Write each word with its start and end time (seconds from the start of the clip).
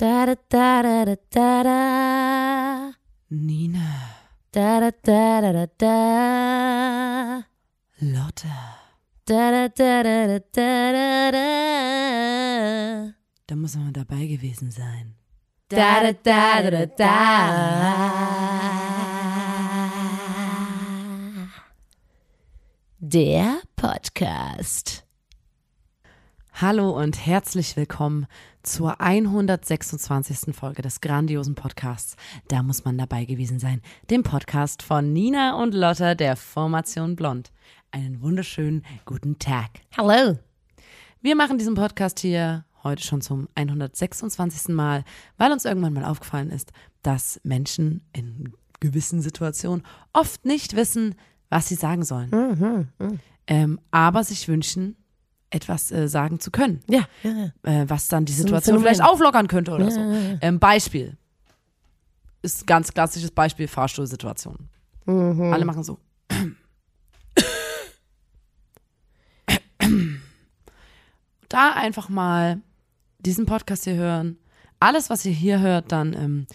Da 0.00 0.26
da 0.26 0.34
da 0.48 0.82
da 0.82 1.04
da 1.04 1.16
da 1.34 1.62
da. 1.64 2.92
Nina, 3.30 3.88
Da 4.52 4.78
da 4.80 4.90
da 5.02 5.40
da 5.40 5.52
da 5.52 5.66
da. 5.76 7.42
Lotte, 8.00 8.48
Da 9.26 9.50
da 9.50 9.68
da 9.68 10.02
da 10.04 10.26
da 10.28 10.38
da 10.38 10.92
da 10.92 11.30
da. 11.32 13.12
da 13.48 13.56
muss 13.56 13.74
man 13.76 13.92
dabei 13.92 14.26
gewesen 14.26 14.70
sein. 14.70 15.16
Da 15.68 16.00
da 16.04 16.12
da 16.12 16.62
da 16.62 16.70
da 16.70 16.86
da. 16.86 18.28
Der 23.00 23.60
Podcast. 23.76 25.04
Hallo 26.52 26.90
und 26.90 27.24
herzlich 27.26 27.76
willkommen 27.76 28.26
zur 28.68 29.00
126. 29.00 30.54
Folge 30.54 30.82
des 30.82 31.00
grandiosen 31.00 31.54
Podcasts. 31.54 32.16
Da 32.48 32.62
muss 32.62 32.84
man 32.84 32.98
dabei 32.98 33.24
gewesen 33.24 33.58
sein. 33.58 33.80
Dem 34.10 34.22
Podcast 34.22 34.82
von 34.82 35.10
Nina 35.10 35.60
und 35.60 35.72
Lotte 35.72 36.14
der 36.14 36.36
Formation 36.36 37.16
Blond. 37.16 37.50
Einen 37.92 38.20
wunderschönen 38.20 38.84
guten 39.06 39.38
Tag. 39.38 39.70
Hallo. 39.96 40.38
Wir 41.22 41.34
machen 41.34 41.56
diesen 41.56 41.76
Podcast 41.76 42.20
hier 42.20 42.66
heute 42.84 43.02
schon 43.02 43.22
zum 43.22 43.48
126. 43.54 44.74
Mal, 44.74 45.02
weil 45.38 45.50
uns 45.50 45.64
irgendwann 45.64 45.94
mal 45.94 46.04
aufgefallen 46.04 46.50
ist, 46.50 46.70
dass 47.02 47.40
Menschen 47.44 48.02
in 48.12 48.52
gewissen 48.80 49.22
Situationen 49.22 49.82
oft 50.12 50.44
nicht 50.44 50.76
wissen, 50.76 51.14
was 51.48 51.68
sie 51.68 51.74
sagen 51.74 52.04
sollen. 52.04 52.30
Ähm, 53.46 53.80
aber 53.90 54.24
sich 54.24 54.46
wünschen, 54.46 54.94
etwas 55.50 55.90
äh, 55.90 56.08
sagen 56.08 56.40
zu 56.40 56.50
können, 56.50 56.80
Ja, 56.88 57.06
ja, 57.22 57.30
ja. 57.30 57.52
äh, 57.82 57.88
was 57.88 58.08
dann 58.08 58.24
die 58.24 58.32
Situation 58.32 58.78
vielleicht 58.80 59.02
auflockern 59.02 59.48
könnte 59.48 59.72
oder 59.72 59.90
so. 59.90 60.00
Ähm, 60.00 60.58
Beispiel. 60.58 61.16
Ist 62.42 62.62
ein 62.62 62.66
ganz 62.66 62.92
klassisches 62.92 63.30
Beispiel 63.30 63.66
Fahrstuhlsituation. 63.68 64.68
Alle 65.06 65.64
machen 65.64 65.82
so. 65.82 65.98
da 71.48 71.72
einfach 71.72 72.08
mal 72.10 72.60
diesen 73.18 73.46
Podcast 73.46 73.84
hier 73.84 73.94
hören. 73.94 74.36
Alles, 74.80 75.10
was 75.10 75.24
ihr 75.24 75.32
hier 75.32 75.60
hört, 75.60 75.90
dann 75.92 76.12
ähm, 76.12 76.46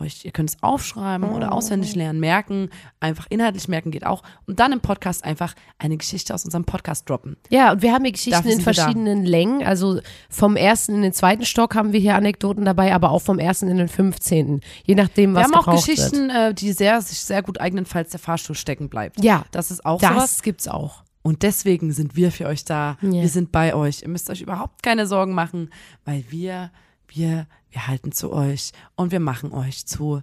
euch, 0.00 0.24
ihr 0.24 0.32
könnt 0.32 0.50
es 0.50 0.62
aufschreiben 0.62 1.30
oder 1.30 1.52
auswendig 1.52 1.94
lernen, 1.94 2.20
merken, 2.20 2.70
einfach 3.00 3.26
inhaltlich 3.30 3.68
merken 3.68 3.90
geht 3.90 4.06
auch. 4.06 4.22
Und 4.46 4.60
dann 4.60 4.72
im 4.72 4.80
Podcast 4.80 5.24
einfach 5.24 5.54
eine 5.78 5.96
Geschichte 5.96 6.34
aus 6.34 6.44
unserem 6.44 6.64
Podcast 6.64 7.08
droppen. 7.08 7.36
Ja, 7.50 7.72
und 7.72 7.82
wir 7.82 7.92
haben 7.92 8.04
hier 8.04 8.12
Geschichten 8.12 8.32
Dafür 8.42 8.52
in 8.52 8.60
verschiedenen 8.60 9.24
Längen. 9.24 9.62
Also 9.64 10.00
vom 10.28 10.56
ersten 10.56 10.94
in 10.96 11.02
den 11.02 11.12
zweiten 11.12 11.44
Stock 11.44 11.74
haben 11.74 11.92
wir 11.92 12.00
hier 12.00 12.14
Anekdoten 12.14 12.64
dabei, 12.64 12.94
aber 12.94 13.10
auch 13.10 13.22
vom 13.22 13.38
ersten 13.38 13.68
in 13.68 13.76
den 13.76 13.88
fünfzehnten. 13.88 14.60
Je 14.84 14.94
nachdem, 14.94 15.34
was 15.34 15.48
Wir 15.48 15.56
haben 15.56 15.66
auch 15.66 15.74
Geschichten, 15.74 16.30
äh, 16.30 16.54
die 16.54 16.72
sehr, 16.72 17.00
sich 17.00 17.18
sehr 17.20 17.42
gut 17.42 17.60
eignen, 17.60 17.86
falls 17.86 18.10
der 18.10 18.20
Fahrstuhl 18.20 18.56
stecken 18.56 18.88
bleibt. 18.88 19.16
wird. 19.16 19.24
Ja, 19.24 19.44
Das 19.50 19.70
ist 19.70 19.84
auch 19.84 20.00
das 20.00 20.10
sowas. 20.10 20.42
gibt's 20.42 20.68
auch. 20.68 21.04
Und 21.22 21.42
deswegen 21.42 21.92
sind 21.92 22.16
wir 22.16 22.32
für 22.32 22.46
euch 22.46 22.64
da. 22.64 22.96
Ja. 23.02 23.10
Wir 23.12 23.28
sind 23.28 23.52
bei 23.52 23.74
euch. 23.74 24.02
Ihr 24.02 24.08
müsst 24.08 24.30
euch 24.30 24.40
überhaupt 24.40 24.82
keine 24.82 25.06
Sorgen 25.06 25.34
machen, 25.34 25.68
weil 26.06 26.24
wir, 26.30 26.70
wir, 27.08 27.46
wir 27.70 27.86
halten 27.86 28.12
zu 28.12 28.32
euch 28.32 28.72
und 28.96 29.12
wir 29.12 29.20
machen 29.20 29.52
euch 29.52 29.86
zu 29.86 30.22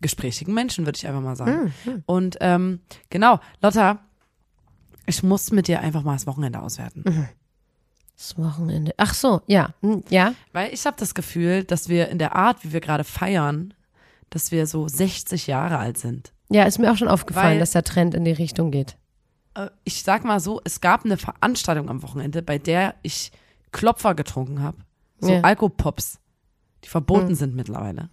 gesprächigen 0.00 0.54
Menschen, 0.54 0.84
würde 0.86 0.96
ich 0.96 1.06
einfach 1.06 1.20
mal 1.22 1.36
sagen. 1.36 1.72
Und 2.06 2.36
ähm, 2.40 2.80
genau, 3.10 3.40
Lotta, 3.62 3.98
ich 5.06 5.22
muss 5.22 5.50
mit 5.52 5.68
dir 5.68 5.80
einfach 5.80 6.02
mal 6.02 6.14
das 6.14 6.26
Wochenende 6.26 6.60
auswerten. 6.60 7.28
Das 8.16 8.36
Wochenende. 8.38 8.92
Ach 8.96 9.14
so, 9.14 9.42
ja, 9.46 9.74
hm, 9.82 10.02
ja. 10.08 10.34
Weil 10.52 10.72
ich 10.72 10.86
habe 10.86 10.96
das 10.98 11.14
Gefühl, 11.14 11.64
dass 11.64 11.88
wir 11.88 12.08
in 12.08 12.18
der 12.18 12.34
Art, 12.34 12.64
wie 12.64 12.72
wir 12.72 12.80
gerade 12.80 13.04
feiern, 13.04 13.74
dass 14.30 14.50
wir 14.50 14.66
so 14.66 14.88
60 14.88 15.46
Jahre 15.46 15.78
alt 15.78 15.98
sind. 15.98 16.32
Ja, 16.48 16.64
ist 16.64 16.78
mir 16.78 16.90
auch 16.92 16.96
schon 16.96 17.08
aufgefallen, 17.08 17.52
Weil- 17.54 17.58
dass 17.58 17.72
der 17.72 17.84
Trend 17.84 18.14
in 18.14 18.24
die 18.24 18.32
Richtung 18.32 18.70
geht. 18.70 18.96
Äh, 19.54 19.68
ich 19.84 20.02
sag 20.02 20.24
mal 20.24 20.40
so, 20.40 20.60
es 20.64 20.80
gab 20.80 21.04
eine 21.04 21.16
Veranstaltung 21.16 21.88
am 21.88 22.02
Wochenende, 22.02 22.42
bei 22.42 22.58
der 22.58 22.94
ich 23.02 23.32
Klopfer 23.72 24.14
getrunken 24.14 24.62
habe. 24.62 24.78
So 25.20 25.32
Ja. 25.32 25.40
Alkopops, 25.42 26.18
die 26.84 26.88
verboten 26.88 27.34
sind 27.34 27.54
mittlerweile. 27.54 28.08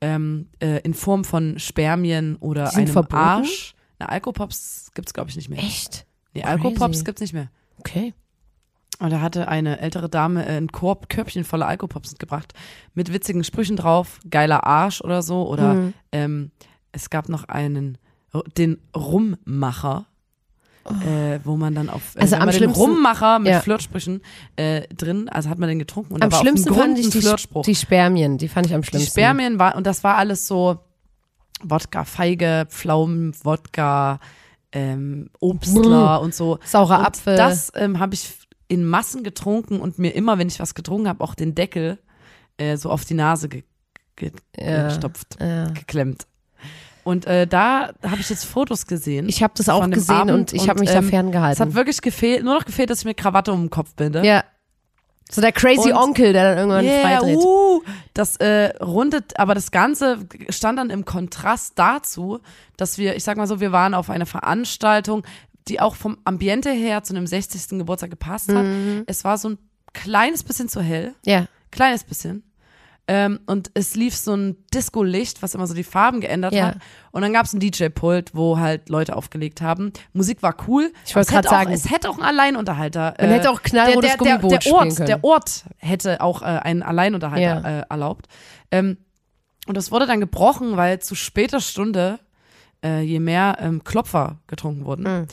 Ähm, 0.00 0.48
äh, 0.60 0.80
in 0.82 0.94
Form 0.94 1.24
von 1.24 1.58
Spermien 1.58 2.36
oder 2.36 2.74
einem 2.74 2.86
verboten? 2.88 3.14
Arsch. 3.16 3.74
Na, 3.98 4.06
Alkopops 4.06 4.90
gibt's 4.94 5.14
glaube 5.14 5.30
ich 5.30 5.36
nicht 5.36 5.48
mehr. 5.48 5.58
Echt? 5.58 6.06
Nee, 6.34 6.42
Crazy. 6.42 6.52
Alkopops 6.52 7.04
gibt's 7.04 7.20
nicht 7.22 7.32
mehr. 7.32 7.48
Okay. 7.78 8.12
Und 8.98 9.10
da 9.10 9.20
hatte 9.20 9.48
eine 9.48 9.80
ältere 9.80 10.08
Dame 10.08 10.46
äh, 10.46 10.56
ein 10.56 10.68
Korb, 10.68 11.08
Körbchen 11.08 11.44
voller 11.44 11.66
Alkopops 11.66 12.10
mitgebracht, 12.12 12.52
mit 12.94 13.12
witzigen 13.12 13.42
Sprüchen 13.44 13.76
drauf, 13.76 14.20
geiler 14.30 14.64
Arsch 14.64 15.00
oder 15.00 15.22
so. 15.22 15.48
Oder 15.48 15.74
Mhm. 15.74 15.94
ähm, 16.12 16.50
es 16.92 17.08
gab 17.10 17.28
noch 17.28 17.44
einen, 17.44 17.98
den 18.56 18.78
Rummacher, 18.94 20.06
äh, 20.86 21.40
wo 21.44 21.56
man 21.56 21.74
dann 21.74 21.88
auf 21.90 22.14
äh. 22.16 22.20
Also 22.20 22.36
am 22.36 22.50
schlimmsten- 22.52 22.80
Rummacher 22.80 23.38
mit 23.38 23.52
Ja. 23.52 23.60
Flirtsprüchen 23.60 24.22
äh, 24.56 24.82
drin, 24.94 25.28
also 25.28 25.48
hat 25.50 25.58
man 25.58 25.68
den 25.68 25.78
getrunken 25.78 26.14
und 26.14 26.22
Am 26.22 26.30
da 26.30 26.36
war 26.36 26.42
schlimmsten 26.42 26.70
auf 26.70 26.76
fand 26.78 26.98
ich 26.98 27.10
die, 27.10 27.20
Flirtspruch. 27.20 27.64
die 27.64 27.74
Spermien. 27.74 28.38
Die 28.38 28.48
fand 28.48 28.66
ich 28.66 28.74
am 28.74 28.80
Die 28.82 28.86
schlimmsten. 28.88 29.10
Spermien 29.10 29.58
war, 29.58 29.76
und 29.76 29.86
das 29.86 30.02
war 30.04 30.16
alles 30.16 30.46
so 30.46 30.78
Wodka, 31.62 32.04
Feige, 32.04 32.66
Pflaumen, 32.68 33.32
Wodka, 33.42 34.20
ähm, 34.72 35.30
Obstler 35.40 36.20
und 36.20 36.34
so. 36.34 36.58
Saurer 36.64 36.98
und 37.00 37.06
Apfel. 37.06 37.36
Das 37.36 37.72
ähm, 37.74 37.98
habe 37.98 38.14
ich 38.14 38.34
in 38.68 38.84
Massen 38.84 39.22
getrunken 39.22 39.80
und 39.80 39.98
mir 39.98 40.10
immer, 40.14 40.38
wenn 40.38 40.48
ich 40.48 40.60
was 40.60 40.74
getrunken 40.74 41.08
habe, 41.08 41.22
auch 41.24 41.34
den 41.34 41.54
Deckel 41.54 41.98
äh, 42.58 42.76
so 42.76 42.90
auf 42.90 43.04
die 43.04 43.14
Nase 43.14 43.48
ge 43.48 43.62
ge 44.16 44.32
Ja, 44.58 44.88
gestopft, 44.88 45.36
ja. 45.40 45.68
geklemmt. 45.70 46.26
Und 47.06 47.24
äh, 47.26 47.46
da 47.46 47.92
habe 48.02 48.20
ich 48.20 48.28
jetzt 48.30 48.44
Fotos 48.44 48.86
gesehen. 48.86 49.28
Ich 49.28 49.42
habe 49.42 49.54
das 49.56 49.68
auch 49.68 49.88
gesehen 49.88 50.14
Abend 50.16 50.32
und 50.32 50.52
ich 50.52 50.68
habe 50.68 50.80
mich 50.80 50.88
da 50.90 50.96
ähm, 50.98 51.04
Es 51.04 51.10
ferngehalten. 51.10 51.60
hat 51.64 51.74
wirklich 51.74 52.00
gefehlt, 52.02 52.42
nur 52.44 52.54
noch 52.54 52.64
gefehlt, 52.64 52.90
dass 52.90 52.98
ich 53.00 53.04
mir 53.04 53.14
Krawatte 53.14 53.52
um 53.52 53.62
den 53.64 53.70
Kopf 53.70 53.94
binde. 53.94 54.26
ja. 54.26 54.42
So 55.28 55.40
der 55.40 55.50
crazy 55.50 55.90
Und- 55.90 55.94
Onkel, 55.98 56.32
der 56.32 56.50
dann 56.54 56.58
irgendwann 56.58 56.84
Yeah, 56.84 57.00
freidreht. 57.00 57.36
uh, 57.38 57.82
das 58.14 58.36
äh, 58.36 58.76
rundet, 58.80 59.36
aber 59.40 59.54
das 59.56 59.72
Ganze 59.72 60.18
stand 60.50 60.78
dann 60.78 60.88
im 60.90 61.04
Kontrast 61.04 61.72
dazu, 61.76 62.38
dass 62.76 62.96
wir, 62.96 63.16
ich 63.16 63.24
sag 63.24 63.36
mal 63.36 63.48
so, 63.48 63.58
wir 63.58 63.72
waren 63.72 63.92
auf 63.94 64.08
einer 64.08 64.26
Veranstaltung, 64.26 65.24
die 65.66 65.80
auch 65.80 65.96
vom 65.96 66.18
Ambiente 66.24 66.70
her 66.70 67.02
zu 67.02 67.12
einem 67.12 67.26
60. 67.26 67.70
Geburtstag 67.78 68.10
gepasst 68.10 68.50
hat. 68.54 68.64
Mhm. 68.64 69.02
Es 69.08 69.24
war 69.24 69.36
so 69.36 69.48
ein 69.48 69.58
kleines 69.94 70.44
bisschen 70.44 70.68
zu 70.68 70.80
hell, 70.80 71.12
Ja. 71.24 71.46
kleines 71.72 72.04
bisschen. 72.04 72.44
Ähm, 73.08 73.38
und 73.46 73.70
es 73.74 73.94
lief 73.94 74.16
so 74.16 74.34
ein 74.34 74.56
Disco-Licht, 74.74 75.40
was 75.40 75.54
immer 75.54 75.66
so 75.68 75.74
die 75.74 75.84
Farben 75.84 76.20
geändert 76.20 76.52
Ja. 76.52 76.66
hat. 76.66 76.78
Und 77.12 77.22
dann 77.22 77.32
gab 77.32 77.46
es 77.46 77.52
ein 77.52 77.60
DJ-Pult, 77.60 78.34
wo 78.34 78.58
halt 78.58 78.88
Leute 78.88 79.14
aufgelegt 79.14 79.60
haben. 79.62 79.92
Musik 80.12 80.42
war 80.42 80.56
cool. 80.66 80.92
Ich 81.06 81.14
wollte 81.14 81.28
Es 81.28 81.34
hätte 81.36 81.48
grad 81.48 81.58
sagen- 81.58 81.70
auch- 81.70 81.74
Es 81.74 81.90
hätte 81.90 82.10
auch 82.10 82.18
ein 82.18 82.24
Alleinunterhalter. 82.24 83.14
Man 83.20 83.30
hätte 83.30 83.50
auch 83.50 83.62
knallrotes 83.62 84.16
der, 84.16 84.38
der, 84.38 84.38
der, 84.38 84.58
der 84.58 84.72
Ort. 84.72 84.98
Der 84.98 85.24
Ort 85.24 85.64
hätte 85.78 86.20
auch 86.20 86.42
äh, 86.42 86.46
einen 86.46 86.82
Alleinunterhalter 86.82 87.40
Ja. 87.62 87.78
äh, 87.80 87.84
erlaubt. 87.88 88.26
Ähm, 88.72 88.96
und 89.68 89.76
das 89.76 89.92
wurde 89.92 90.06
dann 90.06 90.18
gebrochen, 90.20 90.76
weil 90.76 90.98
zu 91.00 91.14
später 91.14 91.60
Stunde, 91.60 92.18
äh, 92.84 93.02
je 93.02 93.20
mehr 93.20 93.56
ähm, 93.60 93.84
Klopfer 93.84 94.40
getrunken 94.48 94.84
wurden, 94.84 95.02
Mhm. 95.04 95.26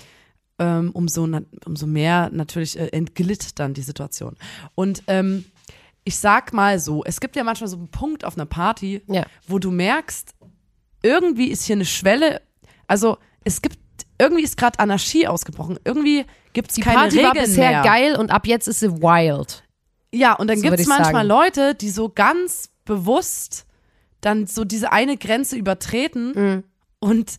ähm, 0.60 0.92
umso, 0.94 1.28
umso 1.66 1.88
mehr 1.88 2.30
natürlich 2.32 2.80
äh, 2.80 2.88
entglitt 2.90 3.58
dann 3.60 3.74
die 3.74 3.82
Situation. 3.82 4.36
Und 4.76 5.02
ähm, 5.08 5.46
ich 6.06 6.18
sag 6.18 6.54
mal 6.54 6.80
so, 6.80 7.04
es 7.06 7.20
gibt 7.20 7.36
ja 7.36 7.44
manchmal 7.44 7.68
so 7.70 7.78
einen 7.78 7.90
Punkt 7.90 8.26
auf 8.26 8.36
einer 8.36 8.46
Party, 8.46 9.02
Ja. 9.08 9.26
wo 9.48 9.60
du 9.60 9.72
merkst, 9.72 10.34
irgendwie 11.02 11.48
ist 11.48 11.64
hier 11.66 11.76
eine 11.76 11.86
Schwelle, 11.86 12.42
also 12.88 13.18
es 13.44 13.62
gibt, 13.62 13.78
irgendwie 14.20 14.44
ist 14.44 14.58
gerade 14.58 14.80
Anarchie 14.80 15.28
ausgebrochen, 15.28 15.80
irgendwie 15.86 16.26
gibt 16.54 16.72
es 16.72 16.78
keine 16.84 16.98
Party 16.98 17.18
Regeln 17.18 17.36
war 17.36 17.42
bisher 17.44 17.70
mehr. 17.72 17.82
geil 17.84 18.16
und 18.16 18.32
ab 18.32 18.48
jetzt 18.48 18.68
ist 18.68 18.80
sie 18.80 18.92
wild. 19.02 19.64
Ja, 20.14 20.34
und 20.34 20.48
dann 20.48 20.58
So 20.58 20.64
gibt 20.64 20.80
es 20.80 20.88
manchmal 20.88 21.14
sagen. 21.16 21.28
Leute, 21.28 21.76
die 21.76 21.90
so 21.90 22.10
ganz 22.10 22.70
bewusst 22.86 23.66
dann 24.22 24.46
so 24.48 24.64
diese 24.64 24.92
eine 24.92 25.18
Grenze 25.18 25.56
übertreten 25.58 26.32
Mhm. 26.36 26.64
und 27.00 27.38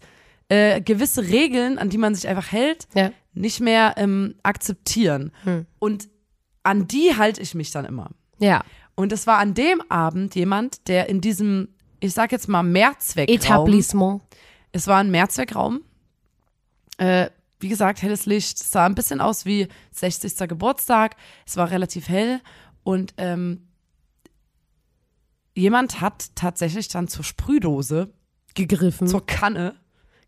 äh, 0.50 0.80
gewisse 0.82 1.22
Regeln, 1.28 1.78
an 1.78 1.88
die 1.88 1.96
man 1.98 2.14
sich 2.14 2.28
einfach 2.28 2.50
hält, 2.52 2.86
Ja. 2.94 3.10
nicht 3.32 3.60
mehr 3.60 3.94
ähm, 3.96 4.34
akzeptieren. 4.42 5.32
Hm. 5.44 5.64
Und 5.78 6.08
an 6.64 6.86
die 6.86 7.16
halte 7.16 7.40
ich 7.40 7.54
mich 7.54 7.70
dann 7.70 7.86
immer. 7.86 8.10
Ja. 8.38 8.64
Und 8.94 9.12
es 9.12 9.26
war 9.26 9.38
an 9.38 9.54
dem 9.54 9.82
Abend 9.90 10.34
jemand, 10.34 10.88
der 10.88 11.08
in 11.08 11.20
diesem, 11.20 11.68
ich 12.00 12.12
sag 12.12 12.32
jetzt 12.32 12.48
mal, 12.48 12.62
Mehrzweckraum, 12.62 13.36
Etablissement. 13.36 14.22
es 14.72 14.86
war 14.86 14.98
ein 14.98 15.10
Mehrzweckraum, 15.10 15.82
äh, 16.98 17.30
wie 17.60 17.68
gesagt, 17.68 18.02
helles 18.02 18.26
Licht, 18.26 18.60
es 18.60 18.70
sah 18.70 18.86
ein 18.86 18.94
bisschen 18.94 19.20
aus 19.20 19.46
wie 19.46 19.68
60. 19.92 20.48
Geburtstag, 20.48 21.16
es 21.46 21.56
war 21.56 21.70
relativ 21.70 22.08
hell 22.08 22.40
und 22.82 23.14
ähm, 23.16 23.66
jemand 25.54 26.00
hat 26.00 26.34
tatsächlich 26.34 26.88
dann 26.88 27.08
zur 27.08 27.24
Sprühdose, 27.24 28.12
Gegriffen. 28.54 29.08
zur 29.08 29.24
Kanne 29.26 29.74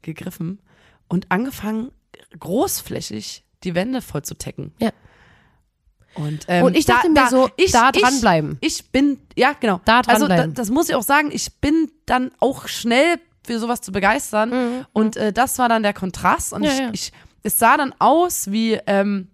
gegriffen 0.03 0.61
und 1.09 1.31
angefangen, 1.31 1.93
großflächig 2.39 3.45
die 3.65 3.75
Wände 3.75 4.03
voll 4.03 4.23
zu 4.23 4.35
tecken. 4.35 4.73
Ja. 4.81 4.93
Und, 6.17 6.47
ähm, 6.49 6.65
Und 6.65 6.77
ich 6.77 6.87
dachte 6.87 7.11
mir 7.11 7.29
so, 7.29 7.49
da 7.73 7.93
dranbleiben. 7.93 8.59
Ich, 8.61 8.81
ich 8.81 8.91
bin, 8.91 9.19
ja, 9.37 9.53
genau. 9.59 9.81
Da 9.85 9.99
also 10.01 10.27
da, 10.27 10.29
dranbleiben. 10.29 10.55
das 10.55 10.71
muss 10.71 10.89
ich 10.89 10.95
auch 10.95 11.03
sagen, 11.03 11.31
ich 11.33 11.61
bin 11.61 11.91
dann 12.07 12.31
auch 12.41 12.69
schnell 12.69 13.19
für 13.45 13.59
sowas 13.59 13.81
zu 13.81 13.93
begeistern. 13.93 14.87
Und 14.93 15.17
äh, 15.17 15.33
das 15.33 15.59
war 15.59 15.69
dann 15.69 15.83
der 15.83 15.93
Kontrast. 15.93 16.53
Und 16.53 16.63
Mhm. 16.63 16.67
Ja, 16.67 16.73
ich, 16.73 16.79
ja. 16.81 16.91
ich, 16.93 17.13
es 17.43 17.59
sah 17.59 17.77
dann 17.77 17.95
aus 17.99 18.51
wie 18.51 18.79
ähm, 18.87 19.29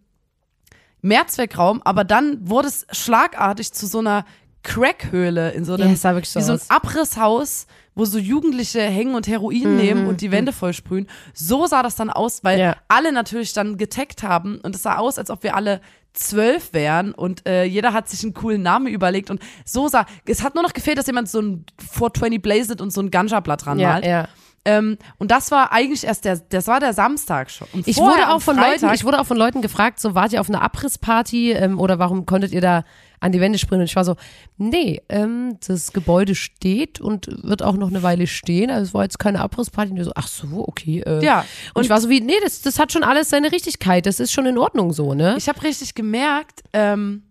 Mehrzweckraum, 1.01 1.83
aber 1.83 2.05
dann 2.05 2.49
wurde 2.49 2.69
es 2.69 2.87
schlagartig 2.93 3.73
zu 3.73 3.87
so 3.87 3.99
einer 3.99 4.25
Crackhöhle 4.63 5.51
in 5.53 5.65
so 5.65 5.75
einem, 5.75 5.89
Ja, 5.89 5.93
es 5.95 6.03
sah 6.03 6.13
wirklich 6.15 6.31
so 6.31 6.41
wie 6.41 6.45
so 6.45 6.53
ein 6.53 6.59
aus. 6.59 6.71
Abrisshaus, 6.71 7.67
wo 7.95 8.05
so 8.05 8.19
Jugendliche 8.19 8.81
hängen 8.83 9.15
und 9.15 9.27
Heroin 9.27 9.77
nehmen 9.77 10.07
und 10.07 10.21
die 10.21 10.31
Wände 10.31 10.53
voll 10.53 10.73
sprühen. 10.73 11.09
So 11.35 11.67
sah 11.67 11.83
das 11.83 11.95
dann 11.97 12.11
aus, 12.11 12.43
weil 12.45 12.57
Mhm, 12.57 12.63
Ja. 12.63 12.77
alle 12.89 13.13
natürlich 13.13 13.53
dann 13.53 13.77
getaggt 13.77 14.23
haben 14.23 14.59
und 14.63 14.75
es 14.75 14.83
sah 14.83 14.97
aus, 14.97 15.19
als 15.19 15.31
ob 15.31 15.43
wir 15.43 15.57
alle 15.57 15.81
zwölf 16.15 16.73
wären 16.75 17.13
und 17.13 17.47
äh, 17.49 17.65
jeder 17.65 17.93
hat 17.95 18.09
sich 18.09 18.23
einen 18.23 18.35
coolen 18.35 18.63
Namen 18.63 18.87
überlegt 18.87 19.31
und 19.31 19.41
so 19.65 19.89
sah, 19.89 20.05
es 20.27 20.43
hat 20.43 20.55
nur 20.55 20.63
noch 20.63 20.75
gefehlt, 20.75 20.99
dass 20.99 21.07
jemand 21.07 21.29
so 21.31 21.41
ein 21.41 21.65
420 21.79 22.41
Blazed 22.43 22.81
und 22.83 22.93
so 22.93 23.01
ein 23.01 23.11
Ganja-Blatt 23.11 23.65
dran 23.65 23.79
Ja, 23.79 23.89
malt. 23.93 24.05
ja. 24.07 24.29
Ähm, 24.65 24.97
und 25.19 25.31
das 25.33 25.51
war 25.51 25.73
eigentlich 25.73 26.05
erst 26.05 26.25
der, 26.25 26.37
das 26.37 26.67
war 26.69 26.79
der 26.81 26.93
Samstag 26.93 27.51
schon. 27.51 27.67
Und 27.73 27.89
Ich 27.89 27.97
wurde 27.97 28.29
auch 28.31 28.41
von 28.43 28.57
Freitag, 28.57 28.83
Leuten, 28.83 28.95
ich 28.95 29.05
wurde 29.05 29.21
auch 29.21 29.27
von 29.27 29.37
Leuten 29.37 29.61
gefragt, 29.61 29.99
so 29.99 30.15
wart 30.15 30.33
ihr 30.33 30.41
auf 30.41 30.49
einer 30.49 30.63
Abrissparty 30.63 31.53
ähm, 31.53 31.81
oder 31.81 31.99
warum 31.99 32.27
konntet 32.27 32.53
ihr 32.53 32.61
da 32.61 32.85
an 33.23 33.33
die 33.33 33.41
Wände 33.41 33.59
springen? 33.59 33.81
Und 33.81 33.87
ich 33.87 33.97
war 33.97 34.05
so, 34.05 34.17
nee, 34.59 35.01
ähm, 35.09 35.57
das 35.67 35.93
Gebäude 35.93 36.35
steht 36.35 37.01
und 37.01 37.27
wird 37.43 37.63
auch 37.63 37.77
noch 37.77 37.89
eine 37.89 38.03
Weile 38.03 38.27
stehen. 38.27 38.71
Also 38.71 38.89
es 38.89 38.95
war 38.95 39.05
jetzt 39.05 39.19
keine 39.19 39.41
Abrissparty. 39.41 39.93
Und 39.93 39.97
wir 39.97 40.05
so, 40.05 40.13
ach 40.15 40.29
so, 40.29 40.69
okay. 40.69 41.01
Äh. 41.01 41.25
Ja, 41.25 41.41
Und, 41.41 41.77
und 41.77 41.85
ich 41.85 41.91
war 41.91 42.01
so 42.01 42.09
wie, 42.11 42.21
nee, 42.21 42.35
das, 42.43 42.61
das 42.63 42.79
hat 42.79 42.93
schon 42.93 43.03
alles 43.05 43.31
seine 43.31 43.51
Richtigkeit. 43.53 44.05
Das 44.07 44.21
ist 44.21 44.33
schon 44.33 44.47
in 44.47 44.59
Ordnung 44.59 44.93
so, 44.93 45.15
ne? 45.15 45.35
Ich 45.39 45.49
habe 45.49 45.63
richtig 45.63 45.95
gemerkt, 45.95 46.63
ähm, 46.73 47.23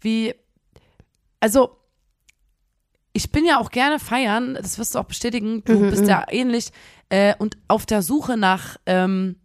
wie, 0.00 0.34
also 1.40 1.76
ich 3.12 3.32
bin 3.32 3.44
ja 3.44 3.58
auch 3.58 3.70
gerne 3.70 3.98
feiern, 3.98 4.54
das 4.54 4.78
wirst 4.78 4.94
du 4.94 4.98
auch 5.00 5.04
bestätigen, 5.04 5.62
du 5.64 5.72
Mhm, 5.74 5.90
bist 5.90 6.06
ja 6.06 6.24
ähnlich 6.30 6.70
äh, 7.08 7.34
und 7.38 7.56
auf 7.66 7.84
der 7.84 8.02
Suche 8.02 8.36
nach, 8.36 8.76
ähm, 8.86 9.36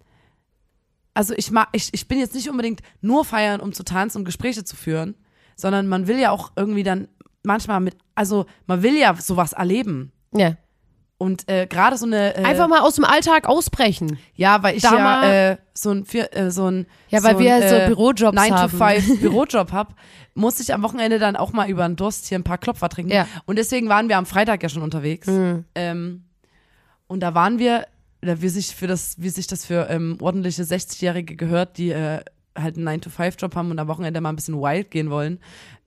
also 1.15 1.33
ich 1.35 1.49
mag, 1.49 1.69
ich, 1.71 1.89
ich 1.93 2.07
bin 2.07 2.19
jetzt 2.19 2.35
nicht 2.35 2.49
unbedingt 2.49 2.81
nur 3.01 3.25
feiern, 3.25 3.61
um 3.61 3.73
zu 3.73 3.83
tanzen 3.83 4.19
und 4.19 4.25
Gespräche 4.25 4.63
zu 4.63 4.75
führen, 4.75 5.15
sondern 5.55 5.87
man 5.87 6.07
will 6.07 6.19
ja 6.19 6.31
auch 6.31 6.51
irgendwie 6.55 6.83
dann 6.83 7.07
manchmal 7.43 7.79
mit, 7.79 7.95
also 8.15 8.45
man 8.67 8.83
will 8.83 8.97
ja 8.97 9.15
sowas 9.15 9.53
erleben 9.53 10.11
ja. 10.33 10.55
und 11.17 11.47
äh, 11.49 11.67
gerade 11.67 11.97
so 11.97 12.05
eine, 12.05 12.35
äh, 12.35 12.43
Einfach 12.43 12.67
mal 12.67 12.79
aus 12.81 12.95
dem 12.95 13.05
Alltag 13.05 13.47
ausbrechen. 13.47 14.17
ja, 14.35 14.63
weil 14.63 14.75
ich 14.77 14.83
da 14.83 14.95
ja 14.95 15.03
mal- 15.03 15.23
äh, 15.23 15.57
so 15.73 15.91
ein, 15.91 16.05
vier, 16.05 16.35
äh, 16.35 16.49
so 16.51 16.65
ein 16.69 16.87
Ja, 17.09 17.21
weil 17.23 17.33
so 17.35 17.39
wir 17.39 17.55
ein, 17.55 17.69
so 17.69 17.75
äh, 17.75 17.87
Bürojobs 17.87 18.35
9 18.35 18.53
haben. 18.53 18.71
to 18.71 18.77
5 18.77 19.19
Bürojob 19.21 19.71
hab, 19.71 19.95
musste 20.33 20.63
ich 20.63 20.73
am 20.73 20.81
Wochenende 20.83 21.19
dann 21.19 21.35
auch 21.35 21.53
mal 21.53 21.69
über 21.69 21.87
den 21.87 21.95
Durst 21.95 22.25
hier 22.27 22.39
ein 22.39 22.43
paar 22.43 22.57
Klopfer 22.57 22.89
trinken. 22.89 23.11
Ja. 23.11 23.23
Mhm. 23.23 23.29
Und 23.45 23.57
deswegen 23.57 23.87
waren 23.89 24.09
wir 24.09 24.17
am 24.17 24.25
Freitag 24.25 24.63
ja 24.63 24.69
schon 24.69 24.81
unterwegs. 24.81 25.27
Ähm, 25.75 26.23
und 27.07 27.19
da 27.19 27.35
waren 27.35 27.59
wir, 27.59 27.85
oder 28.23 28.41
wie 28.41 28.49
sich 28.49 28.75
für 28.75 28.87
das, 28.87 29.15
wie 29.21 29.29
sich 29.29 29.47
das 29.47 29.65
für 29.65 29.87
ähm, 29.89 30.17
ordentliche 30.19 30.63
60-Jährige 30.63 31.35
gehört, 31.35 31.77
die 31.77 31.91
äh, 31.91 32.21
halt 32.57 32.75
einen 32.75 32.85
9 32.85 33.01
to 33.01 33.09
5 33.09 33.35
Job 33.39 33.55
haben 33.55 33.71
und 33.71 33.79
am 33.79 33.87
Wochenende 33.87 34.21
mal 34.21 34.29
ein 34.29 34.35
bisschen 34.35 34.55
wild 34.61 34.91
gehen 34.91 35.09
wollen. 35.09 35.39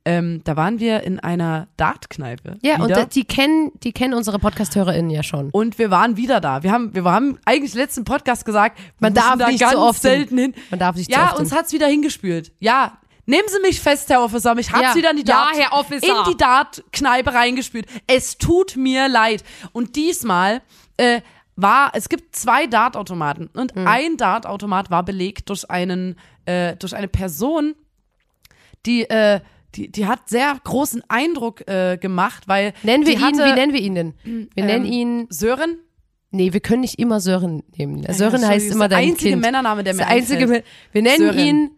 Ähm, 0.04 0.40
da 0.44 0.56
waren 0.56 0.78
wir 0.80 1.02
in 1.02 1.20
einer 1.20 1.68
Dartkneipe. 1.76 2.56
Ja, 2.62 2.76
und 2.76 2.84
wieder. 2.88 2.94
da- 3.00 3.04
die 3.04 3.24
kennen, 3.24 3.72
die 3.82 3.92
kennen 3.92 4.14
unsere 4.14 4.38
Podcast-HörerInnen 4.38 5.10
ja 5.10 5.22
schon. 5.22 5.50
Und 5.50 5.78
wir 5.78 5.90
waren 5.90 6.16
wieder 6.16 6.40
da. 6.40 6.62
Wir 6.62 6.72
haben, 6.72 6.94
wir 6.94 7.04
haben 7.04 7.38
eigentlich 7.44 7.74
letzten 7.74 8.04
Podcast 8.04 8.44
gesagt, 8.46 8.78
Man 9.00 9.12
darf 9.12 9.36
da 9.36 9.48
nicht 9.48 9.60
ganz 9.60 9.72
so 9.74 9.80
oft 9.80 10.00
hin. 10.00 10.10
selten 10.10 10.38
hin. 10.38 10.54
Man 10.70 10.78
darf 10.80 10.96
nicht 10.96 11.10
Ja, 11.10 11.26
zu 11.26 11.32
oft 11.32 11.40
uns 11.40 11.48
hin. 11.50 11.58
hat's 11.58 11.72
wieder 11.72 11.88
hingespült. 11.88 12.52
Ja, 12.58 12.96
nehmen 13.26 13.48
Sie 13.48 13.60
mich 13.60 13.80
fest, 13.80 14.08
Herr 14.08 14.22
Officer. 14.22 14.54
Mich 14.54 14.72
hat's 14.72 14.82
Ja. 14.82 14.94
wieder 14.94 15.10
in 15.10 15.16
die 15.18 15.26
Ja, 15.26 15.44
Dart, 15.44 15.56
Herr 15.58 15.72
Officer. 15.78 16.06
in 16.06 16.30
die 16.32 16.36
Dart-Kneipe 16.38 17.34
reingespült. 17.34 17.86
Es 18.06 18.38
tut 18.38 18.76
mir 18.76 19.08
leid. 19.08 19.44
Und 19.72 19.96
diesmal 19.96 20.62
äh, 20.96 21.20
war, 21.60 21.90
es 21.94 22.08
gibt 22.08 22.36
zwei 22.36 22.66
Dart-Automaten 22.66 23.48
und 23.52 23.74
Hm. 23.74 23.86
ein 23.86 24.16
Dart-Automat 24.16 24.90
war 24.90 25.02
belegt 25.04 25.50
durch 25.50 25.68
einen, 25.68 26.16
äh, 26.46 26.76
durch 26.76 26.94
eine 26.94 27.08
Person, 27.08 27.74
die, 28.86 29.02
äh, 29.10 29.40
die, 29.74 29.90
die 29.90 30.06
hat 30.06 30.28
sehr 30.28 30.56
großen 30.62 31.02
Eindruck 31.08 31.66
äh, 31.68 31.98
gemacht, 31.98 32.46
weil 32.46 32.72
Nennen 32.82 33.04
wir 33.06 33.14
ihn, 33.14 33.22
hatte, 33.22 33.44
wie 33.44 33.52
nennen 33.52 33.72
wir 33.72 33.80
ihn 33.80 33.94
denn? 33.94 34.14
Wir 34.54 34.64
nennen 34.64 34.86
ähm, 34.86 34.92
ihn, 34.92 35.26
Sören? 35.30 35.78
nee, 36.30 36.52
wir 36.52 36.60
können 36.60 36.82
nicht 36.82 36.98
immer 36.98 37.20
Sören 37.20 37.62
nehmen. 37.76 38.04
Sören 38.12 38.42
Ja, 38.42 38.48
heißt 38.48 38.66
Entschuldigung, 38.66 38.72
immer 38.76 38.88
das 38.88 38.98
ist 38.98 38.98
der 38.98 38.98
dein 38.98 39.08
einzige 39.08 39.30
Kind. 39.30 39.42
Männername, 39.42 39.84
der 39.84 39.94
mir 39.94 39.98
der 39.98 40.08
einzige, 40.08 40.62
wir 40.92 41.02
nennen 41.02 41.18
Sören. 41.18 41.38
ihn 41.38 41.70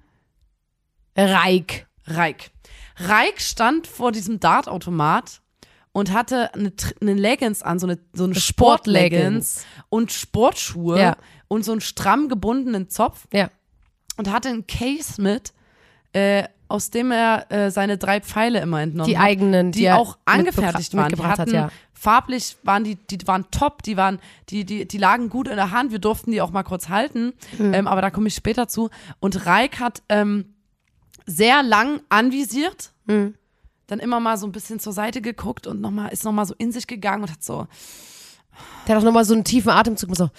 Reik. 1.17 1.87
Reik. 2.07 2.51
Reik 2.97 3.41
stand 3.41 3.87
vor 3.87 4.13
diesem 4.13 4.41
Dartautomat 4.41 5.41
und 5.93 6.13
hatte 6.13 6.53
eine, 6.55 6.73
eine 7.01 7.15
Leggings 7.15 7.63
an, 7.63 7.79
so 7.79 7.87
eine, 7.87 7.99
so 8.13 8.25
eine 8.25 8.35
Sportleggings 8.35 9.65
und 9.89 10.13
Sportschuhe 10.13 11.01
Ja. 11.01 11.17
und 11.49 11.65
so 11.65 11.73
einen 11.73 11.81
stramm 11.81 12.29
gebundenen 12.29 12.89
Zopf 12.89 13.27
Ja. 13.33 13.51
und 14.17 14.31
hatte 14.33 14.49
ein 14.49 14.67
Case 14.67 15.21
mit, 15.21 15.53
äh, 16.13 16.45
aus 16.69 16.91
dem 16.91 17.11
er 17.11 17.51
äh, 17.51 17.71
seine 17.73 17.99
drei 17.99 18.21
Pfeile 18.21 18.61
immer 18.61 18.81
entnommen 18.81 19.09
Die 19.11 19.19
hat. 19.19 19.25
eigenen, 19.27 19.73
die 19.73 19.85
er 19.85 19.99
auch 19.99 20.19
angefertigt 20.25 20.95
waren. 20.95 21.09
Die 21.09 21.13
mitgebracht 21.17 21.31
hat, 21.33 21.39
hatten, 21.41 21.55
ja. 21.55 21.71
Farblich 21.93 22.57
waren 22.63 22.85
die, 22.85 22.95
die 22.95 23.27
waren 23.27 23.45
top, 23.51 23.83
die 23.83 23.97
waren, 23.97 24.21
die, 24.49 24.65
die, 24.65 24.87
die 24.89 24.97
lagen 24.99 25.29
gut 25.29 25.49
in 25.49 25.57
der 25.57 25.71
Hand. 25.73 25.91
Wir 25.93 25.99
durften 25.99 26.31
die 26.31 26.41
auch 26.41 26.51
mal 26.53 26.63
kurz 26.63 26.89
halten, 26.89 27.33
Hm. 27.59 27.75
ähm, 27.75 27.87
aber 27.89 28.01
da 28.01 28.11
komme 28.11 28.29
ich 28.29 28.35
später 28.35 28.69
zu. 28.69 28.89
Und 29.19 29.45
Reik 29.47 29.81
hat 29.81 30.03
ähm, 30.09 30.55
sehr 31.27 31.63
lang 31.65 32.01
anvisiert, 32.09 32.93
Hm. 33.09 33.35
Dann 33.91 33.99
immer 33.99 34.21
mal 34.21 34.37
so 34.37 34.47
ein 34.47 34.53
bisschen 34.53 34.79
zur 34.79 34.93
Seite 34.93 35.21
geguckt 35.21 35.67
und 35.67 35.81
noch 35.81 35.91
mal, 35.91 36.09
ist 36.09 36.25
nochmal 36.25 36.47
so 36.47 36.55
in 36.59 36.71
sich 36.73 36.87
gegangen 36.87 37.25
und 37.25 37.31
hat 37.31 37.43
so, 37.43 37.67
Der 38.87 38.95
hat 38.95 39.03
auch 39.03 39.07
nochmal 39.07 39.25
so 39.25 39.35
einen 39.35 39.45
tiefen 39.45 39.71
Atemzug. 39.71 40.15
So, 40.15 40.31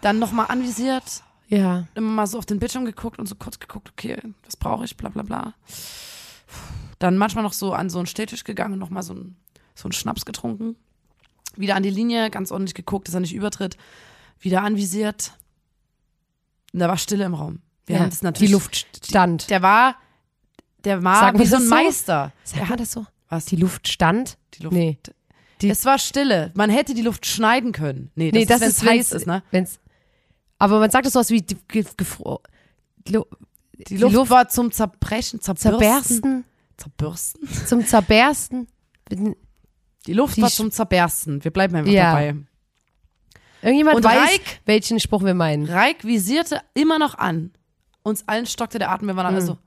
dann 0.00 0.18
nochmal 0.18 0.46
anvisiert, 0.48 1.22
ja. 1.48 1.86
immer 1.94 2.10
mal 2.10 2.26
so 2.26 2.38
auf 2.38 2.46
den 2.46 2.58
Bildschirm 2.58 2.84
geguckt 2.84 3.18
und 3.18 3.26
so 3.26 3.34
kurz 3.34 3.58
geguckt, 3.58 3.90
okay, 3.90 4.18
was 4.44 4.56
brauche 4.56 4.84
ich, 4.84 4.96
bla 4.96 5.10
bla 5.10 5.22
bla. 5.22 5.54
Dann 6.98 7.16
manchmal 7.16 7.44
noch 7.44 7.52
so 7.52 7.72
an 7.72 7.88
so 7.88 7.98
einen 7.98 8.06
Städtisch 8.06 8.44
gegangen 8.44 8.74
und 8.74 8.78
nochmal 8.78 9.02
so 9.02 9.12
einen, 9.12 9.36
so 9.74 9.84
einen 9.84 9.92
Schnaps 9.92 10.24
getrunken. 10.24 10.76
Wieder 11.56 11.76
an 11.76 11.82
die 11.82 11.90
Linie, 11.90 12.30
ganz 12.30 12.52
ordentlich 12.52 12.74
geguckt, 12.74 13.08
dass 13.08 13.14
er 13.14 13.20
nicht 13.20 13.34
übertritt. 13.34 13.76
Wieder 14.38 14.62
anvisiert. 14.62 15.32
Und 16.72 16.80
da 16.80 16.88
war 16.88 16.96
Stille 16.96 17.24
im 17.24 17.34
Raum. 17.34 17.60
Wir 17.86 17.96
ja. 17.96 18.02
haben 18.02 18.10
das 18.10 18.22
natürlich. 18.22 18.48
Die 18.48 18.52
Luft 18.52 18.86
stand. 19.04 19.50
Der 19.50 19.62
war, 19.62 19.96
der 20.84 21.02
war 21.04 21.20
Sagen 21.20 21.38
wie 21.38 21.46
so 21.46 21.56
ein 21.56 21.62
so? 21.62 21.68
Meister. 21.70 22.32
Sagt 22.44 22.68
man 22.68 22.78
das 22.78 22.92
so? 22.92 23.06
Was? 23.28 23.44
Die 23.46 23.56
Luft 23.56 23.88
stand? 23.88 24.38
Die 24.54 24.62
Luft. 24.62 24.74
Nee. 24.76 24.98
Die- 25.62 25.68
es 25.70 25.84
war 25.84 25.98
Stille. 25.98 26.50
Man 26.54 26.70
hätte 26.70 26.94
die 26.94 27.02
Luft 27.02 27.26
schneiden 27.26 27.72
können. 27.72 28.10
Nee, 28.14 28.30
das 28.30 28.36
Nee, 28.36 28.42
ist, 28.42 28.50
das 28.50 28.60
wenn 28.60 28.68
ist, 28.68 28.82
es 28.82 28.88
heiß 28.88 29.12
ist, 29.12 29.26
ne? 29.26 29.42
Wenn's, 29.50 29.78
aber 30.58 30.78
man 30.80 30.90
sagt 30.90 31.06
das 31.06 31.12
sowas 31.12 31.30
wie 31.30 31.42
die, 31.42 31.56
gefro- 31.56 32.40
die, 33.06 33.12
Lu- 33.12 33.24
Die 33.88 33.96
Luft, 33.96 34.30
war 34.30 34.48
zum 34.48 34.72
Zerbrechen, 34.72 35.40
zerbürsten. 35.40 35.78
zerbersten, 35.78 36.44
Zerbürsten? 36.76 37.66
zum 37.66 37.86
Zerbersten. 37.86 38.66
Die 40.06 40.12
Luft 40.14 40.36
Die 40.36 40.42
war 40.42 40.50
zum 40.50 40.70
Zerbersten. 40.70 41.44
Wir 41.44 41.50
bleiben 41.50 41.76
einfach 41.76 41.92
Ja. 41.92 42.12
dabei. 42.12 42.36
Irgendjemand 43.62 43.96
Und 43.96 44.04
weiß, 44.04 44.30
Reik? 44.30 44.60
welchen 44.64 44.98
Spruch 45.00 45.22
wir 45.22 45.34
meinen. 45.34 45.66
Reik 45.66 46.04
visierte 46.04 46.60
immer 46.74 46.98
noch 46.98 47.16
an. 47.16 47.52
Uns 48.02 48.26
allen 48.26 48.46
stockte 48.46 48.78
der 48.78 48.90
Atem. 48.90 49.08
Wir 49.08 49.16
waren 49.16 49.26
alle 49.26 49.42
so, 49.42 49.58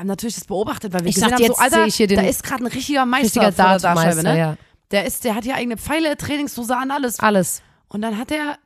haben 0.00 0.06
natürlich 0.08 0.34
das 0.34 0.44
beobachtet, 0.44 0.92
weil 0.92 1.00
wir 1.02 1.08
Ich 1.10 1.14
gesehen 1.14 1.30
dachte, 1.30 1.44
haben, 1.44 1.48
jetzt 1.50 1.58
so, 1.58 1.62
Alter, 1.64 1.86
ich 1.86 1.94
hier 1.94 2.06
den 2.08 2.16
da 2.16 2.22
ist 2.28 2.42
gerade 2.42 2.64
ein 2.64 2.66
richtiger 2.66 3.06
Meister 3.06 3.42
Richtiger 3.42 3.52
vor 3.52 3.78
der 3.78 3.78
Dartscheibe, 3.78 4.22
ne? 4.22 4.38
ja. 4.38 4.56
Der 4.90 5.04
ist, 5.04 5.22
der 5.24 5.34
hat 5.36 5.44
ja 5.44 5.54
eigene 5.54 5.76
Pfeile, 5.76 6.16
Trainingsdose 6.16 6.76
an, 6.76 6.90
alles. 6.90 7.20
Alles. 7.20 7.62
Und 7.88 8.02
dann 8.02 8.18
hat 8.18 8.32
er 8.32 8.58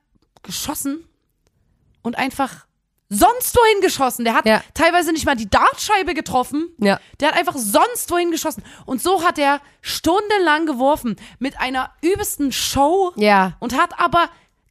geschossen 0.42 1.04
und 2.02 2.16
einfach 2.16 2.66
sonst 3.10 3.54
wohin 3.56 3.82
geschossen. 3.82 4.24
Der 4.24 4.34
hat 4.34 4.46
Ja. 4.46 4.62
teilweise 4.72 5.12
nicht 5.12 5.26
mal 5.26 5.36
die 5.36 5.48
Dartscheibe 5.50 6.14
getroffen. 6.14 6.68
Ja. 6.78 6.98
Der 7.20 7.28
hat 7.28 7.36
einfach 7.36 7.56
sonst 7.56 8.10
wohin 8.10 8.30
geschossen. 8.30 8.62
Und 8.86 9.02
so 9.02 9.22
hat 9.22 9.38
er 9.38 9.60
stundenlang 9.82 10.66
geworfen 10.66 11.16
mit 11.38 11.60
einer 11.60 11.90
übelsten 12.00 12.52
Show 12.52 13.12
Ja. 13.16 13.56
und 13.60 13.76
hat 13.78 13.98
aber 14.00 14.28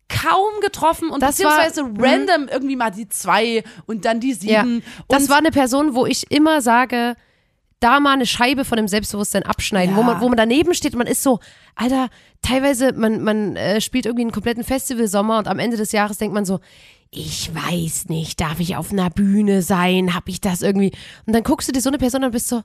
kaum 0.09 0.59
getroffen 0.61 1.09
und 1.09 1.21
Das 1.21 1.43
war- 1.43 1.65
beziehungsweise 1.65 2.01
random 2.01 2.47
irgendwie 2.49 2.75
mal 2.75 2.91
die 2.91 3.07
zwei 3.09 3.63
und 3.85 4.05
dann 4.05 4.19
die 4.19 4.31
Ja. 4.41 4.63
sieben. 4.63 4.83
Das 5.07 5.23
und 5.23 5.29
war 5.29 5.37
eine 5.37 5.51
Person, 5.51 5.95
wo 5.95 6.05
ich 6.05 6.29
immer 6.31 6.61
sage, 6.61 7.15
da 7.79 7.99
mal 7.99 8.13
eine 8.13 8.25
Scheibe 8.25 8.63
von 8.63 8.77
dem 8.77 8.87
Selbstbewusstsein 8.87 9.43
abschneiden, 9.43 9.95
Ja. 9.95 9.99
wo, 9.99 10.03
man, 10.03 10.21
wo 10.21 10.27
man 10.29 10.37
daneben 10.37 10.73
steht 10.73 10.93
und 10.93 10.99
man 10.99 11.07
ist 11.07 11.21
so, 11.23 11.39
Alter, 11.75 12.09
teilweise, 12.41 12.93
man, 12.93 13.21
man 13.23 13.55
äh, 13.55 13.81
spielt 13.81 14.05
irgendwie 14.05 14.23
einen 14.23 14.31
kompletten 14.31 14.63
Festivalsommer 14.63 15.37
und 15.39 15.47
am 15.47 15.59
Ende 15.59 15.75
des 15.77 15.91
Jahres 15.91 16.17
denkt 16.17 16.33
man 16.33 16.45
so, 16.45 16.59
ich 17.11 17.51
weiß 17.53 18.09
nicht, 18.09 18.39
darf 18.41 18.59
ich 18.59 18.75
auf 18.75 18.91
einer 18.91 19.09
Bühne 19.09 19.61
sein, 19.61 20.15
hab 20.15 20.29
ich 20.29 20.39
das 20.41 20.61
irgendwie? 20.61 20.91
Und 21.25 21.33
dann 21.33 21.43
guckst 21.43 21.67
du 21.67 21.71
dir 21.73 21.81
so 21.81 21.89
eine 21.89 21.97
Person 21.97 22.21
an 22.23 22.27
und 22.27 22.31
bist 22.31 22.47
so, 22.47 22.61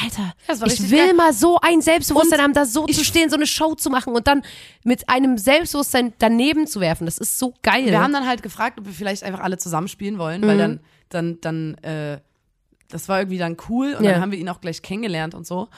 Alter, 0.00 0.32
ich 0.66 0.90
will 0.90 1.06
geil. 1.06 1.14
mal 1.14 1.32
so 1.32 1.58
ein 1.60 1.80
Selbstbewusstsein 1.80 2.38
Und 2.38 2.44
haben, 2.44 2.52
da 2.52 2.64
so 2.66 2.86
zu 2.86 3.04
stehen, 3.04 3.30
so 3.30 3.36
eine 3.36 3.46
Show 3.46 3.74
zu 3.74 3.90
machen 3.90 4.14
und 4.14 4.26
dann 4.28 4.42
mit 4.84 5.08
einem 5.08 5.38
Selbstbewusstsein 5.38 6.12
daneben 6.18 6.66
zu 6.66 6.80
werfen. 6.80 7.04
Das 7.04 7.18
ist 7.18 7.38
so 7.38 7.52
geil. 7.62 7.86
Wir 7.86 8.00
haben 8.00 8.12
dann 8.12 8.26
halt 8.26 8.42
gefragt, 8.42 8.78
ob 8.78 8.86
wir 8.86 8.92
vielleicht 8.92 9.24
einfach 9.24 9.40
alle 9.40 9.58
zusammen 9.58 9.88
spielen 9.88 10.18
wollen, 10.18 10.42
weil 10.42 10.54
Mhm. 10.54 10.58
dann, 10.58 10.80
dann, 11.08 11.40
dann, 11.40 11.74
äh, 11.84 12.20
das 12.90 13.08
war 13.08 13.18
irgendwie 13.18 13.38
dann 13.38 13.56
cool 13.68 13.94
und 13.94 14.04
Ja. 14.04 14.12
dann 14.12 14.20
haben 14.22 14.32
wir 14.32 14.38
ihn 14.38 14.48
auch 14.48 14.60
gleich 14.60 14.82
kennengelernt 14.82 15.34
und 15.34 15.46
so. 15.46 15.68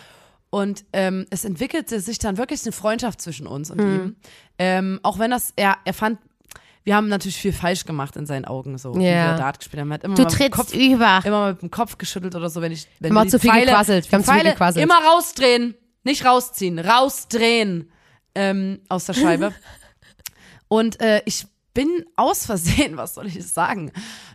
Und 0.50 0.84
ähm, 0.92 1.26
es 1.30 1.44
entwickelte 1.44 2.00
sich 2.00 2.18
dann 2.18 2.36
wirklich 2.36 2.62
eine 2.64 2.72
Freundschaft 2.72 3.20
zwischen 3.22 3.46
uns 3.46 3.70
und 3.70 3.78
Mhm. 3.80 3.94
ihm. 3.94 4.16
Ähm, 4.58 5.00
auch 5.02 5.18
wenn 5.18 5.30
das, 5.30 5.52
er, 5.56 5.76
er 5.84 5.94
fand, 5.94 6.18
wir 6.84 6.96
haben 6.96 7.08
natürlich 7.08 7.36
viel 7.36 7.52
falsch 7.52 7.84
gemacht 7.84 8.16
in 8.16 8.26
seinen 8.26 8.44
Augen, 8.46 8.78
so 8.78 8.94
wie 8.94 9.00
wir 9.00 9.36
Dart 9.36 9.58
gespielt 9.58 9.80
haben. 9.82 9.92
Hat 9.92 10.04
immer 10.04 10.14
du 10.14 10.22
mal 10.22 10.28
trittst 10.30 10.52
Kopf, 10.56 10.72
über. 10.74 11.20
immer 11.24 11.50
mit 11.52 11.62
dem 11.62 11.70
Kopf 11.70 11.98
geschüttelt 11.98 12.34
oder 12.34 12.48
so, 12.48 12.60
wenn 12.62 12.72
ich, 12.72 12.86
wenn 13.00 13.12
Wir 13.12 13.20
haben 13.20 13.28
zu 13.28 13.38
viel 13.38 13.50
Pfeile, 13.50 13.66
gequasselt. 13.66 14.10
Wir 14.10 14.16
haben 14.18 14.24
zu 14.24 14.30
viel 14.30 14.38
Pfeile 14.40 14.50
gequasselt. 14.52 14.82
Immer 14.84 14.98
rausdrehen, 15.04 15.74
nicht 16.04 16.24
rausziehen, 16.24 16.78
rausdrehen 16.78 17.90
ähm, 18.34 18.80
aus 18.88 19.04
der 19.06 19.14
Scheibe. 19.14 19.52
Und 20.68 21.00
äh, 21.00 21.22
ich 21.24 21.46
bin 21.74 22.04
aus 22.16 22.46
Versehen, 22.46 22.96
was 22.96 23.14
soll 23.14 23.26
ich 23.26 23.46
sagen, 23.46 23.92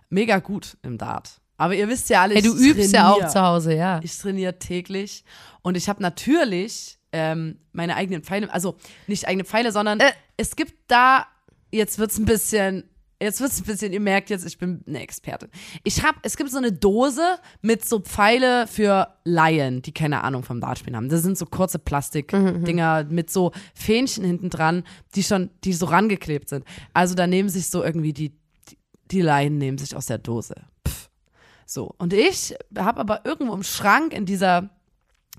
mega 0.10 0.40
gut 0.40 0.78
im 0.84 0.98
Dart. 0.98 1.40
Aber 1.58 1.74
ihr 1.74 1.88
wisst 1.88 2.10
ja 2.10 2.22
alle, 2.24 2.34
Hey, 2.36 2.42
ich 2.42 2.48
du 2.48 2.56
übst 2.58 2.94
ja 2.94 3.10
auch 3.10 3.16
trainier. 3.18 3.30
zu 3.32 3.42
Hause, 3.42 3.74
ja. 3.76 4.00
Ich 4.04 4.18
trainiere 4.18 4.60
täglich 4.60 5.24
und 5.62 5.78
ich 5.78 5.88
habe 5.88 6.02
natürlich 6.02 7.00
ähm, 7.14 7.60
meine 7.72 7.96
eigenen 7.96 8.24
Pfeile, 8.24 8.52
also 8.54 8.76
nicht 9.08 9.26
eigene 9.28 9.46
Pfeile, 9.46 9.72
sondern 9.72 10.02
Äh. 10.02 10.12
es 10.36 10.58
gibt 10.58 10.74
da, 10.92 11.26
jetzt 11.76 12.00
wird's 12.00 12.18
ein 12.18 12.26
bisschen, 12.26 12.84
jetzt 13.22 13.42
wird's 13.42 13.60
ein 13.60 13.66
bisschen, 13.66 13.94
ihr 13.94 14.00
merkt 14.00 14.30
jetzt, 14.30 14.46
ich 14.46 14.58
bin 14.58 14.84
eine 14.88 15.02
Expertin. 15.02 15.50
Ich 15.84 16.04
habe, 16.04 16.18
es 16.24 16.38
gibt 16.38 16.50
so 16.50 16.58
eine 16.58 16.72
Dose 16.72 17.38
mit 17.62 17.86
so 17.86 18.00
Pfeile 18.00 18.68
für 18.68 19.14
Laien, 19.24 19.82
die 19.82 19.94
keine 19.94 20.24
Ahnung 20.24 20.44
vom 20.44 20.62
Dartspielen 20.62 20.96
haben. 20.96 21.10
Das 21.10 21.22
sind 21.22 21.38
so 21.38 21.46
kurze 21.46 21.80
Plastikdinger 21.80 23.06
mit 23.06 23.30
so 23.30 23.52
Fähnchen 23.74 24.24
hinten 24.24 24.50
dran, 24.50 24.84
die 25.16 25.24
schon, 25.24 25.50
die 25.64 25.74
so 25.74 25.86
rangeklebt 25.86 26.50
sind. 26.50 26.66
Also 26.94 27.16
da 27.16 27.28
nehmen 27.28 27.50
sich 27.50 27.68
so 27.68 27.84
irgendwie 27.84 28.14
die, 28.14 28.30
die, 28.70 28.78
die 29.12 29.22
Laien 29.22 29.58
nehmen 29.58 29.78
sich 29.78 29.96
aus 29.96 30.08
der 30.08 30.18
Dose. 30.18 30.56
Pff. 30.88 31.10
So. 31.66 31.94
Und 31.98 32.14
ich 32.14 32.56
habe 32.78 33.00
aber 33.00 33.26
irgendwo 33.26 33.54
im 33.54 33.64
Schrank 33.64 34.14
in 34.14 34.26
dieser 34.26 34.70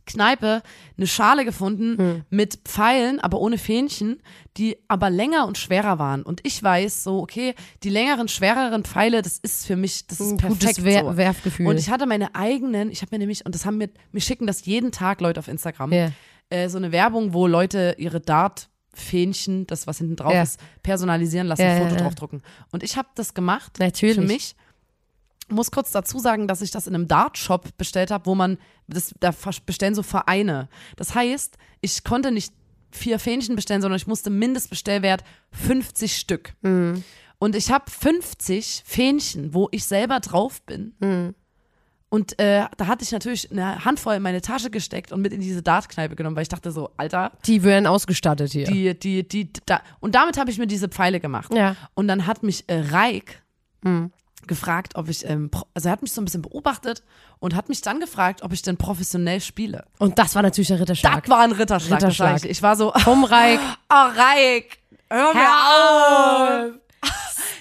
Kneipe 0.07 0.63
eine 0.97 1.07
Schale 1.07 1.45
gefunden 1.45 2.25
mit 2.31 2.61
Pfeilen, 2.65 3.21
aber 3.21 3.41
ohne 3.41 3.59
Fähnchen, 3.59 4.23
die 4.57 4.77
aber 4.89 5.11
länger 5.11 5.47
und 5.47 5.59
schwerer 5.59 5.99
waren. 5.99 6.23
Und 6.23 6.41
ich 6.45 6.63
weiß 6.63 7.03
so, 7.05 7.19
okay, 7.21 7.55
die 7.83 7.91
längeren, 7.91 8.29
schwereren 8.29 8.85
Pfeile, 8.85 9.21
das 9.23 9.39
ist 9.39 9.67
für 9.67 9.77
mich, 9.77 10.07
das 10.07 10.21
ist 10.21 10.31
Ein 10.33 10.37
perfekt 10.39 10.61
gutes 10.77 10.85
Wer 10.85 11.05
so. 11.05 11.17
Werfgefühl. 11.17 11.67
Und 11.67 11.79
ich 11.79 11.91
hatte 11.91 12.07
meine 12.07 12.35
eigenen, 12.35 12.91
ich 12.91 13.03
habe 13.03 13.11
mir 13.15 13.19
nämlich, 13.19 13.45
und 13.45 13.55
das 13.55 13.67
haben 13.67 13.77
mir, 13.79 13.91
mir 14.13 14.21
schicken 14.21 14.47
das 14.47 14.65
jeden 14.65 14.93
Tag 14.93 15.21
Leute 15.21 15.41
auf 15.41 15.49
Instagram, 15.49 15.93
Ja. 15.93 16.11
äh, 16.49 16.69
so 16.69 16.79
eine 16.79 16.93
Werbung, 16.93 17.35
wo 17.35 17.47
Leute 17.47 17.97
ihre 17.99 18.21
Dart-Fähnchen, 18.21 19.67
das 19.67 19.87
was 19.87 19.99
hinten 19.99 20.17
drauf 20.17 20.33
Ja. 20.33 20.43
ist, 20.43 20.61
personalisieren 20.83 21.47
lassen, 21.47 21.63
ja, 21.63 21.77
Foto 21.79 21.95
ja. 21.97 22.01
draufdrucken. 22.03 22.43
Und 22.73 22.83
ich 22.83 22.97
habe 22.97 23.09
das 23.15 23.35
gemacht 23.35 23.79
Natürlich. 23.79 24.15
für 24.17 24.23
mich. 24.23 24.55
Muss 25.49 25.71
kurz 25.71 25.93
dazu 25.93 26.19
sagen, 26.19 26.49
dass 26.49 26.61
ich 26.63 26.71
das 26.71 26.87
in 26.87 26.95
einem 26.95 27.09
Dart-Shop 27.09 27.77
bestellt 27.79 28.11
habe, 28.11 28.27
wo 28.27 28.35
man, 28.35 28.59
das, 28.89 29.15
da 29.21 29.33
bestellen 29.65 29.95
so 29.95 30.03
Vereine. 30.03 30.69
Das 30.97 31.15
heißt, 31.15 31.57
ich 31.81 32.05
konnte 32.05 32.33
nicht 32.33 32.53
vier 32.91 33.19
Fähnchen 33.19 33.55
bestellen, 33.57 33.83
sondern 33.83 33.97
ich 33.97 34.07
musste 34.07 34.31
Mindestbestellwert 34.31 35.23
50 35.53 36.17
Stück. 36.17 36.55
Mhm. 36.63 37.05
Und 37.39 37.55
ich 37.55 37.71
habe 37.71 37.91
50 37.91 38.83
Fähnchen, 38.87 39.55
wo 39.55 39.69
ich 39.71 39.85
selber 39.85 40.21
drauf 40.21 40.63
bin. 40.63 40.95
Mhm. 41.01 41.35
Und 42.09 42.39
äh, 42.39 42.65
da 42.77 42.87
hatte 42.87 43.05
ich 43.05 43.13
natürlich 43.13 43.51
eine 43.51 43.85
Handvoll 43.85 44.15
in 44.15 44.23
meine 44.23 44.41
Tasche 44.41 44.71
gesteckt 44.71 45.13
und 45.13 45.21
mit 45.21 45.33
in 45.33 45.41
diese 45.41 45.63
Dartkneipe 45.63 46.17
genommen, 46.17 46.37
weil 46.37 46.43
ich 46.43 46.49
dachte 46.49 46.71
so, 46.71 46.91
Alter, 46.97 47.33
Die 47.47 47.63
werden 47.63 47.87
ausgestattet 47.87 48.53
hier. 48.53 48.67
die, 48.67 48.99
die, 48.99 49.27
die, 49.27 49.53
da. 49.67 49.83
Und 50.01 50.15
damit 50.15 50.39
habe 50.39 50.51
ich 50.51 50.59
mir 50.59 50.69
diese 50.69 50.89
Pfeile 50.89 51.21
gemacht. 51.21 51.53
Ja. 51.53 51.77
Und 51.95 52.09
dann 52.09 52.27
hat 52.27 52.43
mich 52.43 52.65
äh, 52.69 52.81
Reik 52.91 53.43
Hm. 53.85 54.11
Gefragt, 54.47 54.95
ob 54.97 55.09
ich, 55.09 55.29
ähm, 55.29 55.51
also 55.75 55.89
er 55.89 55.93
hat 55.93 56.03
mich 56.03 56.13
so 56.13 56.21
ein 56.21 56.25
bisschen 56.25 56.43
beobachtet 56.43 57.03
und 57.41 57.55
hat 57.55 57.69
mich 57.69 57.81
dann 57.83 58.01
gefragt, 58.01 58.43
ob 58.43 58.53
ich 58.53 58.63
denn 58.63 58.77
professionell 58.77 59.41
spiele. 59.41 59.85
Und 59.99 60.19
das 60.19 60.35
war 60.35 60.43
natürlich 60.43 60.69
der 60.69 60.81
Ritterschlag. 60.81 61.25
Das 61.25 61.31
war 61.31 61.41
ein 61.41 61.53
Ritterschlag. 61.53 62.01
Ritterschlag. 62.01 62.45
Ich 62.45 62.63
war 62.63 62.77
so, 62.77 62.93
oh 62.95 62.99
Vom 63.01 63.25
Reik. 63.25 63.61
Reik, 63.91 64.79
hör 65.11 65.35
mir 65.35 65.49
auf. 66.69 66.73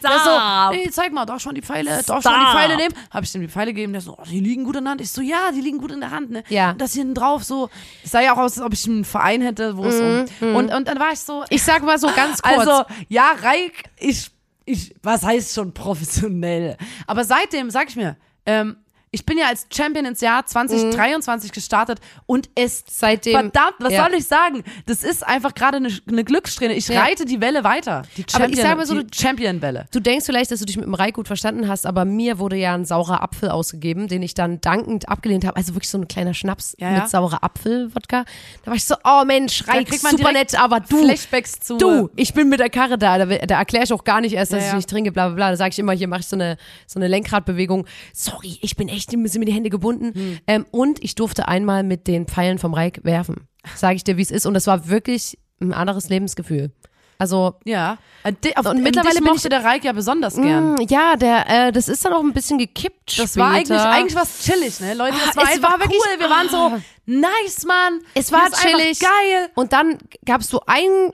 Der 0.04 0.20
so, 0.20 0.30
Stop. 0.30 0.72
nee, 0.74 0.90
zeig 0.92 1.14
mal, 1.14 1.26
darf 1.26 1.42
schon 1.42 1.56
die 1.56 1.62
Pfeile, 1.64 2.02
darf 2.06 2.22
schon 2.22 2.34
die 2.40 2.46
Pfeile 2.56 2.76
nehmen? 2.76 2.94
Habe 3.10 3.26
ich 3.26 3.34
ihm 3.34 3.42
die 3.42 3.48
Pfeile 3.48 3.74
gegeben, 3.74 3.92
der 3.92 4.02
so, 4.02 4.16
oh, 4.18 4.24
die 4.30 4.40
liegen 4.40 4.64
gut 4.64 4.76
in 4.76 4.84
der 4.84 4.92
Hand. 4.92 5.02
Ich 5.02 5.12
so, 5.12 5.22
ja, 5.22 5.52
die 5.52 5.62
liegen 5.62 5.80
gut 5.80 5.92
in 5.92 6.00
der 6.00 6.12
Hand, 6.12 6.30
ne? 6.30 6.44
Ja. 6.50 6.72
Und 6.72 6.82
das 6.82 6.94
hier 6.94 7.02
hinten 7.02 7.16
drauf, 7.16 7.44
so, 7.44 7.70
es 8.04 8.12
sah 8.12 8.22
ja 8.22 8.34
auch 8.34 8.38
aus, 8.38 8.58
als 8.58 8.66
ob 8.66 8.74
ich 8.74 8.86
einen 8.86 9.04
Verein 9.04 9.42
hätte, 9.42 9.78
wo 9.78 9.86
es 9.86 10.28
um, 10.42 10.56
und, 10.56 10.72
und 10.72 10.88
dann 10.88 11.00
war 11.00 11.12
ich 11.12 11.20
so, 11.20 11.44
Ich 11.50 11.64
sag 11.64 11.82
mal 11.84 11.98
so 11.98 12.08
ganz 12.16 12.42
kurz. 12.44 12.60
also, 12.68 12.84
ja, 13.08 13.32
Reik, 13.42 13.86
ich, 13.98 14.30
ich, 14.66 14.96
was 15.02 15.24
heißt 15.24 15.54
schon 15.54 15.74
professionell? 15.74 16.78
Aber 17.08 17.24
seitdem, 17.24 17.70
sag 17.70 17.90
ich 17.90 17.96
mir, 17.96 18.18
ähm, 18.46 18.78
ich 19.16 19.26
bin 19.26 19.38
ja 19.38 19.48
als 19.48 19.66
Champion 19.74 20.06
ins 20.06 20.20
Jahr 20.22 20.46
2023 20.46 21.52
gestartet 21.54 22.00
und 22.26 22.50
es 22.56 22.84
Seitdem- 22.90 23.32
verdammt, 23.34 23.76
was 23.80 23.94
ja. 23.94 24.04
soll 24.04 24.14
ich 24.16 24.26
sagen? 24.28 24.64
Das 24.86 25.04
ist 25.04 25.26
einfach 25.26 25.54
gerade 25.56 25.78
eine, 25.78 25.90
eine 26.08 26.24
Glückssträhne. 26.24 26.74
Ich 26.74 26.88
Ja. 26.90 27.02
reite 27.02 27.24
die 27.26 27.40
Welle 27.42 27.64
weiter. 27.64 28.02
Die 28.18 28.24
Aber 28.24 28.32
Champion, 28.32 28.52
ich 28.54 28.62
sag 28.62 28.78
mal 28.78 28.86
so, 28.86 29.02
die 29.02 29.18
Champion-Welle. 29.18 29.86
Du 29.92 30.00
denkst 30.02 30.26
vielleicht, 30.26 30.52
dass 30.52 30.60
du 30.60 30.66
dich 30.66 30.76
mit 30.76 30.86
dem 30.86 30.94
Reik 30.94 31.16
gut 31.16 31.28
verstanden 31.28 31.68
hast, 31.70 31.86
aber 31.86 32.04
mir 32.06 32.40
wurde 32.40 32.58
ja 32.58 32.74
ein 32.76 32.84
saurer 32.86 33.24
Apfel 33.24 33.50
ausgegeben, 33.50 34.08
den 34.10 34.22
ich 34.22 34.34
dann 34.34 34.60
dankend 34.62 35.08
abgelehnt 35.08 35.46
habe. 35.46 35.56
Also 35.56 35.74
wirklich 35.76 35.90
so 35.90 35.98
ein 35.98 36.08
kleiner 36.10 36.34
Schnaps 36.34 36.76
Ja, 36.78 36.92
mit 36.92 37.10
saurer 37.10 37.42
Apfel-Wodka. 37.44 38.26
Da 38.64 38.68
war 38.72 38.76
ich 38.76 38.84
so, 38.84 38.96
oh 39.06 39.24
Mensch, 39.26 39.66
Reik, 39.68 39.94
super 39.94 40.32
nett, 40.34 40.60
aber 40.60 40.82
du, 40.82 41.04
Flashbacks 41.06 41.60
zu. 41.62 41.78
du, 41.78 42.10
ich 42.18 42.34
bin 42.34 42.50
mit 42.50 42.60
der 42.60 42.70
Karre 42.70 42.98
da. 42.98 43.18
Da, 43.18 43.26
da 43.26 43.58
erkläre 43.60 43.86
ich 43.86 43.94
auch 43.94 44.04
gar 44.04 44.20
nicht 44.20 44.34
erst, 44.34 44.52
dass 44.52 44.68
ich 44.68 44.74
nicht 44.74 44.90
trinke, 44.90 45.12
bla 45.12 45.28
bla 45.28 45.36
bla. 45.36 45.52
Da 45.52 45.58
sage 45.58 45.70
ich 45.72 45.80
immer, 45.80 45.94
hier 45.94 46.08
mache 46.08 46.20
ich 46.22 46.28
so 46.28 46.36
eine, 46.36 46.58
so 46.86 47.00
eine 47.00 47.08
Lenkradbewegung. 47.08 47.86
Sorry, 48.14 48.58
ich 48.62 48.76
bin 48.76 48.90
echt, 48.90 49.05
sind 49.06 49.40
mir 49.40 49.46
die 49.46 49.54
Hände 49.54 49.70
gebunden. 49.70 50.14
Hm. 50.14 50.40
Ähm, 50.48 50.66
und 50.72 51.04
ich 51.04 51.16
durfte 51.16 51.48
einmal 51.48 51.84
mit 51.84 52.08
den 52.08 52.28
Pfeilen 52.28 52.60
vom 52.60 52.74
Reik 52.74 53.02
werfen. 53.04 53.48
Sage 53.76 53.96
ich 53.96 54.04
dir, 54.04 54.18
wie 54.18 54.22
es 54.22 54.32
ist. 54.32 54.46
Und 54.46 54.54
das 54.54 54.68
war 54.68 54.88
wirklich 54.90 55.38
ein 55.62 55.74
anderes 55.74 56.10
Lebensgefühl. 56.10 56.72
Also 57.18 57.54
Ja. 57.64 57.98
Äh, 58.24 58.34
Auf, 58.56 58.66
Und 58.66 58.84
mittlerweile 58.84 59.22
mochte 59.22 59.48
der 59.48 59.64
Reik 59.64 59.86
ja 59.86 59.94
besonders 59.94 60.36
gern. 60.36 60.74
Mm, 60.74 60.76
Ja, 60.90 61.16
der, 61.16 61.68
äh, 61.68 61.72
das 61.72 61.88
ist 61.88 62.04
dann 62.04 62.12
auch 62.12 62.22
ein 62.22 62.34
bisschen 62.34 62.58
gekippt. 62.58 63.18
Das 63.18 63.38
war 63.38 63.52
eigentlich, 63.52 63.68
später. 63.80 63.90
eigentlich 63.90 64.16
was 64.16 64.44
chillig, 64.44 64.80
ne? 64.82 64.94
Leute, 64.96 65.14
das 65.26 65.38
Ah, 65.38 65.38
war 65.38 65.44
es 65.46 65.50
einfach 65.56 65.72
war 65.72 65.80
wirklich- 65.80 65.98
cool. 66.14 66.20
Wir 66.20 66.30
waren 66.30 66.50
so, 66.50 66.72
nice, 67.06 67.64
Mann. 67.66 68.02
Es 68.16 68.32
war 68.34 68.52
chillig. 68.52 69.00
Geil. 69.00 69.50
Und 69.56 69.72
dann 69.72 69.98
gab 70.26 70.42
es 70.42 70.50
so 70.50 70.62
ein, 70.68 71.12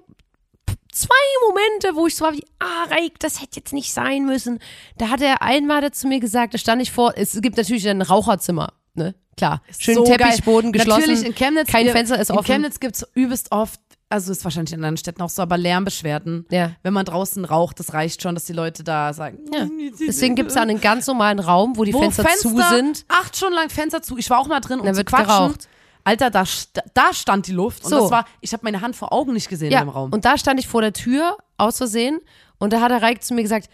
zwei 1.02 1.48
Momente, 1.48 1.96
wo 1.96 2.08
ich 2.08 2.16
so 2.16 2.26
war 2.26 2.34
wie, 2.34 2.44
ah, 2.60 2.86
Reik, 2.90 3.20
das 3.20 3.42
hätte 3.42 3.58
jetzt 3.60 3.74
nicht 3.74 3.94
sein 3.94 4.26
müssen. 4.26 4.60
Da 4.98 5.10
hat 5.10 5.22
er 5.22 5.42
einmal 5.42 5.90
zu 5.92 6.08
mir 6.08 6.20
gesagt, 6.20 6.54
da 6.54 6.58
stand 6.58 6.82
ich 6.82 6.92
vor, 6.92 7.14
es 7.16 7.40
gibt 7.42 7.58
natürlich 7.58 7.88
ein 7.88 8.02
Raucherzimmer, 8.02 8.74
ne? 8.94 9.16
Klar. 9.38 9.62
Schön 9.80 9.96
So 9.96 10.04
Teppichboden 10.04 10.72
geil. 10.72 10.80
geschlossen. 10.82 11.02
Natürlich 11.10 11.26
in 11.26 11.36
Chemnitz. 11.36 11.70
Kein 11.72 11.86
ihr- 11.86 11.92
Fenster 11.94 12.20
ist 12.20 12.30
in 12.30 12.38
offen. 12.38 12.46
Chemnitz 12.46 12.80
gibt's 12.80 13.06
übelst 13.16 13.52
oft, 13.52 13.80
also 14.10 14.32
ist 14.32 14.44
wahrscheinlich 14.44 14.74
in 14.74 14.80
anderen 14.80 14.98
Städten 14.98 15.22
auch 15.22 15.30
so, 15.30 15.42
aber 15.42 15.58
Lärmbeschwerden. 15.58 16.46
Ja. 16.52 16.72
Wenn 16.84 16.94
man 16.94 17.06
draußen 17.06 17.46
raucht, 17.46 17.80
das 17.80 17.94
reicht 17.94 18.22
schon, 18.22 18.36
dass 18.36 18.44
die 18.44 18.54
Leute 18.54 18.84
da 18.84 19.14
sagen. 19.14 19.40
Ja. 19.54 19.68
Deswegen 20.06 20.36
gibt 20.36 20.50
es 20.50 20.56
da 20.56 20.62
einen 20.62 20.82
ganz 20.82 21.08
normalen 21.08 21.40
Raum, 21.40 21.78
wo 21.78 21.86
die 21.86 21.94
wo 21.94 22.02
Fenster, 22.02 22.26
zu 22.38 22.50
sind. 22.50 23.06
Acht 23.08 23.36
Stunden 23.38 23.56
lang 23.56 23.70
Fenster 23.70 24.02
zu. 24.02 24.18
Ich 24.18 24.30
war 24.30 24.40
auch 24.40 24.48
mal 24.48 24.60
drin, 24.60 24.80
um 24.82 24.86
Da 24.86 24.92
zu 24.92 24.98
wird 24.98 25.08
quatschen. 25.08 25.28
geraucht. 25.28 25.68
Alter, 26.04 26.30
da, 26.30 26.42
st- 26.44 26.82
da 26.94 27.14
stand 27.14 27.48
die 27.48 27.52
Luft. 27.54 27.84
Und 27.84 27.90
So. 27.92 28.00
das 28.02 28.12
war, 28.12 28.26
ich 28.42 28.54
habe 28.54 28.64
meine 28.64 28.82
Hand 28.82 28.96
vor 28.96 29.12
Augen 29.14 29.34
nicht 29.34 29.50
gesehen 29.50 29.72
Ja, 29.72 29.82
in 29.82 29.88
dem 29.88 29.90
Raum. 29.92 30.12
und 30.14 30.26
da 30.26 30.38
stand 30.38 30.60
ich 30.60 30.68
vor 30.68 30.82
der 30.82 30.94
Tür, 30.94 31.38
aus 31.58 31.78
Versehen, 31.78 32.20
und 32.58 32.74
da 32.74 32.82
hat 32.82 32.92
der 32.92 33.02
Reik 33.02 33.24
zu 33.24 33.34
mir 33.34 33.44
gesagt, 33.44 33.70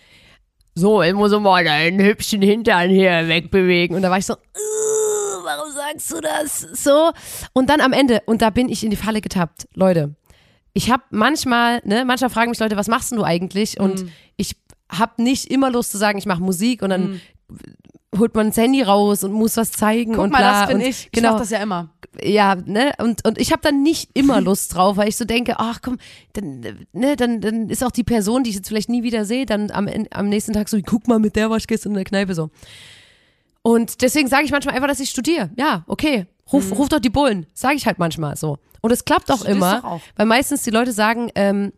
so, 0.75 1.01
ich 1.01 1.13
muss 1.13 1.31
mal 1.39 1.63
deinen 1.63 1.99
hübschen 1.99 2.41
Hintern 2.41 2.89
hier 2.89 3.27
wegbewegen. 3.27 3.95
Und 3.95 4.03
da 4.03 4.11
war 4.11 4.17
ich 4.19 4.25
so, 4.27 4.33
"Uh, 4.33 5.43
warum 5.43 5.71
sagst 5.71 6.11
du 6.11 6.21
das? 6.21 6.59
So. 6.83 7.11
Und 7.53 7.69
dann 7.69 7.81
am 7.81 7.93
Ende, 7.93 8.21
und 8.27 8.41
da 8.43 8.49
bin 8.51 8.69
ich 8.69 8.83
in 8.83 8.91
die 8.91 8.95
Falle 8.95 9.21
getappt. 9.21 9.67
Leute, 9.73 10.13
ich 10.73 10.91
habe 10.91 11.01
manchmal, 11.09 11.81
ne, 11.83 12.05
manchmal 12.05 12.29
fragen 12.29 12.51
mich 12.51 12.59
Leute, 12.59 12.77
was 12.77 12.87
machst 12.87 13.11
du 13.11 13.23
eigentlich? 13.23 13.79
Und 13.79 14.03
Mhm. 14.03 14.11
ich 14.35 14.55
habe 14.89 15.21
nicht 15.23 15.45
immer 15.49 15.71
Lust 15.71 15.91
zu 15.91 15.97
sagen, 15.97 16.19
ich 16.19 16.27
mache 16.27 16.41
Musik 16.43 16.81
und 16.83 16.91
dann 16.91 17.21
holt 18.17 18.35
man 18.35 18.47
das 18.47 18.57
Handy 18.57 18.81
raus 18.81 19.23
und 19.23 19.31
muss 19.31 19.57
was 19.57 19.71
zeigen 19.71 20.13
Guck 20.13 20.25
und 20.25 20.31
mal, 20.31 20.39
bla. 20.39 20.59
das 20.61 20.67
bin 20.69 20.77
und, 20.77 20.83
ich. 20.83 21.05
Ich 21.05 21.11
Genau 21.11 21.33
mach 21.33 21.39
das 21.39 21.49
ja 21.49 21.59
immer. 21.59 21.89
ja, 22.21 22.55
ne, 22.55 22.93
und, 22.99 23.25
und 23.25 23.37
ich 23.37 23.51
habe 23.51 23.61
dann 23.61 23.83
nicht 23.83 24.09
immer 24.13 24.41
Lust 24.47 24.75
drauf, 24.75 24.97
weil 24.97 25.09
ich 25.09 25.17
so 25.17 25.25
denke, 25.25 25.55
ach 25.59 25.81
komm, 25.81 25.97
dann, 26.33 26.61
ne, 26.93 27.15
dann, 27.15 27.41
dann 27.41 27.69
ist 27.69 27.83
auch 27.83 27.91
die 27.91 28.03
Person, 28.03 28.43
die 28.43 28.49
ich 28.51 28.55
jetzt 28.55 28.67
vielleicht 28.67 28.89
nie 28.89 29.03
wieder 29.03 29.25
sehe, 29.25 29.45
dann 29.45 29.71
am, 29.71 29.89
am 30.11 30.29
nächsten 30.29 30.53
Tag 30.53 30.69
so, 30.69 30.79
guck 30.85 31.07
mal, 31.07 31.19
mit 31.19 31.35
der 31.35 31.49
war 31.49 31.57
ich 31.57 31.67
gestern 31.67 31.91
in 31.91 31.95
der 31.95 32.05
Kneipe 32.05 32.33
so. 32.33 32.49
Und 33.61 34.01
deswegen 34.01 34.29
sage 34.29 34.45
ich 34.45 34.51
manchmal 34.51 34.75
einfach, 34.75 34.87
dass 34.87 34.99
ich 34.99 35.09
studiere. 35.09 35.49
Ja, 35.57 35.83
okay. 35.87 36.25
Ruf, 36.53 36.71
ruf 36.77 36.87
doch 36.87 36.99
die 36.99 37.09
Bullen. 37.09 37.47
Sage 37.53 37.75
ich 37.75 37.85
halt 37.85 37.99
manchmal 37.99 38.37
so. 38.37 38.57
Und 38.81 38.91
es 38.91 39.03
klappt 39.03 39.29
auch 39.29 39.39
Studierst 39.39 39.57
immer, 39.57 39.83
auch. 39.83 40.01
weil 40.15 40.25
meistens 40.25 40.63
die 40.63 40.69
Leute 40.69 40.93
sagen, 40.93 41.29
ähm, 41.35 41.73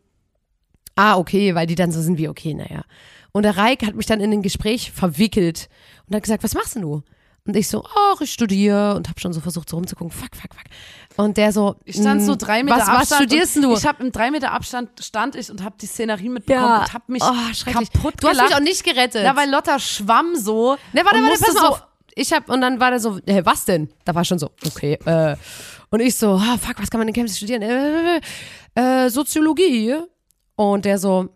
ah, 0.96 1.17
okay, 1.17 1.55
weil 1.55 1.65
die 1.65 1.75
dann 1.75 1.91
so 1.91 2.00
sind 2.01 2.19
wie, 2.19 2.27
okay, 2.27 2.53
naja. 2.53 2.84
Und 3.31 3.43
der 3.43 3.58
Reik 3.58 3.86
hat 3.86 3.96
mich 3.96 4.05
dann 4.05 4.19
in 4.19 4.31
ein 4.31 4.41
Gespräch 4.41 4.91
verwickelt 4.91 5.69
und 6.10 6.16
hat 6.16 6.24
gesagt, 6.24 6.44
was 6.44 6.54
machst 6.54 6.75
denn 6.75 6.82
du? 6.82 7.04
Und 7.46 7.56
ich 7.56 7.68
so, 7.68 7.84
ach, 7.84 8.22
ich 8.22 8.32
studiere 8.32 8.96
und 8.96 9.08
habe 9.08 9.20
schon 9.20 9.34
so 9.34 9.39
versucht, 9.39 9.70
so 9.70 9.78
rumzugucken. 9.78 10.12
Fuck, 10.12 10.36
fuck, 10.36 10.54
fuck. 10.54 10.66
Und 11.16 11.38
der 11.38 11.51
so, 11.51 11.75
Ich 11.86 11.96
stand 11.96 12.22
so 12.22 12.34
"Mm, 12.34 12.38
drei 12.38 12.63
Meter 12.63 12.78
was, 12.78 12.88
Abstand. 12.88 13.10
Was 13.10 13.18
studierst 13.18 13.56
du? 13.58 13.74
Ich 13.74 13.86
habe 13.86 14.04
im 14.04 14.12
drei 14.12 14.30
Meter 14.30 14.51
Abstand 14.51 14.89
stand 15.04 15.36
ich 15.36 15.50
und 15.50 15.63
habe 15.63 15.75
die 15.82 15.86
Szenerie 15.88 16.30
mitbekommen 16.30 16.82
und 16.82 16.94
habe 16.94 17.04
mich 17.08 17.24
oh, 17.24 17.54
schrecklich. 17.54 17.92
kaputt 17.92 18.16
Du 18.22 18.28
hast 18.28 18.42
mich 18.42 18.56
auch 18.56 18.60
nicht 18.60 18.84
gerettet. 18.84 19.24
Ja, 19.24 19.36
weil 19.36 19.50
Lotta 19.50 19.80
schwamm 19.80 20.36
so. 20.36 20.78
Ne, 20.94 21.01
warte, 21.04 21.22
warte, 21.22 21.44
pass 21.44 21.54
so, 21.54 21.68
auf. 21.68 21.84
Ich 22.16 22.34
hab, 22.34 22.50
und 22.50 22.62
dann 22.62 22.80
war 22.80 22.92
der 22.92 23.00
so, 23.00 23.18
hä, 23.25 23.42
was 23.46 23.66
denn? 23.66 23.89
Da 24.06 24.13
war 24.13 24.25
schon 24.25 24.38
so, 24.39 24.51
okay, 24.68 24.94
äh, 25.06 25.36
und 25.89 26.01
ich 26.01 26.16
so, 26.16 26.34
ah, 26.34 26.58
fuck, 26.58 26.80
was 26.80 26.89
kann 26.89 27.00
man 27.00 27.08
in 27.08 27.13
Chemnitz 27.13 27.38
studieren? 27.38 27.62
Äh, 27.63 28.20
äh, 28.75 29.10
Soziologie. 29.10 29.96
Und 30.56 30.86
der 30.86 31.00
so, 31.00 31.30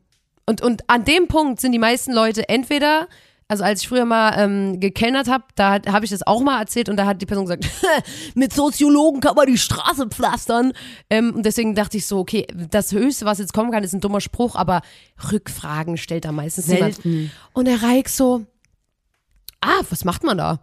und, 0.46 0.62
und 0.62 0.90
an 0.90 1.06
dem 1.06 1.28
Punkt 1.28 1.62
sind 1.62 1.72
die 1.72 1.80
meisten 1.80 2.12
Leute 2.12 2.48
entweder, 2.50 3.08
also 3.54 3.66
als 3.66 3.82
ich 3.84 3.88
früher 3.88 4.06
mal 4.06 4.34
ähm, 4.36 4.80
gekellnert 4.80 5.28
habe, 5.28 5.44
da 5.54 5.80
habe 5.88 6.06
ich 6.06 6.10
das 6.10 6.26
auch 6.26 6.42
mal 6.42 6.60
erzählt 6.60 6.90
und 6.90 6.98
da 6.98 7.06
hat 7.06 7.22
die 7.22 7.28
Person 7.28 7.46
gesagt, 7.46 7.70
mit 8.34 8.52
Soziologen 8.52 9.22
kann 9.22 9.36
man 9.36 9.46
die 9.46 9.60
Straße 9.60 10.08
pflastern. 10.08 10.74
Ähm, 11.12 11.36
und 11.36 11.46
deswegen 11.46 11.76
dachte 11.76 11.98
ich 11.98 12.08
so, 12.08 12.18
okay, 12.18 12.48
das 12.72 12.92
Höchste, 12.92 13.26
was 13.26 13.38
jetzt 13.38 13.54
kommen 13.54 13.72
kann, 13.72 13.84
ist 13.84 13.94
ein 13.94 14.02
dummer 14.02 14.22
Spruch, 14.22 14.56
aber 14.56 14.82
Rückfragen 15.32 15.98
stellt 15.98 16.26
da 16.26 16.32
meistens 16.32 16.66
Selten. 16.66 17.08
niemand. 17.08 17.32
Und 17.54 17.66
der 17.66 17.84
Reik 17.84 18.10
so, 18.10 18.44
ah, 19.62 19.82
was 19.92 20.04
macht 20.04 20.24
man 20.24 20.40
da? 20.40 20.60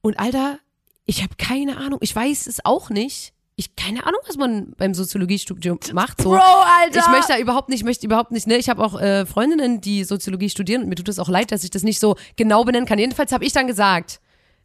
Und 0.00 0.18
Alter, 0.18 0.58
ich 1.04 1.22
habe 1.22 1.34
keine 1.36 1.76
Ahnung. 1.76 1.98
Ich 2.00 2.16
weiß 2.16 2.46
es 2.46 2.64
auch 2.64 2.88
nicht. 2.88 3.34
Ich 3.62 3.76
keine 3.76 4.04
Ahnung, 4.06 4.20
was 4.26 4.36
man 4.36 4.72
beim 4.76 4.92
Soziologiestudium 4.92 5.78
macht. 5.92 6.20
So. 6.20 6.30
Bro, 6.30 6.40
Alter. 6.40 6.98
Ich 6.98 7.08
möchte 7.08 7.32
da 7.34 7.38
überhaupt 7.38 7.68
nicht, 7.68 7.80
ich 7.80 7.84
möchte 7.84 8.04
überhaupt 8.06 8.32
nicht, 8.32 8.46
ne? 8.48 8.56
Ich 8.56 8.68
habe 8.68 8.82
auch 8.84 9.00
äh, 9.00 9.24
Freundinnen, 9.24 9.80
die 9.80 10.02
Soziologie 10.04 10.50
studieren 10.50 10.82
und 10.82 10.88
mir 10.88 10.96
tut 10.96 11.08
es 11.08 11.18
auch 11.20 11.28
leid, 11.28 11.52
dass 11.52 11.62
ich 11.62 11.70
das 11.70 11.82
nicht 11.84 12.00
so 12.00 12.16
genau 12.36 12.64
benennen 12.64 12.86
kann. 12.86 12.98
Jedenfalls 12.98 13.30
habe 13.32 13.44
ich 13.44 13.52
dann 13.52 13.68
gesagt, 13.68 14.20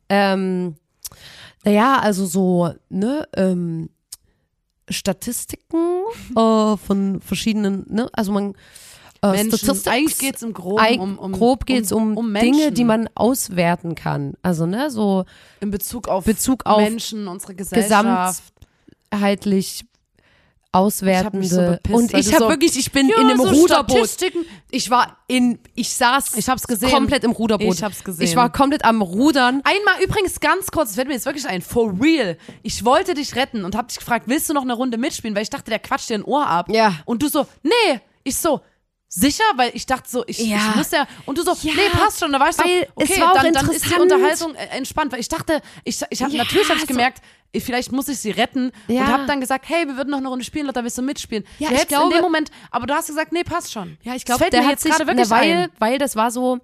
ähm, 0.10 0.76
naja, 1.64 2.00
also 2.00 2.26
so, 2.26 2.74
ne, 2.90 3.28
ähm, 3.36 3.90
Statistiken 4.90 6.04
äh, 6.36 6.78
von 6.78 7.22
verschiedenen, 7.22 7.86
ne, 7.90 8.10
also 8.14 8.32
man 8.32 8.54
äh, 9.22 9.32
Menschen. 9.32 9.58
Statistics- 9.58 9.88
Eigentlich 9.88 10.18
geht's 10.20 10.42
im 10.44 10.54
Groben 10.54 11.00
um, 11.00 11.20
um 11.20 11.32
grob 11.34 11.66
geht's 11.66 11.92
um, 11.92 12.16
um 12.16 12.34
Dinge, 12.34 12.72
die 12.72 12.84
man 12.84 13.10
auswerten 13.16 13.96
kann. 13.96 14.34
Also, 14.44 14.66
ne, 14.66 14.90
so 14.92 15.26
in 15.60 15.72
Bezug 15.72 16.08
auf 16.08 16.24
Bezug 16.26 16.66
auf 16.66 16.80
Menschen, 16.82 17.28
unsere 17.28 17.56
Gesellschaft. 17.56 18.44
Gesamtheitlich 19.10 19.84
Ich 19.84 19.84
hab 20.74 20.84
auswertende. 20.84 21.38
mich 21.40 21.50
so 21.50 21.96
und 21.96 22.14
ich 22.14 22.34
habe 22.34 22.44
so, 22.46 22.50
wirklich, 22.50 22.78
ich 22.78 22.92
bin 22.92 23.10
Ja, 23.10 23.18
in 23.22 23.28
einem 23.30 23.38
so 23.42 23.48
Ruderboot. 23.48 24.10
Ich 24.70 24.90
war 24.90 25.18
in, 25.28 25.60
ich 25.76 25.94
saß 25.94 26.36
Ich 26.38 26.48
hab's 26.50 26.68
gesehen. 26.68 26.90
komplett 26.92 27.24
im 27.24 27.32
Ruderboot. 27.32 27.74
Ich 27.76 27.84
hab's 27.84 28.04
gesehen. 28.04 28.26
Ich 28.26 28.36
war 28.36 28.52
komplett 28.52 28.84
am 28.86 29.02
Rudern. 29.02 29.62
Einmal 29.64 30.04
übrigens 30.04 30.40
ganz 30.40 30.68
kurz, 30.68 30.90
das 30.90 30.96
fällt 30.96 31.08
mir 31.08 31.14
jetzt 31.16 31.26
wirklich 31.26 31.48
ein, 31.48 31.62
for 31.62 31.94
real. 32.00 32.38
Ich 32.64 32.84
wollte 32.86 33.14
dich 33.14 33.36
retten 33.36 33.66
und 33.66 33.76
hab 33.76 33.88
dich 33.88 33.98
gefragt, 33.98 34.26
willst 34.28 34.50
du 34.50 34.54
noch 34.54 34.64
eine 34.64 34.74
Runde 34.74 34.98
mitspielen? 34.98 35.36
Weil 35.36 35.44
ich 35.44 35.50
dachte, 35.50 35.70
der 35.72 35.80
quatscht 35.80 36.10
dir 36.10 36.16
ein 36.16 36.24
Ohr 36.24 36.46
ab. 36.46 36.70
Ja. 36.70 36.96
Und 37.06 37.24
du 37.24 37.30
so, 37.30 37.48
nee. 37.64 38.00
Ich 38.24 38.36
so, 38.36 38.62
sicher? 39.10 39.44
Weil 39.56 39.72
ich 39.74 39.86
dachte 39.86 40.10
so, 40.10 40.24
ich, 40.28 40.40
Ja. 40.40 40.58
ich 40.58 40.76
muss 40.76 40.92
ja. 40.92 41.08
Und 41.26 41.38
du 41.38 41.44
so, 41.44 41.52
Ja. 41.62 41.74
nee, 41.76 41.90
passt 41.92 42.20
schon. 42.20 42.32
Da 42.32 42.40
war 42.40 42.50
ich 42.50 42.56
so, 42.56 42.64
okay, 42.96 43.20
dann, 43.34 43.54
dann 43.54 43.70
ist 43.70 43.86
die. 43.86 43.94
Unterhaltung 44.00 44.56
äh, 44.56 44.66
entspannt. 44.78 45.12
Weil 45.12 45.20
ich 45.20 45.30
dachte, 45.30 45.62
ich, 45.84 46.02
ich 46.10 46.22
hab, 46.24 46.30
Ja, 46.32 46.44
natürlich 46.44 46.68
habe 46.68 46.76
ich 46.78 46.82
so- 46.82 46.88
gemerkt, 46.88 47.22
ich- 47.52 47.64
vielleicht 47.64 47.92
muss 47.92 48.08
ich 48.10 48.20
sie 48.20 48.32
retten. 48.32 48.72
Ja. 48.88 49.02
Und 49.02 49.08
hab 49.14 49.28
dann 49.28 49.40
gesagt, 49.40 49.66
hey, 49.70 49.88
wir 49.88 49.96
würden 49.98 50.10
noch 50.10 50.18
eine 50.18 50.28
Runde 50.28 50.44
spielen, 50.46 50.66
Lotta, 50.68 50.84
willst 50.84 50.98
du 50.98 51.02
mitspielen? 51.02 51.46
Ja, 51.60 51.70
Du 51.70 51.74
ich 51.76 51.82
hättest 51.82 51.92
in 51.94 51.98
glaube- 52.00 52.14
dem 52.16 52.22
Moment, 52.22 52.52
aber 52.72 52.86
du 52.88 52.94
hast 52.94 53.08
gesagt, 53.08 53.32
nee, 53.32 53.44
passt 53.44 53.72
schon. 53.72 53.98
Ja, 54.04 54.16
ich 54.16 54.26
glaube, 54.26 54.40
fällt 54.40 54.54
der 54.54 54.64
hat 54.64 54.72
jetzt 54.72 54.84
sich, 54.84 54.92
gerade 54.92 55.08
wirklich 55.08 55.30
ne, 55.30 55.36
weil, 55.36 55.54
ein. 55.54 55.70
weil 55.80 55.98
das 55.98 56.16
war 56.16 56.30
so, 56.32 56.60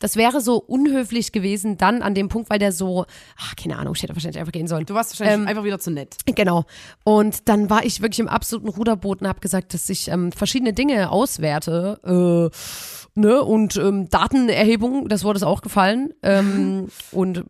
das 0.00 0.16
wäre 0.16 0.40
so 0.40 0.56
unhöflich 0.56 1.30
gewesen 1.30 1.76
dann 1.76 2.02
an 2.02 2.14
dem 2.14 2.28
Punkt, 2.28 2.50
weil 2.50 2.58
der 2.58 2.72
so, 2.72 3.04
ach, 3.38 3.54
keine 3.54 3.78
Ahnung, 3.78 3.94
ich 3.94 4.02
hätte 4.02 4.16
wahrscheinlich 4.16 4.40
einfach 4.40 4.52
gehen 4.52 4.66
sollen. 4.66 4.86
Du 4.86 4.94
warst 4.94 5.12
wahrscheinlich 5.12 5.42
Ähm, 5.42 5.46
einfach 5.46 5.62
wieder 5.62 5.78
zu 5.78 5.90
nett. 5.90 6.16
Genau. 6.26 6.64
Und 7.04 7.48
dann 7.48 7.70
war 7.70 7.84
ich 7.84 8.00
wirklich 8.00 8.18
im 8.18 8.28
absoluten 8.28 8.68
Ruderboot 8.68 9.20
und 9.20 9.28
habe 9.28 9.40
gesagt, 9.40 9.74
dass 9.74 9.88
ich 9.88 10.08
ähm, 10.08 10.32
verschiedene 10.32 10.72
Dinge 10.72 11.10
auswerte. 11.10 12.00
Äh, 12.04 13.20
ne? 13.20 13.42
Und 13.42 13.76
ähm, 13.76 14.08
Datenerhebung, 14.08 15.08
das 15.08 15.22
Wort 15.22 15.36
ist 15.36 15.42
auch 15.42 15.60
gefallen. 15.60 16.14
Ähm, 16.22 16.88
und 17.12 17.44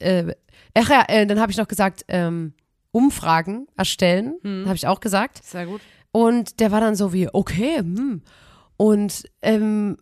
äh, 0.00 0.34
ach 0.74 0.90
ja, 0.90 1.04
äh, 1.06 1.26
dann 1.26 1.40
habe 1.40 1.52
ich 1.52 1.58
noch 1.58 1.68
gesagt, 1.68 2.04
ähm, 2.08 2.54
Umfragen 2.90 3.68
erstellen, 3.76 4.36
habe 4.66 4.74
ich 4.74 4.86
auch 4.86 5.00
gesagt. 5.00 5.44
Sehr 5.44 5.66
gut. 5.66 5.80
Und 6.10 6.58
der 6.58 6.72
war 6.72 6.80
dann 6.80 6.96
so 6.96 7.12
wie, 7.12 7.28
okay, 7.32 7.78
hm. 7.78 8.22
Und 8.78 9.24
ähm, 9.42 9.98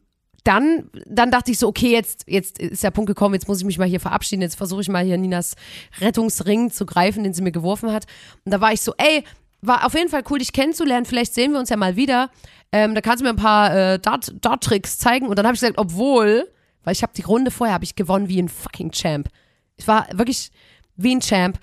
dann, 0.46 0.90
dann 1.06 1.30
dachte 1.30 1.50
ich 1.50 1.58
so, 1.58 1.68
okay, 1.68 1.90
jetzt, 1.90 2.24
jetzt 2.26 2.58
ist 2.58 2.82
der 2.84 2.90
Punkt 2.90 3.08
gekommen, 3.08 3.34
jetzt 3.34 3.48
muss 3.48 3.58
ich 3.58 3.64
mich 3.64 3.78
mal 3.78 3.88
hier 3.88 4.00
verabschieden, 4.00 4.42
jetzt 4.42 4.56
versuche 4.56 4.80
ich 4.80 4.88
mal 4.88 5.04
hier 5.04 5.18
Ninas 5.18 5.56
Rettungsring 6.00 6.70
zu 6.70 6.86
greifen, 6.86 7.24
den 7.24 7.34
sie 7.34 7.42
mir 7.42 7.52
geworfen 7.52 7.92
hat. 7.92 8.06
Und 8.44 8.52
da 8.52 8.60
war 8.60 8.72
ich 8.72 8.80
so, 8.80 8.94
ey, 8.98 9.24
war 9.60 9.84
auf 9.84 9.94
jeden 9.94 10.08
Fall 10.08 10.22
cool, 10.30 10.38
dich 10.38 10.52
kennenzulernen, 10.52 11.06
vielleicht 11.06 11.34
sehen 11.34 11.52
wir 11.52 11.58
uns 11.58 11.70
ja 11.70 11.76
mal 11.76 11.96
wieder. 11.96 12.30
Ähm, 12.72 12.94
da 12.94 13.00
kannst 13.00 13.20
du 13.20 13.24
mir 13.24 13.30
ein 13.30 13.36
paar 13.36 13.74
äh, 13.74 13.98
Dart- 13.98 14.34
Dart-Tricks 14.40 14.98
zeigen. 14.98 15.26
Und 15.26 15.36
dann 15.38 15.46
habe 15.46 15.54
ich 15.54 15.60
gesagt, 15.60 15.78
obwohl, 15.78 16.48
weil 16.84 16.92
ich 16.92 17.02
habe 17.02 17.12
die 17.16 17.22
Runde 17.22 17.50
vorher, 17.50 17.74
habe 17.74 17.84
ich 17.84 17.96
gewonnen 17.96 18.28
wie 18.28 18.40
ein 18.40 18.48
fucking 18.48 18.92
Champ. 18.92 19.28
Ich 19.76 19.88
war 19.88 20.06
wirklich 20.12 20.50
wie 20.96 21.14
ein 21.14 21.20
Champ. 21.20 21.58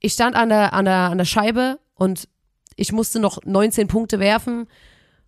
Ich 0.00 0.12
stand 0.14 0.36
an 0.36 0.48
der, 0.48 0.72
an 0.72 0.84
der, 0.84 0.94
an 1.10 1.18
der 1.18 1.24
Scheibe 1.24 1.78
und 1.94 2.28
ich 2.76 2.92
musste 2.92 3.20
noch 3.20 3.38
19 3.44 3.88
Punkte 3.88 4.18
werfen. 4.18 4.66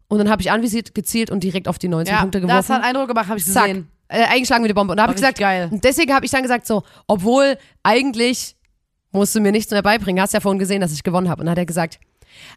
Und 0.09 0.19
dann 0.19 0.31
habe 0.31 0.40
ich 0.42 0.51
anvisiert, 0.51 0.95
gezielt 0.95 1.31
und 1.31 1.42
direkt 1.42 1.66
auf 1.69 1.79
die 1.79 1.88
19 1.88 2.14
Ja, 2.14 2.21
Punkte 2.21 2.40
das 2.40 2.49
geworfen. 2.49 2.75
hat 2.77 2.85
Eindruck 2.85 3.09
gemacht, 3.09 3.29
habe 3.29 3.38
ich 3.38 3.45
Zack. 3.47 3.66
gesehen. 3.66 3.90
Äh, 4.09 4.23
eingeschlagen 4.25 4.62
wie 4.62 4.69
die 4.69 4.75
Bombe. 4.75 4.92
Und 4.92 4.99
da 4.99 5.03
habe 5.03 5.12
ich 5.12 5.16
gesagt, 5.16 5.38
geil. 5.38 5.69
und 5.73 5.83
deswegen 5.83 6.14
habe 6.14 6.25
ich 6.25 6.31
dann 6.31 6.42
gesagt 6.42 6.64
so, 6.66 6.85
obwohl 7.09 7.59
eigentlich 7.83 8.55
musst 9.11 9.35
du 9.35 9.40
mir 9.40 9.51
nichts 9.51 9.73
mehr 9.73 9.83
beibringen. 9.83 10.23
Hast 10.23 10.33
ja 10.33 10.40
vorhin 10.40 10.59
gesehen, 10.61 10.81
dass 10.81 10.92
ich 10.92 11.03
gewonnen 11.03 11.29
habe. 11.29 11.40
Und 11.40 11.47
dann 11.47 11.53
hat 11.53 11.59
er 11.59 11.66
gesagt, 11.66 11.99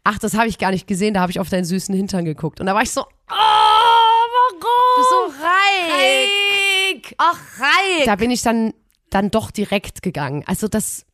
ach, 0.04 0.20
das 0.20 0.36
habe 0.36 0.48
ich 0.48 0.60
gar 0.60 0.70
nicht 0.72 0.86
gesehen, 0.88 1.16
da 1.16 1.22
habe 1.22 1.32
ich 1.32 1.40
auf 1.40 1.50
deinen 1.50 1.66
süßen 1.66 1.96
Hintern 1.96 2.24
geguckt. 2.26 2.60
Und 2.60 2.68
da 2.68 2.76
war 2.76 2.84
ich 2.84 2.92
so, 2.92 3.02
oh, 3.02 3.06
warum? 3.32 4.62
Du 4.62 5.04
so 5.04 5.44
reich. 5.44 7.16
Ach, 7.18 7.40
reich. 7.60 8.06
Da 8.06 8.16
bin 8.16 8.30
ich 8.32 8.42
dann, 8.44 8.74
dann 9.10 9.32
doch 9.32 9.52
direkt 9.52 10.02
gegangen. 10.04 10.44
Also 10.46 10.68
das 10.68 11.06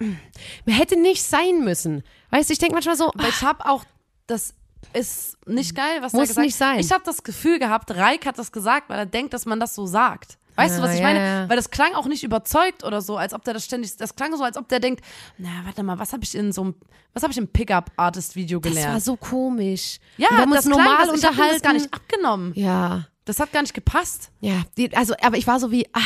mir 0.66 0.74
hätte 0.76 1.00
nicht 1.00 1.24
sein 1.24 1.64
müssen. 1.64 2.04
Weißt 2.32 2.50
du, 2.50 2.54
ich 2.54 2.60
denke 2.60 2.74
manchmal 2.76 2.96
so, 2.98 3.10
Aber 3.10 3.28
ich 3.30 3.42
habe 3.42 3.66
auch, 3.66 3.84
das 4.28 4.54
ist 4.94 5.38
nicht 5.48 5.76
geil, 5.76 6.02
was 6.02 6.14
Muss 6.14 6.24
er 6.24 6.28
gesagt 6.28 6.46
nicht 6.46 6.56
sein. 6.56 6.80
Ich 6.80 6.92
habe 6.92 7.04
das 7.06 7.24
Gefühl 7.24 7.60
gehabt, 7.60 7.92
Reik 7.92 8.26
hat 8.26 8.38
das 8.38 8.52
gesagt, 8.52 8.90
weil 8.90 9.00
er 9.00 9.06
denkt, 9.06 9.34
dass 9.34 9.46
man 9.46 9.60
das 9.60 9.76
so 9.76 9.86
sagt. 9.86 10.38
Weißt 10.56 10.78
du, 10.78 10.82
was 10.82 10.94
ich 10.94 11.00
ja, 11.02 11.08
meine? 11.08 11.20
ja. 11.20 11.50
Weil 11.50 11.58
das 11.58 11.70
klang 11.70 11.94
auch 11.96 12.06
nicht 12.06 12.24
überzeugt 12.24 12.84
oder 12.86 13.02
so, 13.02 13.18
als 13.18 13.34
ob 13.34 13.44
der 13.44 13.54
das 13.54 13.66
ständig, 13.66 13.98
das 13.98 14.16
klang 14.16 14.36
so, 14.38 14.44
als 14.44 14.56
ob 14.56 14.70
der 14.70 14.80
denkt, 14.80 15.04
na, 15.38 15.50
warte 15.66 15.84
mal, 15.84 16.00
was 16.00 16.14
habe 16.14 16.24
ich 16.24 16.34
in 16.34 16.54
so 16.54 16.62
einem, 16.62 16.76
was 17.14 17.24
habe 17.24 17.32
ich 17.32 17.38
im 17.38 17.48
Pickup-Artist-Video 17.48 18.60
das 18.60 18.72
gelernt? 18.72 18.94
war 18.94 19.02
so 19.02 19.18
komisch. 19.18 20.00
ja, 20.18 20.30
wir 20.30 20.38
haben 20.38 20.52
das 20.52 20.66
uns 20.66 20.76
normal 20.76 20.96
klang, 20.96 21.08
das, 21.10 21.18
ich 21.20 21.26
hab 21.26 21.32
unterhalten. 21.32 21.54
das 21.56 21.62
gar 21.62 21.74
nicht 21.74 21.94
abgenommen. 21.94 22.54
ja, 22.56 23.06
Das 23.26 23.40
hat 23.40 23.52
gar 23.52 23.64
nicht 23.64 23.74
gepasst. 23.74 24.32
ja. 24.40 24.64
Also, 24.94 25.14
aber 25.22 25.36
ich 25.38 25.46
war 25.46 25.60
so 25.60 25.72
wie, 25.72 25.88
ah, 25.92 26.00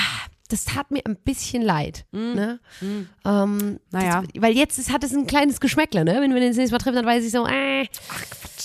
das 0.49 0.65
tat 0.65 0.91
mir 0.91 1.01
ein 1.05 1.15
bisschen 1.15 1.61
leid. 1.61 2.05
Ne? 2.11 2.59
Ähm, 3.25 3.79
Naja. 3.91 4.23
das, 4.33 4.41
weil 4.41 4.53
jetzt 4.53 4.77
ist, 4.77 4.91
hat 4.91 5.03
es 5.03 5.13
ein 5.13 5.25
kleines 5.27 5.59
Geschmäckle, 5.59 6.03
ne? 6.03 6.17
Wenn 6.19 6.33
wir 6.33 6.39
den 6.41 6.49
das 6.49 6.57
nächste 6.57 6.73
Mal 6.73 6.79
treffen, 6.79 6.95
dann 6.97 7.05
weiß 7.05 7.23
ich 7.23 7.31
so, 7.31 7.47
äh, 7.47 7.87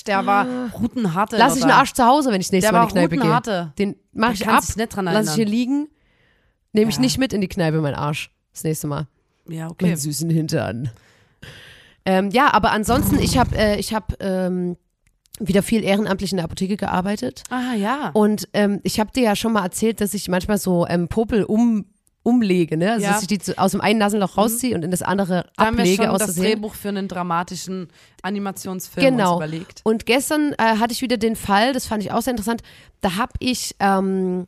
Der 0.07 0.27
war 0.27 0.47
Rutenharte. 0.73 1.37
lass 1.37 1.57
ich 1.57 1.62
einen. 1.62 1.73
Arsch 1.73 1.92
zu 1.92 2.05
Hause, 2.05 2.31
wenn 2.33 2.40
ich 2.40 2.49
das 2.49 2.53
nächste 2.53 2.73
Der 2.73 2.81
Mal 2.81 2.85
in 2.88 2.88
die 3.11 3.16
Kneipe 3.16 3.42
gehe. 3.51 3.73
Den 3.79 3.97
mach 4.12 4.33
ich 4.33 4.47
ab, 4.49 4.64
nicht 4.77 4.88
dran 4.97 5.05
lass 5.05 5.29
ich 5.29 5.35
hier 5.35 5.47
liegen, 5.47 5.88
nehme 6.73 6.88
ich 6.90 6.97
Ja. 6.97 7.01
nicht 7.03 7.18
mit 7.18 7.33
in 7.33 7.40
die 7.40 7.49
Kneipe, 7.49 7.81
mein 7.81 7.94
Arsch. 7.94 8.31
Das 8.53 8.64
nächste 8.64 8.87
Mal. 8.87 9.07
Ja, 9.49 9.68
okay. 9.70 9.87
Meinen 9.87 9.97
süßen 9.97 10.31
Hintern. 10.31 10.90
Ähm, 12.07 12.31
ja, 12.31 12.53
aber 12.53 12.73
ansonsten, 12.73 13.18
ich 13.18 13.38
habe 13.38 13.57
äh, 13.57 13.79
ich 13.79 13.94
hab, 13.94 14.14
ähm, 14.23 14.77
wieder 15.40 15.62
viel 15.62 15.83
ehrenamtlich 15.83 16.31
in 16.33 16.37
der 16.37 16.44
Apotheke 16.44 16.77
gearbeitet. 16.77 17.42
Ah, 17.51 17.75
ja. 17.75 18.11
Und 18.14 18.49
ähm, 18.53 18.81
ich 18.85 19.01
habe 19.01 19.11
dir 19.12 19.23
ja 19.25 19.37
schon 19.37 19.53
mal 19.53 19.64
erzählt, 19.64 20.01
dass 20.01 20.14
ich 20.14 20.29
manchmal 20.29 20.59
so 20.59 20.87
ähm, 20.87 21.09
Popel 21.09 21.42
um, 21.44 21.87
umlege, 22.23 22.77
ne? 22.77 22.92
Also 22.92 23.05
Ja. 23.05 23.12
dass 23.12 23.23
ich 23.23 23.27
die 23.29 23.38
zu, 23.40 23.59
aus 23.59 23.73
dem 23.73 23.81
einen 23.81 23.99
Nasenloch 23.99 24.38
rausziehe 24.38 24.75
und 24.77 24.85
in 24.85 24.90
das 24.92 25.03
andere 25.03 25.47
Da 25.57 25.66
haben 25.66 25.77
wir 25.77 25.83
ablege 25.83 26.05
schon 26.05 26.11
aus 26.12 26.20
das. 26.20 26.37
Drehbuch 26.37 26.75
für 26.75 26.88
einen 26.88 27.09
dramatischen 27.09 27.88
Animationsfilm 28.23 29.05
Genau. 29.16 29.31
uns 29.37 29.44
überlegt. 29.44 29.81
Und 29.85 30.07
gestern 30.07 30.53
äh, 30.53 30.77
hatte 30.79 30.92
ich 30.92 31.03
wieder 31.03 31.16
den 31.16 31.35
Fall, 31.37 31.73
das 31.73 31.87
fand 31.87 32.03
ich 32.05 32.12
auch 32.12 32.23
sehr 32.23 32.31
interessant, 32.31 32.62
da 33.01 33.16
habe 33.16 33.33
ich 33.40 33.75
ähm, 33.81 34.47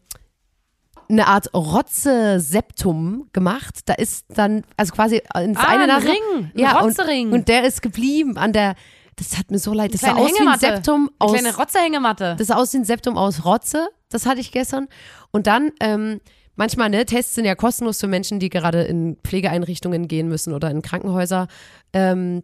eine 1.08 1.26
Art 1.26 1.52
Rotze-Septum 1.52 3.28
gemacht. 3.32 3.80
Da 3.86 3.94
ist 3.94 4.24
dann, 4.28 4.62
also 4.76 4.94
quasi 4.94 5.16
ins 5.40 5.58
Ah, 5.58 5.68
eine 5.68 5.82
ein 5.82 5.88
Nasenloch. 5.88 6.14
Ring, 6.14 6.50
ein 6.54 6.58
ja, 6.58 6.78
Rotzering. 6.78 7.28
Und, 7.28 7.34
und 7.34 7.48
der 7.48 7.64
ist 7.64 7.82
geblieben 7.82 8.36
an 8.36 8.52
der, 8.52 8.74
das 9.16 9.36
hat 9.38 9.50
mir 9.50 9.58
so 9.58 9.72
leid, 9.72 9.92
das 9.94 10.02
sah 10.02 10.14
aus 10.14 10.30
wie 10.38 10.46
ein. 10.46 10.58
Septum 10.58 11.08
Eine 11.18 11.30
aus, 11.30 11.32
kleine 11.32 11.56
Rotzerhängematte. 11.56 12.36
das 12.38 12.46
sah 12.48 12.56
aus 12.56 12.72
wie 12.72 12.78
ein 12.78 12.84
Septum 12.84 13.16
aus 13.16 13.44
Rotze. 13.44 13.88
Das 14.10 14.26
hatte 14.26 14.40
ich 14.40 14.52
gestern. 14.52 14.88
Und 15.32 15.46
dann, 15.46 15.72
ähm, 15.80 16.20
manchmal, 16.54 16.90
ne, 16.90 17.04
Tests 17.06 17.34
sind 17.34 17.44
ja 17.44 17.54
kostenlos 17.54 17.98
für 18.00 18.06
Menschen, 18.06 18.38
die 18.40 18.48
gerade 18.50 18.82
in 18.82 19.16
Pflegeeinrichtungen 19.24 20.06
gehen 20.06 20.28
müssen 20.28 20.52
oder 20.52 20.70
in 20.70 20.82
Krankenhäuser. 20.82 21.48
Ähm, 21.92 22.42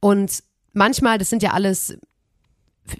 und 0.00 0.42
manchmal, 0.72 1.18
das 1.18 1.30
sind 1.30 1.42
ja 1.42 1.50
alles 1.52 1.96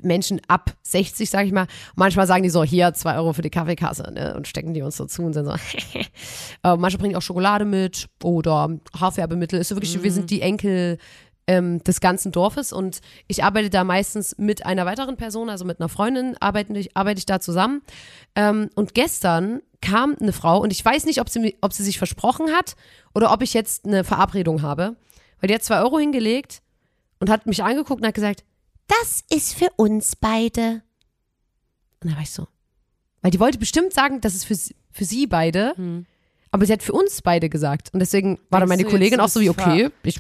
Menschen 0.03 0.40
ab 0.47 0.77
60, 0.83 1.29
sag 1.31 1.47
ich 1.47 1.53
mal. 1.53 1.66
manchmal 1.97 2.27
sagen 2.27 2.43
die 2.45 2.51
so, 2.51 2.62
hier, 2.62 2.93
zwei 2.95 3.16
Euro 3.16 3.33
für 3.33 3.43
die 3.43 3.51
Kaffeekasse, 3.51 4.11
ne? 4.12 4.35
Und 4.37 4.47
stecken 4.47 4.73
die 4.73 4.83
uns 4.83 4.97
so 4.97 5.05
zu 5.07 5.23
und 5.23 5.33
sind 5.33 5.47
so, 5.47 5.53
äh, 6.64 6.77
manche 6.77 6.99
bringen 6.99 7.16
auch 7.16 7.23
Schokolade 7.23 7.64
mit 7.64 8.07
oder 8.23 8.69
Haarfärbemittel. 8.99 9.59
Ist 9.59 9.69
so 9.69 9.77
wirklich, 9.77 9.97
Mhm. 9.97 10.03
wir 10.05 10.12
sind 10.12 10.31
die 10.31 10.43
Enkel 10.43 10.99
ähm, 11.46 11.83
des 11.85 12.00
ganzen 12.00 12.33
Dorfes 12.33 12.72
und 12.72 13.00
ich 13.26 13.42
arbeite 13.44 13.70
da 13.70 13.83
meistens 13.85 14.37
mit 14.38 14.64
einer 14.66 14.87
weiteren 14.87 15.16
Person, 15.16 15.48
also 15.50 15.64
mit 15.64 15.81
einer 15.81 15.88
Freundin, 15.88 16.37
arbeite 16.38 16.72
ich, 16.79 16.96
arbeite 16.96 17.18
ich 17.18 17.26
da 17.26 17.40
zusammen. 17.40 17.83
Ähm, 18.37 18.70
und 18.74 18.94
gestern 18.94 19.61
kam 19.81 20.16
eine 20.20 20.33
Frau 20.33 20.61
und 20.61 20.70
ich 20.72 20.85
weiß 20.85 21.07
nicht, 21.07 21.20
ob 21.20 21.29
sie, 21.29 21.57
ob 21.61 21.72
sie 21.72 21.83
sich 21.83 21.98
versprochen 21.98 22.50
hat 22.53 22.76
oder 23.14 23.33
ob 23.33 23.42
ich 23.42 23.55
jetzt 23.55 23.85
eine 23.87 24.05
Verabredung 24.05 24.62
habe, 24.62 24.96
weil 25.40 25.48
die 25.48 25.55
hat 25.55 25.62
zwei 25.64 25.81
Euro 25.81 25.98
hingelegt 25.98 26.61
und 27.18 27.31
hat 27.31 27.46
mich 27.46 27.64
angeguckt 27.64 28.00
und 28.03 28.07
hat 28.07 28.14
gesagt, 28.14 28.44
das 28.87 29.22
ist 29.31 29.55
für 29.55 29.68
uns 29.76 30.16
beide. 30.16 30.83
Und 32.03 32.11
da 32.11 32.16
war 32.16 32.22
ich 32.22 32.31
so, 32.31 32.46
weil 33.22 33.31
die 33.31 33.40
wollte 33.40 33.59
bestimmt 33.59 33.92
sagen, 33.92 34.20
das 34.20 34.35
ist 34.35 34.44
für, 34.44 34.55
sie- 34.55 34.74
für 34.92 35.05
sie 35.05 35.26
beide, 35.26 35.74
aber 36.50 36.66
sie 36.66 36.72
hat 36.72 36.83
für 36.83 36.92
uns 36.92 37.22
beide 37.22 37.48
gesagt. 37.48 37.90
Und 37.92 38.00
deswegen 38.00 38.38
war 38.50 38.61
dann 38.61 38.68
meine 38.68 38.83
Kollegin 38.90 39.20
auch 39.20 39.29
so 39.29 39.40
wie, 39.40 39.50
okay, 39.50 39.90
ich, 40.03 40.18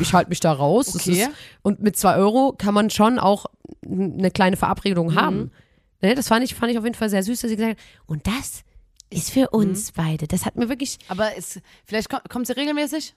ich 0.00 0.12
halte 0.12 0.30
mich 0.30 0.40
da 0.40 0.52
raus. 0.52 0.94
Okay. 0.94 1.22
ist, 1.22 1.30
und 1.62 1.80
mit 1.80 1.96
zwei 1.96 2.16
Euro 2.16 2.52
kann 2.56 2.74
man 2.74 2.90
schon 2.90 3.18
auch 3.18 3.46
eine 3.84 4.30
kleine 4.30 4.56
Mhm. 4.56 4.60
Verabredung 4.60 5.14
haben. 5.14 5.50
Ne, 6.00 6.14
das 6.14 6.28
fand 6.28 6.44
ich, 6.44 6.54
fand 6.54 6.70
ich 6.72 6.78
auf 6.78 6.84
jeden 6.84 6.94
Fall 6.96 7.10
sehr 7.10 7.22
süß, 7.22 7.40
dass 7.40 7.50
sie 7.50 7.56
gesagt 7.56 7.78
hat, 7.80 7.86
und 8.06 8.26
das 8.26 8.62
ist 9.10 9.30
für 9.30 9.48
Mhm. 9.52 9.58
uns 9.60 9.92
beide. 9.92 10.28
Das 10.28 10.44
hat 10.46 10.56
mir 10.56 10.68
wirklich, 10.68 10.98
Aber 11.08 11.34
ist, 11.34 11.60
vielleicht 11.84 12.08
kommt, 12.08 12.28
kommt 12.28 12.46
sie 12.46 12.56
regelmäßig? 12.56 13.14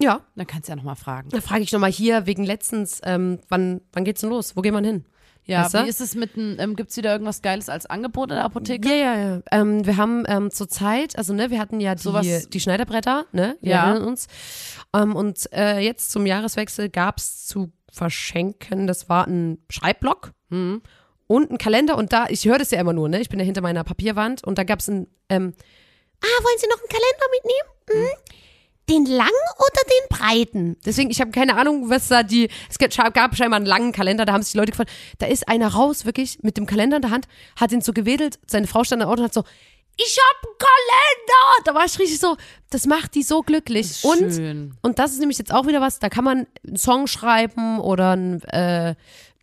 ja, 0.00 0.20
Dann 0.36 0.46
kannst 0.46 0.68
du 0.68 0.72
ja 0.72 0.76
nochmal 0.76 0.96
fragen. 0.96 1.28
da 1.30 1.40
frage 1.40 1.62
ich 1.62 1.72
nochmal 1.72 1.92
hier 1.92 2.26
wegen 2.26 2.44
letztens, 2.44 3.00
ähm, 3.04 3.38
wann, 3.48 3.80
wann 3.92 4.04
geht's 4.04 4.20
denn 4.22 4.30
los? 4.30 4.56
Wo 4.56 4.62
geht 4.62 4.72
man 4.72 4.84
hin? 4.84 5.04
Ja, 5.44 5.64
Weißt 5.64 5.74
du? 5.74 5.84
wie 5.84 5.88
ist 5.88 6.00
es 6.00 6.14
mit 6.14 6.36
einem, 6.36 6.56
ähm, 6.60 6.76
gibt's 6.76 6.96
wieder 6.96 7.10
irgendwas 7.12 7.42
Geiles 7.42 7.68
als 7.68 7.86
Angebot 7.86 8.30
in 8.30 8.36
der 8.36 8.44
Apotheke? 8.44 8.88
Ja, 8.88 8.94
ja, 8.94 9.16
ja. 9.16 9.40
Ähm, 9.50 9.84
wir 9.84 9.96
haben 9.96 10.22
ähm, 10.28 10.50
zur 10.52 10.68
Zeit, 10.68 11.16
also 11.18 11.32
ne, 11.34 11.50
wir 11.50 11.58
hatten 11.58 11.80
ja 11.80 11.94
die, 11.96 12.02
Sowas- 12.02 12.48
die 12.48 12.60
Schneiderbretter, 12.60 13.26
ne? 13.32 13.56
Wir 13.60 13.72
Ja. 13.72 13.86
erinnern 13.90 14.06
uns. 14.08 14.28
Ähm, 14.94 15.16
und 15.16 15.52
äh, 15.52 15.78
jetzt 15.80 16.12
zum 16.12 16.26
Jahreswechsel 16.26 16.90
gab's 16.90 17.46
zu 17.46 17.72
verschenken, 17.90 18.86
das 18.86 19.08
war 19.08 19.26
ein 19.26 19.58
Schreibblock 19.68 20.32
Mhm. 20.50 20.80
und 21.26 21.50
ein 21.50 21.58
Kalender 21.58 21.96
und 21.96 22.12
da, 22.12 22.26
ich 22.28 22.44
höre 22.44 22.58
das 22.58 22.70
ja 22.70 22.78
immer 22.80 22.92
nur, 22.92 23.08
ne? 23.08 23.20
Ich 23.20 23.28
bin 23.28 23.38
ja 23.40 23.44
hinter 23.44 23.62
meiner 23.62 23.82
Papierwand 23.84 24.44
und 24.44 24.58
da 24.58 24.64
gab's 24.64 24.88
ein, 24.88 25.08
ähm, 25.28 25.54
ah, 26.22 26.42
wollen 26.44 26.58
Sie 26.58 26.68
noch 26.68 26.78
einen 26.78 26.88
Kalender 26.88 27.26
mitnehmen? 27.34 28.06
Hm? 28.06 28.18
Den 28.88 29.06
langen 29.06 29.30
oder 29.58 29.80
den 29.86 30.18
breiten? 30.18 30.76
Deswegen, 30.84 31.10
ich 31.10 31.20
habe 31.20 31.30
keine 31.30 31.56
Ahnung, 31.56 31.88
was 31.88 32.08
da 32.08 32.22
die. 32.22 32.48
Es 32.68 32.78
gab 32.78 33.14
gab 33.14 33.36
scheinbar 33.36 33.58
einen 33.58 33.66
langen 33.66 33.92
Kalender, 33.92 34.24
da 34.24 34.32
haben 34.32 34.42
sich 34.42 34.52
die 34.52 34.58
Leute 34.58 34.72
gefragt. 34.72 34.90
Da 35.18 35.26
ist 35.26 35.48
einer 35.48 35.68
raus, 35.68 36.04
wirklich, 36.04 36.42
mit 36.42 36.56
dem 36.56 36.66
Kalender 36.66 36.96
in 36.96 37.02
der 37.02 37.10
Hand, 37.12 37.28
hat 37.56 37.72
ihn 37.72 37.80
so 37.80 37.92
gewedelt. 37.92 38.38
Seine 38.46 38.66
Frau 38.66 38.82
stand 38.82 39.02
im 39.02 39.08
Auto 39.08 39.20
und 39.20 39.26
hat 39.26 39.34
so, 39.34 39.44
ich 39.96 40.18
hab 40.18 40.46
einen 40.46 40.58
Kalender! 40.58 41.64
Da 41.64 41.74
war 41.74 41.84
ich 41.84 41.98
richtig 41.98 42.18
so, 42.18 42.36
das 42.70 42.86
macht 42.86 43.14
die 43.14 43.22
so 43.22 43.42
glücklich. 43.42 44.02
Und 44.02 44.32
Schön. 44.32 44.74
und 44.82 44.98
das 44.98 45.12
ist 45.12 45.20
nämlich 45.20 45.38
jetzt 45.38 45.52
auch 45.52 45.66
wieder 45.66 45.80
was, 45.80 45.98
da 45.98 46.08
kann 46.08 46.24
man 46.24 46.46
einen 46.66 46.76
Song 46.76 47.06
schreiben 47.06 47.78
oder 47.78 48.12
einen, 48.12 48.42
äh, 48.44 48.94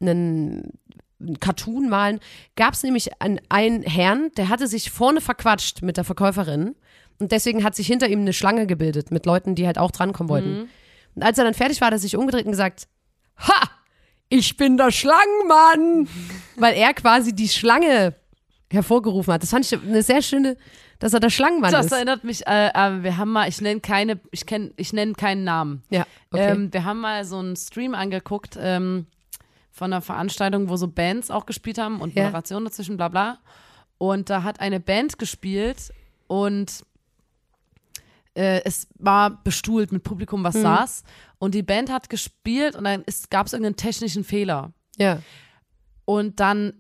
einen, 0.01 0.73
einen 1.19 1.39
Cartoon 1.39 1.89
malen. 1.89 2.19
Gab 2.55 2.73
es 2.73 2.83
nämlich 2.83 3.21
einen, 3.21 3.39
einen 3.49 3.83
Herrn, 3.83 4.31
der 4.37 4.49
hatte 4.49 4.67
sich 4.67 4.91
vorne 4.91 5.21
verquatscht 5.21 5.81
mit 5.81 5.97
der 5.97 6.03
Verkäuferin 6.03 6.75
und 7.19 7.31
deswegen 7.31 7.63
hat 7.63 7.75
sich 7.75 7.87
hinter 7.87 8.07
ihm 8.07 8.21
eine 8.21 8.33
Schlange 8.33 8.65
gebildet 8.67 9.11
mit 9.11 9.25
Leuten, 9.25 9.55
die 9.55 9.65
halt 9.67 9.77
auch 9.77 9.91
drankommen 9.91 10.29
wollten. 10.29 10.69
Und 11.15 11.23
als 11.23 11.37
er 11.37 11.43
dann 11.43 11.53
fertig 11.53 11.81
war, 11.81 11.87
hat 11.87 11.93
er 11.93 11.99
sich 11.99 12.15
umgedreht 12.15 12.45
und 12.45 12.51
gesagt, 12.51 12.87
ha, 13.37 13.69
ich 14.29 14.55
bin 14.57 14.77
der 14.77 14.91
Schlangenmann, 14.91 16.07
weil 16.55 16.75
er 16.75 16.93
quasi 16.93 17.33
die 17.33 17.49
Schlange 17.49 18.15
hervorgerufen 18.71 19.33
hat. 19.33 19.43
Das 19.43 19.49
fand 19.49 19.65
ich 19.65 19.79
eine 19.81 20.03
sehr 20.03 20.21
schöne, 20.21 20.55
dass 20.99 21.13
er 21.13 21.19
der 21.19 21.29
Schlangenmann 21.31 21.71
Das 21.71 21.87
ist. 21.87 21.91
erinnert 21.93 22.23
mich, 22.23 22.45
äh, 22.45 22.67
äh, 22.69 23.03
wir 23.03 23.17
haben 23.17 23.31
mal, 23.31 23.49
ich 23.49 23.59
nenne 23.61 23.79
keine, 23.79 24.19
ich 24.31 24.45
kenn, 24.45 24.73
ich 24.77 24.93
nenne 24.93 25.13
keinen 25.13 25.43
Namen. 25.43 25.81
Ja, 25.89 26.05
okay. 26.31 26.51
Ähm, 26.51 26.71
wir 26.73 26.83
haben 26.85 26.99
mal 27.01 27.25
so 27.25 27.37
einen 27.39 27.55
Stream 27.55 27.95
angeguckt 27.95 28.57
ähm, 28.61 29.07
von 29.71 29.91
einer 29.91 30.01
Veranstaltung, 30.01 30.69
wo 30.69 30.75
so 30.75 30.87
Bands 30.87 31.31
auch 31.31 31.45
gespielt 31.45 31.77
haben 31.79 31.99
und 32.01 32.13
Ja. 32.15 32.25
Moderation 32.25 32.63
dazwischen, 32.65 32.97
bla 32.97 33.07
bla. 33.07 33.39
Und 33.97 34.29
da 34.29 34.43
hat 34.43 34.59
eine 34.59 34.79
Band 34.79 35.17
gespielt 35.17 35.91
und 36.27 36.83
äh, 38.39 38.61
es 38.63 38.87
war 38.97 39.43
bestuhlt 39.43 39.91
mit 39.91 40.03
Publikum, 40.03 40.39
Mhm. 40.41 40.45
was 40.45 40.55
saß. 40.55 41.03
Und 41.39 41.53
die 41.55 41.63
Band 41.63 41.91
hat 41.91 42.09
gespielt 42.09 42.75
und 42.75 42.85
dann 42.85 43.03
gab 43.29 43.47
es 43.47 43.53
irgendeinen 43.53 43.75
technischen 43.75 44.23
Fehler. 44.23 44.71
ja. 44.97 45.19
Und 46.05 46.39
dann 46.39 46.73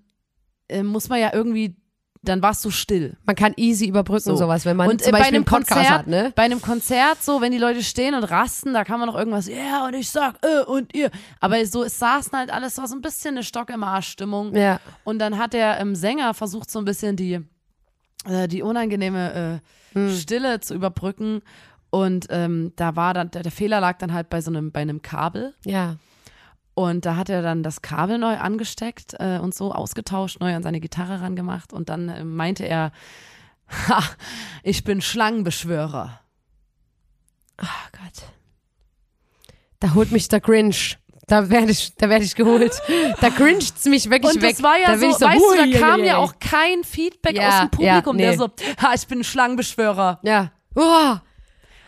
äh, 0.69 0.81
muss 0.81 1.07
man 1.07 1.19
ja 1.19 1.31
irgendwie, 1.33 1.75
dann 2.23 2.41
warst 2.41 2.65
du 2.65 2.71
still. 2.71 3.15
Man 3.25 3.35
kann 3.35 3.53
easy 3.57 3.85
überbrücken 3.85 4.23
So. 4.23 4.35
sowas, 4.35 4.65
wenn 4.65 4.75
man 4.75 4.89
und 4.89 5.01
zum 5.01 5.09
äh, 5.09 5.11
bei 5.11 5.17
Beispiel 5.19 5.35
einem 5.35 5.45
Podcast 5.45 5.69
Konzert, 5.71 5.91
hat, 5.99 6.07
ne? 6.07 6.31
bei 6.35 6.43
einem 6.43 6.61
Konzert 6.61 7.21
so, 7.23 7.39
wenn 7.39 7.51
die 7.51 7.59
Leute 7.59 7.83
stehen 7.83 8.15
und 8.15 8.23
rasten, 8.23 8.73
da 8.73 8.83
kann 8.83 8.99
man 8.99 9.07
noch 9.07 9.15
irgendwas, 9.15 9.47
ja 9.47 9.85
und 9.85 9.93
ich 9.93 10.09
sag, 10.09 10.35
äh, 10.43 10.63
und 10.65 10.95
ihr. 10.95 11.11
Aber 11.39 11.63
so, 11.67 11.83
es 11.83 11.99
saßen 11.99 12.31
halt 12.35 12.49
alles, 12.51 12.77
war 12.79 12.87
so 12.87 12.95
ein 12.95 13.01
bisschen 13.01 13.35
eine 13.35 13.43
Stock 13.43 13.69
im 13.69 13.83
Arsch 13.83 14.07
Stimmung. 14.09 14.55
Ja. 14.55 14.79
Und 15.03 15.19
dann 15.19 15.37
hat 15.37 15.53
der 15.53 15.79
ähm, 15.79 15.93
Sänger 15.95 16.33
versucht 16.33 16.71
so 16.71 16.79
ein 16.79 16.85
bisschen 16.85 17.15
die, 17.15 17.39
äh, 18.25 18.47
die 18.47 18.63
unangenehme 18.63 19.61
äh, 19.61 19.78
Stille 19.93 20.59
zu 20.59 20.73
überbrücken. 20.73 21.41
Und 21.89 22.27
ähm, 22.29 22.73
da 22.75 22.95
war 22.95 23.13
dann, 23.13 23.31
der, 23.31 23.43
der 23.43 23.51
Fehler 23.51 23.79
lag 23.79 23.97
dann 23.97 24.13
halt 24.13 24.29
bei 24.29 24.41
so 24.41 24.51
einem, 24.51 24.71
bei 24.71 24.81
einem 24.81 25.01
Kabel. 25.01 25.55
Ja. 25.65 25.97
Und 26.75 27.05
da 27.05 27.15
hat 27.15 27.29
er 27.29 27.41
dann 27.41 27.63
das 27.63 27.81
Kabel 27.81 28.17
neu 28.17 28.37
angesteckt 28.37 29.15
äh, 29.19 29.39
und 29.39 29.53
so 29.53 29.73
ausgetauscht, 29.73 30.39
neu 30.39 30.55
an 30.55 30.63
seine 30.63 30.79
Gitarre 30.79 31.21
rangemacht. 31.21 31.73
Und 31.73 31.89
dann 31.89 32.09
äh, 32.09 32.23
meinte 32.23 32.65
er, 32.65 32.91
ha, 33.87 34.03
ich 34.63 34.83
bin 34.83 35.01
Schlangenbeschwörer. 35.01 36.19
Oh 37.61 37.87
Gott. 37.91 38.23
Da 39.79 39.93
holt 39.93 40.11
mich 40.11 40.27
der 40.29 40.41
Grinch. 40.41 40.97
Da 41.29 41.49
werde 41.49 41.71
ich, 41.71 41.95
da 41.95 42.09
werde 42.09 42.25
ich 42.25 42.35
geholt. 42.35 42.73
Da 43.21 43.29
grincht's 43.29 43.85
mich 43.85 44.09
wirklich 44.09 44.35
Und 44.35 44.41
weg. 44.41 44.51
das 44.55 44.63
war 44.63 44.77
ja 44.79 44.87
da 44.93 44.97
so, 44.97 45.11
so, 45.11 45.25
weißt 45.25 45.39
du, 45.39 45.71
da 45.71 45.79
kam 45.79 46.03
ja 46.03 46.17
hui. 46.17 46.23
auch 46.23 46.33
kein 46.39 46.83
Feedback 46.83 47.35
Ja, 47.37 47.47
aus 47.49 47.59
dem 47.61 47.69
Publikum, 47.69 48.17
ja, 48.19 48.31
der 48.31 48.31
nee. 48.31 48.37
so, 48.37 48.49
ha, 48.81 48.93
ich 48.95 49.07
bin 49.07 49.23
Schlangenbeschwörer. 49.23 50.19
Ja. 50.23 50.51
Oh, 50.75 51.15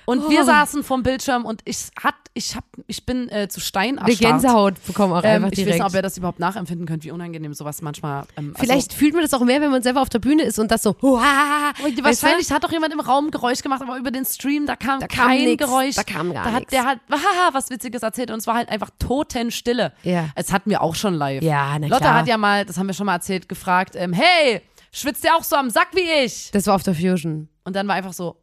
Und 0.05 0.29
wir 0.29 0.41
Oh. 0.41 0.45
saßen 0.45 0.83
vom 0.83 1.03
Bildschirm 1.03 1.45
und 1.45 1.61
ich 1.65 1.77
hat, 2.03 2.15
ich 2.33 2.55
hab, 2.55 2.63
ich 2.87 3.05
bin 3.05 3.27
äh, 3.29 3.49
zu 3.49 3.59
Stein 3.59 3.97
erstarrt. 3.97 4.19
Gänsehaut 4.19 4.85
bekommen 4.85 5.11
auch 5.13 5.23
Ähm, 5.23 5.43
einfach 5.43 5.47
ich 5.51 5.57
weiß 5.59 5.65
direkt. 5.65 5.75
nicht, 5.79 5.85
ob 5.85 5.93
ihr 5.95 6.01
das 6.01 6.17
überhaupt 6.17 6.39
nachempfinden 6.39 6.87
könnt, 6.87 7.03
wie 7.03 7.11
unangenehm 7.11 7.53
sowas 7.53 7.81
manchmal. 7.81 8.23
Ähm, 8.37 8.53
Vielleicht 8.57 8.93
fühlt 8.93 9.13
man 9.13 9.21
das 9.23 9.33
auch 9.33 9.41
mehr, 9.43 9.59
wenn 9.59 9.69
man 9.71 9.83
selber 9.83 10.01
auf 10.01 10.07
der 10.09 10.19
Bühne 10.19 10.43
ist 10.43 10.57
und 10.57 10.71
das 10.71 10.81
so, 10.83 10.95
huah, 11.01 11.73
Also, 11.83 12.03
wahrscheinlich 12.03 12.49
hat 12.51 12.63
doch 12.63 12.71
jemand 12.71 12.93
im 12.93 13.01
Raum 13.01 13.31
Geräusch 13.31 13.61
gemacht, 13.61 13.81
aber 13.81 13.97
über 13.97 14.11
den 14.11 14.23
Stream, 14.25 14.65
da 14.65 14.75
kam 14.77 15.01
Da 15.01 15.07
kam 15.07 15.27
kein 15.27 15.43
nix, 15.43 15.57
Geräusch. 15.65 15.95
da 15.95 16.03
kam 16.03 16.31
gar 16.33 16.45
Da 16.45 16.51
hat 16.53 16.59
nix. 16.61 16.71
der 16.71 16.85
halt 16.85 16.99
haha, 17.11 17.49
was 17.53 17.69
Witziges 17.69 18.01
erzählt 18.01 18.31
und 18.31 18.37
es 18.39 18.47
war 18.47 18.55
halt 18.55 18.69
einfach 18.69 18.91
Totenstille. 18.97 19.93
Ja. 20.03 20.29
Es 20.35 20.51
hatten 20.53 20.69
wir 20.69 20.81
auch 20.81 20.95
schon 20.95 21.13
live. 21.15 21.43
Ja, 21.43 21.77
na 21.79 21.87
Lotta 21.87 21.99
klar. 21.99 22.13
hat 22.19 22.27
ja 22.27 22.37
mal, 22.37 22.65
das 22.65 22.77
haben 22.77 22.87
wir 22.87 22.93
schon 22.93 23.05
mal 23.05 23.15
erzählt, 23.15 23.49
gefragt, 23.49 23.95
ähm, 23.97 24.13
hey, 24.13 24.61
schwitzt 24.91 25.23
ihr 25.23 25.35
auch 25.35 25.43
so 25.43 25.55
am 25.55 25.69
Sack 25.69 25.89
wie 25.93 26.25
ich? 26.25 26.49
Das 26.51 26.67
war 26.67 26.75
auf 26.75 26.83
der 26.83 26.95
Fusion. 26.95 27.49
Und 27.63 27.75
dann 27.75 27.87
war 27.87 27.95
einfach 27.95 28.13
so, 28.13 28.37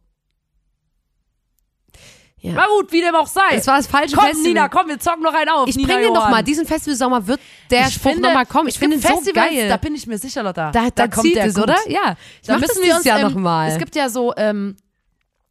Ja. 2.40 2.52
na 2.52 2.66
gut, 2.66 2.92
wie 2.92 3.00
dem 3.00 3.14
auch 3.14 3.26
sei. 3.26 3.56
Das 3.56 3.66
war 3.66 3.78
das 3.78 3.86
falsche 3.88 4.14
komm, 4.14 4.26
Festival. 4.26 4.48
Nina, 4.48 4.68
komm, 4.68 4.88
wir 4.88 4.98
zocken 4.98 5.22
noch 5.22 5.34
einen 5.34 5.48
auf. 5.50 5.68
ich 5.68 5.76
Nina 5.76 5.88
bringe 5.88 6.08
noch 6.08 6.16
Johann. 6.16 6.30
mal, 6.30 6.42
diesen 6.42 6.66
Festivalsommer 6.66 7.26
wird 7.26 7.40
der 7.70 7.88
ich 7.88 7.94
Spruch 7.94 8.12
finde, 8.12 8.28
noch 8.28 8.34
mal 8.34 8.46
kommen. 8.46 8.68
Ich 8.68 8.74
es 8.74 8.78
finde 8.78 8.96
ihn 8.96 9.00
gibt 9.00 9.12
so 9.12 9.18
Festivals, 9.18 9.50
geil. 9.50 9.68
Da 9.68 9.76
bin 9.76 9.94
ich 9.94 10.06
mir 10.06 10.18
sicher, 10.18 10.42
Lotta. 10.42 10.70
Da, 10.70 10.88
da, 10.94 11.08
kommt 11.08 11.26
zieht 11.26 11.36
der 11.36 11.46
es, 11.46 11.54
gut. 11.54 11.64
oder? 11.64 11.76
Ja. 11.88 12.16
Ich 12.40 12.46
Da 12.46 12.58
müssen 12.58 12.82
wir 12.82 12.94
uns, 12.94 13.04
Jahr 13.04 13.18
ähm, 13.18 13.26
noch 13.28 13.34
mal. 13.34 13.68
Es 13.70 13.78
gibt 13.78 13.96
ja 13.96 14.08
so, 14.08 14.32
ähm, 14.36 14.76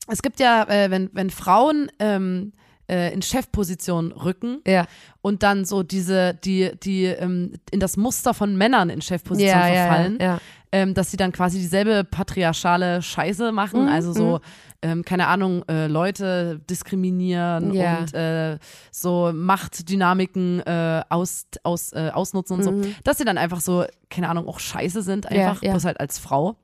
es 0.08 0.22
gibt 0.22 0.40
ja, 0.40 0.64
äh, 0.64 0.90
wenn, 0.90 1.10
wenn 1.12 1.30
Frauen 1.30 1.92
ähm, 2.00 2.54
äh, 2.90 3.14
in 3.14 3.22
Chefposition 3.22 4.12
rücken 4.14 4.62
ja. 4.66 4.86
und 5.22 5.44
dann 5.44 5.66
so 5.66 5.84
diese, 5.84 6.36
die, 6.36 6.72
die 6.82 7.06
ähm, 7.06 7.54
in 7.72 7.80
das 7.80 7.98
Muster 7.98 8.34
von 8.34 8.56
Männern 8.58 8.90
in 8.90 9.02
Chefposition 9.02 9.60
Ja, 9.60 9.68
ja, 9.68 9.88
verfallen, 9.88 10.18
ja. 10.22 10.40
Ähm, 10.74 10.94
dass 10.94 11.12
sie 11.12 11.18
dann 11.18 11.32
quasi 11.32 11.60
dieselbe 11.60 12.04
patriarchale 12.04 13.02
Scheiße 13.02 13.54
machen, 13.54 13.84
Mhm, 13.84 13.88
also 13.90 14.12
so, 14.12 14.40
ähm, 14.82 15.06
keine 15.06 15.28
Ahnung, 15.28 15.64
äh, 15.70 15.88
Leute 15.88 16.60
diskriminieren 16.70 17.74
Ja. 17.74 18.00
und 18.00 18.14
äh, 18.14 18.58
so 18.92 19.32
Machtdynamiken 19.34 20.60
äh, 20.66 21.04
aus, 21.10 21.46
aus, 21.64 21.94
äh, 21.94 22.10
ausnutzen 22.14 22.58
und 22.58 22.64
so, 22.64 22.74
dass 23.04 23.18
sie 23.18 23.26
dann 23.26 23.38
einfach 23.38 23.62
so, 23.62 23.86
keine 24.10 24.30
Ahnung, 24.30 24.48
auch 24.48 24.60
scheiße 24.60 25.02
sind, 25.04 25.26
einfach, 25.28 25.62
Mhm. 25.62 25.68
ja. 25.68 25.72
bloß 25.72 25.86
halt 25.86 26.00
als 26.00 26.20
Frau. 26.20 26.58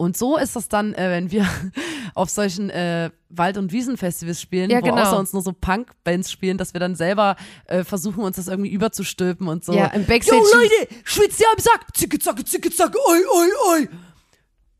Und 0.00 0.16
so 0.16 0.38
ist 0.38 0.56
das 0.56 0.68
dann, 0.68 0.94
äh, 0.94 1.10
wenn 1.10 1.30
wir 1.30 1.46
auf 2.14 2.30
solchen 2.30 2.70
äh, 2.70 3.10
Wald- 3.28 3.58
und 3.58 3.70
Wiesenfestivals 3.70 4.40
spielen, 4.40 4.70
Ja, 4.70 4.78
wo 4.78 4.82
genau. 4.86 5.02
außer 5.02 5.18
uns 5.18 5.34
nur 5.34 5.42
so 5.42 5.52
Punk-Bands 5.52 6.32
spielen, 6.32 6.56
dass 6.56 6.72
wir 6.72 6.80
dann 6.80 6.94
selber 6.94 7.36
äh, 7.66 7.84
versuchen, 7.84 8.24
uns 8.24 8.36
das 8.36 8.48
irgendwie 8.48 8.70
überzustülpen 8.70 9.46
und 9.46 9.62
so. 9.64 9.74
Ja, 9.74 9.88
im 9.88 10.06
Backstage- 10.06 10.38
Yo, 10.42 10.58
Leute, 10.58 10.94
schwitzt 11.04 11.38
ihr 11.40 11.46
am 11.54 11.58
Sack? 11.62 11.94
Zicke, 11.94 12.18
zacke, 12.18 12.44
zicke, 12.46 12.70
zacke, 12.70 12.96
oi, 13.10 13.18
oi, 13.34 13.48
oi. 13.74 13.88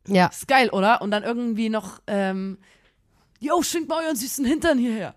Ja. 0.08 0.26
Ist 0.28 0.48
geil, 0.48 0.70
oder? 0.70 1.02
Und 1.02 1.10
dann 1.10 1.22
irgendwie 1.22 1.68
noch, 1.68 2.00
ähm, 2.06 2.56
yo, 3.40 3.62
schwingt 3.62 3.88
mal 3.90 4.02
euren 4.04 4.16
süßen 4.16 4.44
Hintern 4.46 4.78
hierher. 4.78 5.14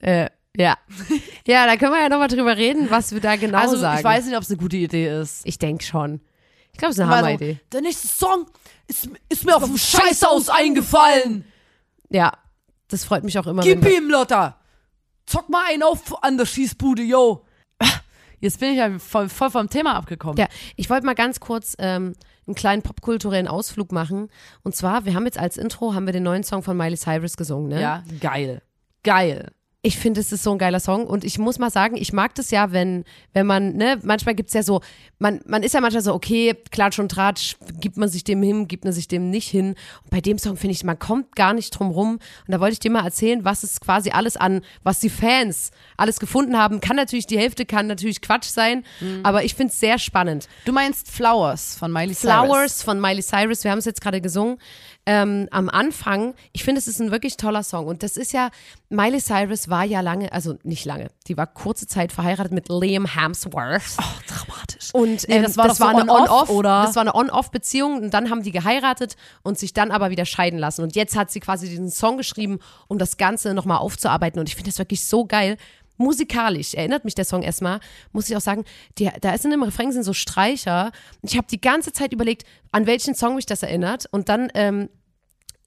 Äh, 0.00 0.28
Ja. 0.56 0.76
Ja, 1.46 1.66
da 1.66 1.76
können 1.76 1.92
wir 1.92 2.00
ja 2.02 2.08
nochmal 2.08 2.28
drüber 2.28 2.56
reden, 2.56 2.90
was 2.90 3.12
wir 3.12 3.20
da 3.20 3.36
genau 3.36 3.58
also 3.58 3.76
sagen. 3.76 3.98
ich 3.98 4.04
weiß 4.04 4.24
nicht, 4.26 4.36
ob 4.36 4.42
es 4.42 4.50
eine 4.50 4.56
gute 4.58 4.76
Idee 4.76 5.20
ist. 5.20 5.42
Ich 5.44 5.58
denke 5.58 5.84
schon. 5.84 6.20
Ich 6.72 6.78
glaube, 6.78 6.90
es 6.90 6.98
ist 6.98 7.04
eine 7.04 7.14
Hammeridee. 7.16 7.60
der 7.70 7.82
nächste 7.82 8.08
Song 8.08 8.46
ist, 8.86 9.08
ist 9.28 9.44
mir 9.44 9.56
auf 9.56 9.64
dem 9.64 9.76
Scheißhaus 9.76 10.48
eingefallen. 10.48 11.44
Ja, 12.10 12.32
das 12.88 13.04
freut 13.04 13.24
mich 13.24 13.38
auch 13.38 13.46
immer. 13.46 13.62
Gib 13.62 13.84
ihm, 13.86 14.08
Lotta. 14.10 14.60
Zock 15.26 15.48
mal 15.48 15.64
einen 15.68 15.82
auf 15.82 16.22
an 16.22 16.36
der 16.36 16.46
Schießbude, 16.46 17.02
yo. 17.02 17.44
Jetzt 18.40 18.60
bin 18.60 18.72
ich 18.72 18.78
ja 18.78 18.98
voll, 18.98 19.28
voll 19.28 19.50
vom 19.50 19.70
Thema 19.70 19.94
abgekommen. 19.94 20.36
Ja, 20.36 20.48
ich 20.76 20.90
wollte 20.90 21.06
mal 21.06 21.14
ganz 21.14 21.40
kurz 21.40 21.74
ähm, 21.78 22.14
einen 22.46 22.54
kleinen 22.54 22.82
popkulturellen 22.82 23.48
Ausflug 23.48 23.90
machen. 23.90 24.28
Und 24.62 24.76
zwar, 24.76 25.06
wir 25.06 25.14
haben 25.14 25.24
jetzt 25.24 25.38
als 25.38 25.56
Intro, 25.56 25.94
haben 25.94 26.04
wir 26.04 26.12
den 26.12 26.24
neuen 26.24 26.44
Song 26.44 26.62
von 26.62 26.76
Miley 26.76 26.96
Cyrus 26.96 27.36
gesungen, 27.38 27.68
ne? 27.68 27.80
ja 27.80 28.04
geil. 28.20 28.60
Geil. 29.02 29.50
Ich 29.86 29.98
finde, 29.98 30.20
es 30.20 30.32
ist 30.32 30.42
so 30.42 30.50
ein 30.52 30.56
geiler 30.56 30.80
Song 30.80 31.06
und 31.06 31.24
ich 31.24 31.38
muss 31.38 31.58
mal 31.58 31.68
sagen, 31.68 31.96
ich 31.96 32.14
mag 32.14 32.34
das 32.36 32.50
ja, 32.50 32.72
wenn, 32.72 33.04
wenn 33.34 33.46
man, 33.46 33.76
ne, 33.76 34.00
manchmal 34.02 34.34
gibt's 34.34 34.54
ja 34.54 34.62
so, 34.62 34.80
man, 35.18 35.42
man 35.44 35.62
ist 35.62 35.74
ja 35.74 35.82
manchmal 35.82 36.02
so, 36.02 36.14
okay, 36.14 36.54
Klatsch 36.70 36.98
und 36.98 37.10
Tratsch, 37.10 37.56
gibt 37.80 37.98
man 37.98 38.08
sich 38.08 38.24
dem 38.24 38.42
hin, 38.42 38.66
gibt 38.66 38.84
man 38.84 38.94
sich 38.94 39.08
dem 39.08 39.28
nicht 39.28 39.46
hin. 39.46 39.74
Und 40.04 40.10
bei 40.10 40.22
dem 40.22 40.38
Song 40.38 40.56
finde 40.56 40.72
ich, 40.72 40.84
man 40.84 40.98
kommt 40.98 41.36
gar 41.36 41.52
nicht 41.52 41.70
drum 41.70 41.90
rum. 41.90 42.12
Und 42.14 42.52
da 42.52 42.60
wollte 42.60 42.72
ich 42.72 42.78
dir 42.78 42.90
mal 42.90 43.04
erzählen, 43.04 43.44
was 43.44 43.62
es 43.62 43.78
quasi 43.78 44.08
alles 44.08 44.38
an, 44.38 44.62
was 44.84 45.00
die 45.00 45.10
Fans 45.10 45.70
alles 45.98 46.18
gefunden 46.18 46.56
haben. 46.56 46.80
Kann 46.80 46.96
natürlich, 46.96 47.26
die 47.26 47.38
Hälfte 47.38 47.66
kann 47.66 47.86
natürlich 47.86 48.22
Quatsch 48.22 48.48
sein, 48.48 48.84
aber 49.22 49.44
ich 49.44 49.54
finde 49.54 49.70
es 49.70 49.80
sehr 49.80 49.98
spannend. 49.98 50.48
Du 50.64 50.72
meinst 50.72 51.10
Flowers 51.10 51.76
von 51.76 51.92
Miley 51.92 52.14
Cyrus. 52.14 52.46
Flowers 52.46 52.82
von 52.82 53.00
Miley 53.02 53.22
Cyrus, 53.22 53.64
wir 53.64 53.70
haben 53.70 53.80
es 53.80 53.84
jetzt 53.84 54.00
gerade 54.00 54.22
gesungen. 54.22 54.56
Ähm, 55.06 55.48
am 55.50 55.68
Anfang, 55.68 56.34
ich 56.52 56.64
finde, 56.64 56.78
es 56.78 56.88
ist 56.88 57.00
ein 57.00 57.10
wirklich 57.10 57.36
toller 57.36 57.62
Song. 57.62 57.86
Und 57.86 58.02
das 58.02 58.16
ist 58.16 58.32
ja, 58.32 58.50
Miley 58.88 59.20
Cyrus 59.20 59.68
war 59.68 59.84
ja 59.84 60.00
lange, 60.00 60.32
also 60.32 60.56
nicht 60.62 60.86
lange, 60.86 61.08
die 61.26 61.36
war 61.36 61.46
kurze 61.46 61.86
Zeit 61.86 62.10
verheiratet 62.10 62.52
mit 62.52 62.68
Liam 62.70 63.06
Hemsworth. 63.06 63.82
Oh, 64.00 64.04
dramatisch. 64.26 64.94
Und 64.94 65.28
Nee, 65.28 65.36
ähm, 65.36 65.42
das 65.42 65.56
war 65.56 65.68
doch 65.68 65.74
so 65.74 65.84
eine 65.84 66.02
on-off, 66.02 66.30
On-Off, 66.30 66.48
oder? 66.50 66.84
Das 66.84 66.96
war 66.96 67.02
eine 67.02 67.14
On-Off-Beziehung 67.14 68.02
und 68.02 68.14
dann 68.14 68.30
haben 68.30 68.42
die 68.42 68.52
geheiratet 68.52 69.16
und 69.42 69.58
sich 69.58 69.74
dann 69.74 69.90
aber 69.90 70.10
wieder 70.10 70.24
scheiden 70.24 70.58
lassen. 70.58 70.82
Und 70.82 70.96
jetzt 70.96 71.16
hat 71.16 71.30
sie 71.30 71.40
quasi 71.40 71.68
diesen 71.68 71.90
Song 71.90 72.16
geschrieben, 72.16 72.60
um 72.88 72.98
das 72.98 73.18
Ganze 73.18 73.52
nochmal 73.52 73.78
aufzuarbeiten. 73.78 74.40
Und 74.40 74.48
ich 74.48 74.54
finde 74.54 74.70
das 74.70 74.78
wirklich 74.78 75.04
so 75.06 75.26
geil. 75.26 75.58
Musikalisch 75.96 76.74
erinnert 76.74 77.04
mich 77.04 77.14
der 77.14 77.24
Song 77.24 77.42
erstmal, 77.42 77.80
muss 78.12 78.28
ich 78.28 78.36
auch 78.36 78.40
sagen, 78.40 78.64
die, 78.98 79.10
da 79.20 79.32
ist 79.32 79.44
in 79.44 79.50
dem 79.50 79.62
Refrain 79.62 79.92
sind 79.92 80.02
so 80.02 80.12
Streicher. 80.12 80.90
Ich 81.22 81.36
habe 81.36 81.46
die 81.48 81.60
ganze 81.60 81.92
Zeit 81.92 82.12
überlegt, 82.12 82.44
an 82.72 82.86
welchen 82.86 83.14
Song 83.14 83.36
mich 83.36 83.46
das 83.46 83.62
erinnert. 83.62 84.06
Und 84.10 84.28
dann 84.28 84.50
ähm, 84.54 84.88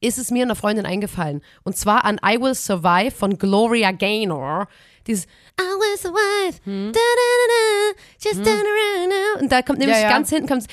ist 0.02 0.18
es 0.18 0.32
mir 0.32 0.44
einer 0.44 0.56
Freundin 0.56 0.86
eingefallen. 0.86 1.42
Und 1.64 1.78
zwar 1.78 2.06
an 2.06 2.20
I 2.24 2.40
Will 2.40 2.56
Survive 2.56 3.12
von 3.12 3.38
Gloria 3.38 3.92
Gaynor. 3.92 4.68
Dieses 5.08 5.26
I 5.60 5.64
will 5.64 5.98
survive. 5.98 6.60
Hm. 6.66 6.92
Da, 6.94 7.00
da, 7.00 7.28
da, 7.42 7.48
da, 7.54 8.00
just 8.22 8.44
turn 8.44 8.66
around 8.66 9.10
now. 9.10 9.42
Und 9.42 9.52
da 9.52 9.62
kommt 9.62 9.80
nämlich 9.80 9.98
Ja, 9.98 10.04
ja. 10.04 10.10
ganz 10.10 10.30
hinten 10.30 10.48
kommt 10.48 10.66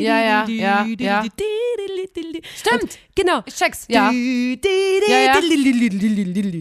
Ja, 0.00 0.20
ja, 0.20 0.46
ja, 0.48 0.86
ja. 0.98 1.24
Stimmt. 2.56 2.98
Genau. 3.14 3.42
Ich 3.44 3.54
check's. 3.54 3.86
Ja. 3.88 4.10
Ja, 4.10 4.12
ja. 4.12 5.34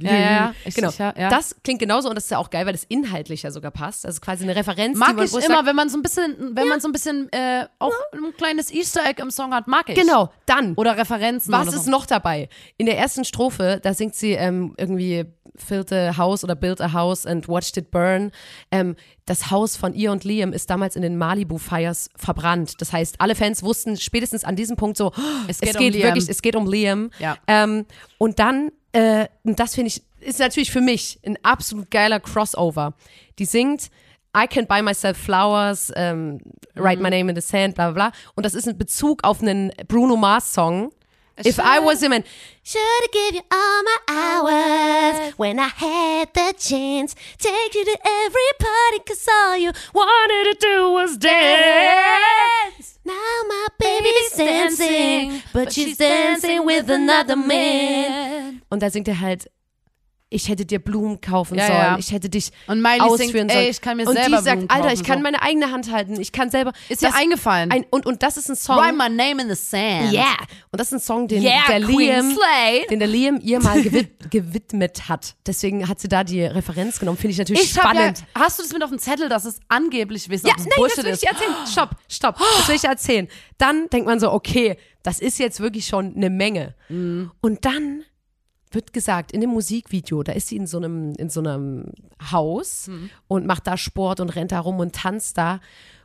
Ja, 0.01 0.11
ja. 0.11 0.53
Genau. 0.75 0.89
ja, 0.97 1.13
ja. 1.17 1.29
Das 1.29 1.55
klingt 1.63 1.79
genauso 1.79 2.09
und 2.09 2.15
das 2.15 2.25
ist 2.25 2.31
ja 2.31 2.37
auch 2.37 2.49
geil, 2.49 2.65
weil 2.65 2.73
das 2.73 2.83
inhaltlich 2.85 3.43
ja 3.43 3.51
sogar 3.51 3.71
passt. 3.71 4.05
Also 4.05 4.19
quasi 4.19 4.43
eine 4.43 4.55
Referenz, 4.55 4.97
Mag 4.97 5.11
ich 5.21 5.31
immer, 5.31 5.41
sagt, 5.41 5.65
wenn 5.65 5.75
man 5.75 5.89
so 5.89 5.97
ein 5.97 6.01
bisschen, 6.01 6.55
wenn 6.55 6.67
man 6.67 6.81
so 6.81 6.89
ein 6.89 6.91
bisschen 6.91 7.31
äh, 7.31 7.65
auch 7.79 7.93
ein 8.13 8.35
kleines 8.35 8.71
Easter 8.71 9.05
Egg 9.05 9.21
im 9.21 9.31
Song 9.31 9.53
hat, 9.53 9.67
mag 9.67 9.87
ich. 9.89 9.95
Genau, 9.95 10.31
dann. 10.45 10.73
Oder 10.75 10.97
Referenzen. 10.97 11.53
Was 11.53 11.69
oder 11.69 11.77
ist 11.77 11.87
noch 11.87 12.05
dabei? 12.05 12.49
In 12.77 12.85
der 12.87 12.97
ersten 12.97 13.23
Strophe, 13.23 13.79
da 13.81 13.93
singt 13.93 14.15
sie 14.15 14.31
ähm, 14.31 14.68
irgendwie 14.77 15.25
Built 15.67 15.91
a 15.91 16.15
house 16.15 16.45
oder 16.45 16.55
built 16.55 16.79
a 16.79 16.93
house 16.93 17.25
and 17.25 17.49
watched 17.49 17.75
it 17.75 17.91
burn. 17.91 18.31
Ähm, 18.71 18.95
das 19.25 19.51
Haus 19.51 19.75
von 19.75 19.93
ihr 19.93 20.09
und 20.11 20.23
Liam 20.23 20.53
ist 20.53 20.69
damals 20.69 20.95
in 20.95 21.01
den 21.01 21.17
Malibu 21.17 21.57
Fires 21.57 22.09
verbrannt. 22.15 22.79
Das 22.79 22.93
heißt, 22.93 23.19
alle 23.19 23.35
Fans 23.35 23.61
wussten 23.61 23.97
spätestens 23.97 24.45
an 24.45 24.55
diesem 24.55 24.77
Punkt 24.77 24.95
so, 24.95 25.11
Es 25.49 25.57
es 25.59 25.59
geht 25.59 25.77
geht, 25.77 25.93
um 25.95 25.99
Liam. 25.99 26.03
wirklich, 26.07 26.29
es 26.29 26.41
geht 26.41 26.55
um 26.55 26.69
Liam. 26.71 27.09
Ja. 27.19 27.35
Ähm, 27.47 27.85
und 28.17 28.39
dann, 28.39 28.71
äh, 28.93 29.27
und 29.43 29.59
das 29.59 29.75
finde 29.75 29.87
ich, 29.89 30.01
ist 30.21 30.39
natürlich 30.39 30.71
für 30.71 30.81
mich 30.81 31.19
ein 31.25 31.37
absolut 31.43 31.91
geiler 31.91 32.21
Crossover. 32.21 32.93
Die 33.37 33.45
singt 33.45 33.89
I 34.37 34.45
can 34.47 34.65
buy 34.67 34.81
myself 34.81 35.17
flowers, 35.17 35.91
ähm, 35.95 36.39
write 36.75 36.97
Mhm. 36.97 37.03
my 37.03 37.09
name 37.09 37.29
in 37.31 37.35
the 37.35 37.41
sand, 37.41 37.75
bla 37.75 37.91
bla 37.91 38.09
bla. 38.11 38.19
Und 38.35 38.45
das 38.45 38.53
ist 38.53 38.67
ein 38.67 38.77
Bezug 38.77 39.23
auf 39.25 39.41
einen 39.41 39.71
Bruno 39.89 40.15
Mars 40.15 40.53
Song. 40.53 40.91
If 41.45 41.59
I 41.59 41.79
was 41.79 42.03
a 42.03 42.09
man, 42.09 42.23
should've 42.63 43.11
give 43.13 43.35
you 43.35 43.41
all 43.51 43.83
my 43.83 43.97
hours 44.09 45.33
when 45.37 45.57
I 45.57 45.67
had 45.69 46.33
the 46.33 46.53
chance. 46.57 47.15
Take 47.37 47.75
you 47.75 47.85
to 47.85 47.97
every 48.05 48.51
party 48.59 48.99
cause 49.07 49.25
all 49.31 49.57
you 49.57 49.71
wanted 49.93 50.43
to 50.51 50.57
do 50.59 50.91
was 50.91 51.17
dance. 51.17 52.99
Now 53.05 53.35
my 53.47 53.67
baby's 53.79 54.31
dancing, 54.35 55.41
but 55.53 55.71
she's 55.71 55.97
dancing 55.97 56.65
with 56.65 56.89
another 56.89 57.37
man. 57.37 58.61
Und 58.69 58.81
da 58.81 58.89
singt 58.89 59.07
er 59.07 59.19
halt, 59.21 59.49
ich 60.31 60.47
hätte 60.47 60.63
dir 60.65 60.77
Blumen 60.77 61.19
kaufen 61.21 61.57
Ja, 61.57 61.65
sollen, 61.65 61.79
ja. 61.79 61.97
ich 61.97 62.11
hätte 62.11 62.29
dich 62.29 62.51
Und 62.67 62.81
Miley 62.83 62.99
ausführen 63.01 63.17
singt, 63.17 63.51
sollen. 63.51 63.63
ey, 63.63 63.69
ich 63.69 63.81
kann 63.81 63.97
mir 63.97 64.07
und 64.07 64.13
selber 64.13 64.37
die 64.37 64.43
sagt, 64.43 64.57
Blumen 64.59 64.69
Alter, 64.69 64.93
ich 64.93 65.03
kann 65.03 65.17
so. 65.17 65.23
meine 65.23 65.41
eigene 65.41 65.71
Hand 65.71 65.91
halten, 65.91 66.21
ich 66.21 66.31
kann 66.31 66.51
selber. 66.51 66.71
Ist 66.87 67.01
dir 67.01 67.07
Das- 67.07 67.15
eingefallen? 67.15 67.71
Ein, 67.71 67.85
und, 67.89 68.05
und 68.05 68.21
das 68.21 68.37
ist 68.37 68.47
ein 68.47 68.55
Song. 68.55 68.77
Write 68.77 68.93
my 68.95 69.09
name 69.09 69.41
in 69.41 69.49
the 69.49 69.55
sand. 69.55 70.13
Yeah. 70.13 70.25
Und 70.71 70.79
das 70.79 70.87
ist 70.87 70.93
ein 70.93 70.99
Song, 70.99 71.27
den 71.27 71.41
Yeah, 71.41 71.63
der 71.67 71.79
Liam, 71.79 72.31
Slay. 72.35 72.85
den 72.91 72.99
der 72.99 73.07
Liam 73.07 73.39
ihr 73.41 73.59
mal 73.59 73.81
gewid 73.81 74.09
gewidmet 74.29 75.09
hat. 75.09 75.35
Deswegen 75.47 75.87
hat 75.87 75.99
sie 75.99 76.07
da 76.07 76.23
die 76.23 76.43
Referenz 76.43 76.99
genommen. 76.99 77.17
Finde 77.17 77.31
ich 77.31 77.37
natürlich 77.39 77.63
Ich 77.63 77.77
hab 77.79 77.85
ja, 77.85 77.99
spannend. 78.01 78.23
hast 78.35 78.59
du 78.59 78.63
das 78.63 78.71
mit 78.71 78.83
auf 78.83 78.91
dem 78.91 78.99
Zettel, 78.99 79.29
dass 79.29 79.45
es 79.45 79.59
angeblich 79.67 80.29
wissen, 80.29 80.45
Ja, 80.47 80.53
nein, 80.57 80.65
das 80.67 80.75
Bullshit 80.77 81.03
will 81.05 81.13
ich 81.13 81.19
dir 81.21 81.29
erzählen. 81.29 81.55
Stopp, 81.71 81.89
stopp. 82.07 82.37
Das 82.57 82.67
will 82.67 82.75
ich 82.75 82.81
dir 82.81 82.89
erzählen. 82.89 83.27
Dann 83.57 83.89
denkt 83.89 84.05
man 84.05 84.19
so, 84.19 84.31
okay, 84.31 84.77
das 85.01 85.19
ist 85.19 85.39
jetzt 85.39 85.59
wirklich 85.59 85.87
schon 85.87 86.13
eine 86.15 86.29
Menge. 86.29 86.75
Mhm. 86.89 87.31
Und 87.41 87.65
dann 87.65 88.03
wird 88.71 88.93
gesagt, 88.93 89.31
in 89.31 89.41
dem 89.41 89.49
Musikvideo, 89.51 90.21
da 90.23 90.31
ist 90.33 90.47
sie 90.49 90.55
in 90.57 90.67
so 90.67 90.77
einem, 90.77 91.13
in 91.15 91.29
so 91.29 91.39
einem 91.39 91.85
Haus 92.31 92.87
Mhm. 92.87 93.09
und 93.27 93.45
macht 93.47 93.65
da 93.67 93.77
Sport 93.77 94.19
und 94.19 94.29
rennt 94.29 94.51
da 94.51 94.59
rum 94.59 94.79
und 94.79 94.93
tanzt 94.95 95.37
da. 95.37 95.59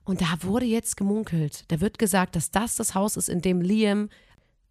Und 0.05 0.21
da 0.21 0.27
wurde 0.41 0.67
jetzt 0.67 0.97
gemunkelt. 0.97 1.65
Da 1.69 1.81
wird 1.81 1.99
gesagt, 1.99 2.37
dass 2.37 2.51
das 2.51 2.77
das 2.77 2.95
Haus 2.95 3.17
ist, 3.17 3.29
in 3.29 3.41
dem 3.43 3.61
Liam 3.61 4.09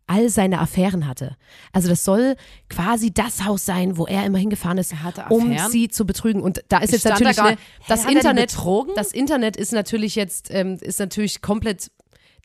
all 0.05 0.27
seine 0.29 0.59
Affären 0.59 1.07
hatte. 1.07 1.37
Also 1.71 1.87
das 1.87 2.03
soll 2.03 2.35
quasi 2.69 3.13
das 3.13 3.45
Haus 3.45 3.65
sein, 3.65 3.97
wo 3.97 4.05
er 4.05 4.25
immer 4.25 4.37
hingefahren 4.37 4.77
ist, 4.77 4.93
um 5.29 5.49
sie 5.69 5.87
zu 5.87 6.05
betrügen. 6.05 6.41
Und 6.41 6.61
da 6.67 6.79
ist 6.79 6.91
jetzt 6.91 7.01
stand 7.01 7.21
natürlich 7.21 7.37
da 7.37 7.43
gar- 7.43 7.51
ne, 7.51 7.57
das 7.87 8.03
er 8.05 8.11
Internet. 8.11 8.55
Das 8.95 9.11
Internet 9.13 9.55
ist 9.55 9.71
natürlich 9.71 10.15
jetzt 10.15 10.49
ähm, 10.51 10.77
ist 10.81 10.99
natürlich 10.99 11.41
komplett. 11.41 11.89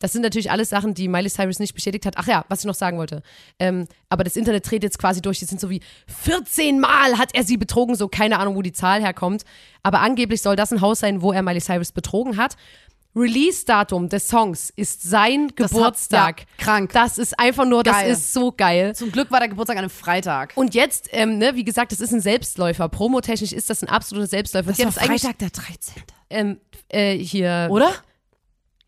Das 0.00 0.12
sind 0.12 0.22
natürlich 0.22 0.50
alles 0.50 0.68
Sachen, 0.68 0.94
die 0.94 1.08
Miley 1.08 1.28
Cyrus 1.28 1.58
nicht 1.58 1.74
bestätigt 1.74 2.06
hat. 2.06 2.14
Ach 2.18 2.26
ja, 2.26 2.44
was 2.48 2.60
ich 2.60 2.66
noch 2.66 2.74
sagen 2.74 2.98
wollte. 2.98 3.22
Ähm, 3.58 3.86
aber 4.08 4.22
das 4.24 4.36
Internet 4.36 4.70
dreht 4.70 4.82
jetzt 4.84 4.98
quasi 4.98 5.20
durch. 5.20 5.40
Die 5.40 5.44
sind 5.44 5.60
so 5.60 5.70
wie 5.70 5.80
14 6.06 6.78
Mal 6.78 7.18
hat 7.18 7.34
er 7.34 7.42
sie 7.42 7.56
betrogen. 7.56 7.96
So 7.96 8.06
keine 8.08 8.38
Ahnung, 8.38 8.54
wo 8.54 8.62
die 8.62 8.72
Zahl 8.72 9.00
herkommt. 9.00 9.44
Aber 9.82 10.00
angeblich 10.00 10.40
soll 10.40 10.54
das 10.56 10.72
ein 10.72 10.80
Haus 10.80 11.00
sein, 11.00 11.20
wo 11.20 11.32
er 11.32 11.42
Miley 11.42 11.60
Cyrus 11.60 11.90
betrogen 11.92 12.36
hat. 12.36 12.56
Release-Datum 13.16 14.08
des 14.08 14.28
Songs 14.28 14.70
ist 14.76 15.02
sein 15.02 15.48
Das 15.56 15.72
hat- 15.72 15.78
Geburtstag. 15.78 16.40
ja, 16.40 16.46
krank. 16.64 16.92
Das 16.92 17.18
ist 17.18 17.38
einfach 17.38 17.64
nur, 17.64 17.82
Geil. 17.82 18.08
das 18.10 18.18
ist 18.18 18.32
so 18.32 18.52
geil. 18.52 18.94
Zum 18.94 19.10
Glück 19.10 19.30
war 19.30 19.40
der 19.40 19.48
Geburtstag 19.48 19.76
an 19.76 19.84
einem 19.84 19.90
Freitag. 19.90 20.52
Und 20.56 20.74
jetzt, 20.74 21.08
ähm, 21.12 21.38
ne, 21.38 21.54
wie 21.56 21.64
gesagt, 21.64 21.90
das 21.92 22.00
ist 22.00 22.12
ein 22.12 22.20
Selbstläufer. 22.20 22.88
Promotechnisch 22.88 23.52
ist 23.52 23.70
das 23.70 23.82
ein 23.82 23.88
absoluter 23.88 24.28
Selbstläufer. 24.28 24.70
Hat 24.70 24.78
es 24.78 24.98
eigentlich, 24.98 25.22
der 25.22 25.50
13. 25.50 26.02
ähm, 26.30 26.60
äh, 26.88 27.16
hier. 27.16 27.68
Oder? 27.70 27.92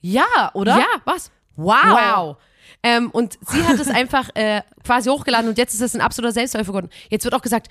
Ja, 0.01 0.51
oder? 0.55 0.79
Ja, 0.79 0.87
was? 1.05 1.31
Wow. 1.57 1.77
Wow. 1.85 2.37
Ähm, 2.83 3.11
und 3.11 3.39
sie 3.47 3.63
hat 3.65 3.79
es 3.79 3.89
einfach 3.89 4.31
äh, 4.35 4.63
quasi 4.85 5.11
hochgeladen 5.11 5.49
und 5.49 5.59
jetzt 5.59 5.75
ist 5.75 5.83
es 5.83 5.95
ein 5.95 6.01
absoluter 6.01 6.33
Selbstläufer 6.33 6.69
geworden. 6.69 6.89
Jetzt 7.11 7.25
wird 7.25 7.35
auch 7.35 7.43
gesagt, 7.43 7.69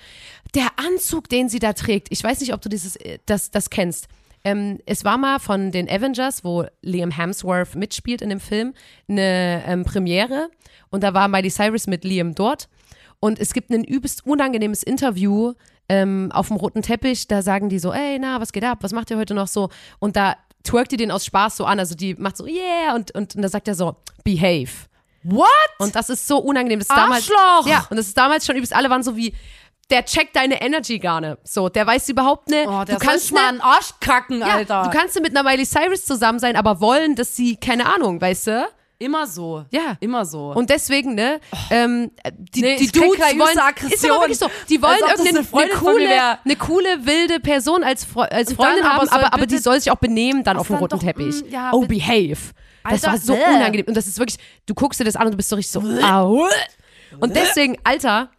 der 0.54 0.68
Anzug, 0.76 1.28
den 1.28 1.48
sie 1.48 1.58
da 1.58 1.72
trägt, 1.72 2.08
ich 2.10 2.22
weiß 2.22 2.40
nicht, 2.40 2.54
ob 2.54 2.62
du 2.62 2.68
dieses, 2.68 2.96
äh, 2.96 3.18
das, 3.26 3.50
das 3.50 3.70
kennst. 3.70 4.06
Ähm, 4.44 4.78
es 4.86 5.04
war 5.04 5.18
mal 5.18 5.38
von 5.38 5.70
den 5.72 5.88
Avengers, 5.88 6.44
wo 6.44 6.64
Liam 6.80 7.10
Hemsworth 7.10 7.74
mitspielt 7.74 8.22
in 8.22 8.30
dem 8.30 8.40
Film, 8.40 8.72
eine 9.08 9.64
ähm, 9.66 9.84
Premiere 9.84 10.48
und 10.90 11.02
da 11.02 11.12
war 11.12 11.28
Miley 11.28 11.50
Cyrus 11.50 11.86
mit 11.86 12.04
Liam 12.04 12.34
dort 12.34 12.68
und 13.18 13.38
es 13.38 13.52
gibt 13.52 13.70
ein 13.70 13.84
übelst 13.84 14.24
unangenehmes 14.24 14.82
Interview 14.82 15.54
ähm, 15.88 16.30
auf 16.32 16.48
dem 16.48 16.56
roten 16.56 16.82
Teppich, 16.82 17.26
da 17.26 17.42
sagen 17.42 17.68
die 17.68 17.80
so, 17.80 17.92
ey, 17.92 18.18
na, 18.20 18.40
was 18.40 18.52
geht 18.52 18.64
ab, 18.64 18.78
was 18.82 18.92
macht 18.92 19.10
ihr 19.10 19.18
heute 19.18 19.34
noch 19.34 19.48
so? 19.48 19.70
Und 19.98 20.14
da 20.14 20.36
twerkt 20.62 20.92
die 20.92 20.96
den 20.96 21.10
aus 21.10 21.24
Spaß 21.24 21.56
so 21.56 21.64
an, 21.64 21.78
also 21.78 21.94
die 21.94 22.14
macht 22.14 22.36
so, 22.36 22.46
yeah, 22.46 22.94
und, 22.94 23.14
und, 23.14 23.34
und 23.34 23.42
da 23.42 23.48
sagt 23.48 23.68
er 23.68 23.74
so, 23.74 23.96
behave. 24.24 24.70
What? 25.22 25.48
Und 25.78 25.94
das 25.94 26.08
ist 26.08 26.26
so 26.26 26.38
unangenehm. 26.38 26.78
Das 26.78 26.88
ist 26.88 26.96
damals, 26.96 27.30
Arschloch! 27.30 27.66
Ja, 27.66 27.86
und 27.90 27.96
das 27.96 28.06
ist 28.06 28.16
damals 28.16 28.46
schon 28.46 28.56
übelst, 28.56 28.74
alle 28.74 28.88
waren 28.88 29.02
so 29.02 29.16
wie, 29.16 29.34
der 29.90 30.04
checkt 30.04 30.36
deine 30.36 30.62
Energy 30.62 30.98
gar 30.98 31.20
nicht. 31.20 31.36
So, 31.44 31.68
der 31.68 31.86
weiß 31.86 32.08
überhaupt 32.08 32.48
nicht. 32.48 32.66
oh, 32.66 32.84
du 32.84 32.96
kannst 32.96 33.32
mal 33.32 33.48
einen 33.48 33.60
Arsch 33.60 33.90
kacken, 34.00 34.40
ja, 34.40 34.54
Alter. 34.54 34.82
du 34.84 34.90
kannst 34.90 35.20
mit 35.20 35.36
einer 35.36 35.48
Miley 35.48 35.66
Cyrus 35.66 36.04
zusammen 36.04 36.38
sein, 36.38 36.56
aber 36.56 36.80
wollen, 36.80 37.16
dass 37.16 37.36
sie, 37.36 37.56
keine 37.56 37.92
Ahnung, 37.92 38.20
weißt 38.20 38.46
du? 38.46 38.68
Immer 39.00 39.26
so. 39.26 39.64
Ja. 39.70 39.96
Immer 40.00 40.26
so. 40.26 40.52
Und 40.52 40.68
deswegen, 40.68 41.14
ne, 41.14 41.40
ähm, 41.70 42.10
die, 42.38 42.60
Oh. 42.60 42.66
Nee, 42.66 42.76
die 42.76 42.86
Dudes 42.88 43.18
wollen, 43.18 43.58
Aggression. 43.58 43.92
ist 43.92 44.04
aber 44.04 44.20
wirklich 44.20 44.38
so, 44.38 44.46
die 44.68 44.82
wollen 44.82 44.98
irgendeine 44.98 45.38
eine 45.38 45.62
eine 45.62 45.70
coole, 45.70 46.38
eine 46.44 46.56
coole, 46.56 47.06
wilde 47.06 47.40
Person 47.40 47.82
als, 47.82 48.04
Fre 48.04 48.30
als 48.30 48.50
Und 48.50 48.56
Freundin 48.56 48.84
aber 48.84 48.98
haben, 49.00 49.08
aber, 49.08 49.32
aber 49.32 49.46
die 49.46 49.56
soll 49.56 49.80
sich 49.80 49.90
auch 49.90 49.96
benehmen 49.96 50.44
dann 50.44 50.58
auf 50.58 50.66
dem 50.66 50.76
roten 50.76 50.98
doch, 50.98 51.02
Teppich. 51.02 51.42
mm, 51.44 51.48
ja, 51.50 51.70
oh, 51.72 51.86
behave. 51.86 52.36
Das 52.84 52.92
Alter, 52.92 53.06
war 53.08 53.18
so 53.18 53.34
bäh. 53.34 53.54
unangenehm. 53.56 53.86
Und 53.88 53.96
das 53.96 54.06
ist 54.06 54.18
wirklich, 54.18 54.38
du 54.66 54.74
guckst 54.74 55.00
dir 55.00 55.04
das 55.04 55.16
an 55.16 55.24
und 55.26 55.32
du 55.32 55.36
bist 55.38 55.48
so 55.48 55.56
richtig 55.56 55.72
so, 55.72 55.80
au. 55.80 56.46
Und 57.20 57.34
deswegen, 57.34 57.78
Alter, 57.84 58.30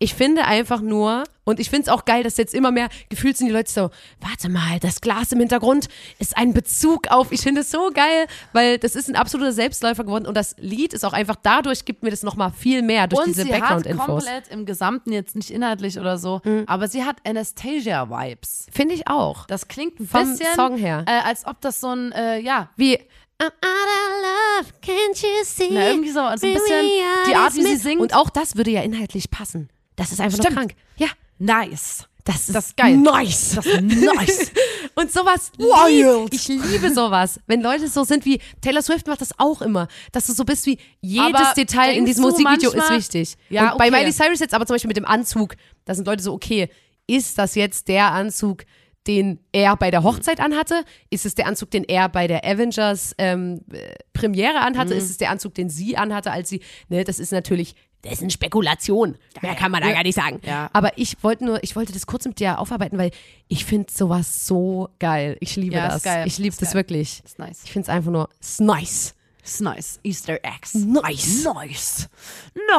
ich 0.00 0.14
finde 0.14 0.44
einfach 0.44 0.80
nur, 0.80 1.24
und 1.44 1.58
ich 1.58 1.70
finde 1.70 1.82
es 1.82 1.88
auch 1.88 2.04
geil, 2.04 2.22
dass 2.22 2.36
jetzt 2.36 2.54
immer 2.54 2.70
mehr 2.70 2.88
gefühlt 3.08 3.36
sind 3.36 3.48
die 3.48 3.52
Leute 3.52 3.70
so, 3.72 3.90
warte 4.20 4.48
mal, 4.48 4.78
das 4.80 5.00
Glas 5.00 5.32
im 5.32 5.40
Hintergrund 5.40 5.88
ist 6.20 6.36
ein 6.36 6.52
Bezug 6.54 7.08
auf, 7.08 7.32
ich 7.32 7.40
finde 7.40 7.62
es 7.62 7.70
so 7.72 7.90
geil, 7.92 8.26
weil 8.52 8.78
das 8.78 8.94
ist 8.94 9.08
ein 9.08 9.16
absoluter 9.16 9.52
Selbstläufer 9.52 10.04
geworden 10.04 10.26
und 10.26 10.36
das 10.36 10.54
Lied 10.58 10.92
ist 10.92 11.04
auch 11.04 11.14
einfach 11.14 11.36
dadurch, 11.42 11.84
gibt 11.84 12.02
mir 12.04 12.10
das 12.10 12.22
nochmal 12.22 12.52
viel 12.52 12.82
mehr 12.82 13.08
durch 13.08 13.22
Und 13.22 13.28
diese 13.28 13.42
sie 13.44 13.52
hat 13.52 13.60
Background-Infos. 13.60 14.06
komplett 14.06 14.48
im 14.48 14.66
Gesamten, 14.66 15.10
jetzt 15.12 15.34
nicht 15.34 15.50
inhaltlich 15.50 15.98
oder 15.98 16.16
so, 16.18 16.40
aber 16.66 16.86
sie 16.86 17.04
hat 17.04 17.16
Anastasia-Vibes. 17.26 18.66
Finde 18.70 18.94
ich 18.94 19.08
auch. 19.08 19.46
Das 19.46 19.68
klingt 19.68 19.98
ein 20.00 20.06
Vom 20.06 20.30
bisschen, 20.30 20.54
Song 20.54 20.76
her. 20.76 21.04
Äh, 21.08 21.20
als 21.26 21.46
ob 21.46 21.60
das 21.60 21.80
so 21.80 21.88
ein, 21.88 22.12
äh, 22.12 22.38
ja, 22.40 22.70
Wie 22.76 22.96
I'm 23.40 23.46
out 23.46 23.52
of 23.62 24.62
love, 24.62 24.72
can't 24.84 25.22
you 25.22 25.44
see? 25.44 25.68
Na, 25.70 25.90
irgendwie 25.90 26.08
so- 26.10 26.14
so 26.14 26.20
ein 26.26 26.38
bisschen 26.40 26.86
die 27.28 27.34
Art, 27.36 27.54
wie 27.54 27.62
sie 27.62 27.76
singt. 27.76 28.00
Und 28.00 28.14
auch 28.14 28.30
das 28.30 28.56
würde 28.56 28.70
ja 28.72 28.82
inhaltlich 28.82 29.30
passen. 29.30 29.68
Das 29.98 30.12
ist 30.12 30.20
einfach 30.20 30.38
Stimmt. 30.38 30.54
nur 30.54 30.64
krank. 30.66 30.74
Ja, 30.96 31.08
nice. 31.38 32.06
das 32.24 32.48
ist, 32.48 32.54
Das 32.54 32.66
ist 32.68 32.76
geil. 32.76 32.96
Nice. 32.96 33.56
Das 33.56 33.66
ist 33.66 33.80
nice. 33.82 34.52
Und 34.94 35.12
sowas 35.12 35.52
Wild. 35.58 36.32
lieb, 36.32 36.40
ich 36.40 36.48
liebe 36.72 36.92
sowas. 36.94 37.38
Wenn 37.46 37.60
Leute 37.60 37.88
so 37.88 38.04
sind 38.04 38.24
wie 38.24 38.40
Taylor 38.60 38.80
Swift 38.82 39.06
macht 39.06 39.20
das 39.20 39.38
auch 39.38 39.60
immer, 39.60 39.88
dass 40.12 40.26
du 40.26 40.32
so 40.32 40.44
bist 40.44 40.64
wie 40.66 40.78
jedes 41.00 41.34
Aber 41.34 41.52
Detail 41.54 41.92
in 41.96 42.06
diesem 42.06 42.22
Musikvideo 42.22 42.70
ist 42.72 42.90
wichtig. 42.90 43.34
Ja, 43.50 43.72
Und 43.72 43.78
bei 43.78 43.88
okay. 43.88 43.98
Miley 43.98 44.12
Cyrus 44.12 44.40
jetzt 44.40 44.54
aber 44.54 44.66
zum 44.66 44.74
Beispiel 44.74 44.88
mit 44.88 44.96
dem 44.96 45.04
Anzug, 45.04 45.54
da 45.84 45.94
sind 45.94 46.06
Leute 46.06 46.22
so 46.22 46.32
okay, 46.32 46.68
ist 47.06 47.38
das 47.38 47.54
jetzt 47.54 47.88
der 47.88 48.12
Anzug, 48.12 48.64
den 49.06 49.40
er 49.52 49.74
bei 49.76 49.90
der 49.90 50.02
Hochzeit 50.02 50.38
anhatte? 50.38 50.84
Ist 51.08 51.24
es 51.24 51.34
der 51.34 51.46
Anzug, 51.46 51.70
den 51.70 51.84
er 51.84 52.08
bei 52.10 52.26
der 52.26 52.44
Avengers 52.44 53.14
ähm, 53.16 53.62
äh, 53.72 53.94
Premiere 54.12 54.58
anhatte? 54.60 54.92
Mhm. 54.92 54.98
Ist 55.00 55.10
es 55.10 55.16
der 55.16 55.30
Anzug, 55.30 55.54
den 55.54 55.70
sie 55.70 55.96
anhatte, 55.96 56.30
als 56.30 56.50
sie, 56.50 56.60
ne, 56.88 57.04
das 57.04 57.18
ist 57.18 57.32
natürlich, 57.32 57.74
das 58.02 58.12
ist 58.14 58.22
eine 58.22 58.30
Spekulation. 58.30 59.16
Mehr 59.42 59.54
kann 59.54 59.72
man 59.72 59.82
da 59.82 59.90
gar 59.92 60.02
nicht 60.02 60.14
sagen. 60.14 60.40
Ja. 60.44 60.70
Aber 60.72 60.96
ich 60.96 61.16
wollte 61.22 61.44
nur, 61.44 61.62
ich 61.64 61.74
wollte 61.76 61.92
das 61.92 62.06
kurz 62.06 62.24
mit 62.26 62.38
dir 62.38 62.58
aufarbeiten, 62.60 62.96
weil 62.98 63.10
ich 63.48 63.64
finde 63.64 63.92
sowas 63.92 64.46
so 64.46 64.88
geil. 64.98 65.36
Ich 65.40 65.56
liebe 65.56 65.74
Ja, 65.76 65.88
das. 65.88 66.02
geil. 66.04 66.26
Ich 66.26 66.38
liebe 66.38 66.54
das 66.56 66.68
geil. 66.70 66.74
wirklich. 66.76 67.22
Ist 67.24 67.38
nice. 67.38 67.60
Ich 67.64 67.72
finde 67.72 67.84
es 67.84 67.88
einfach 67.88 68.10
nur 68.12 68.28
ist 68.40 68.60
nice. 68.60 69.14
Ist 69.44 69.60
nice. 69.62 69.98
Easter 70.04 70.38
Eggs. 70.42 70.74
Nice. 70.74 71.44
Nice. 71.44 72.08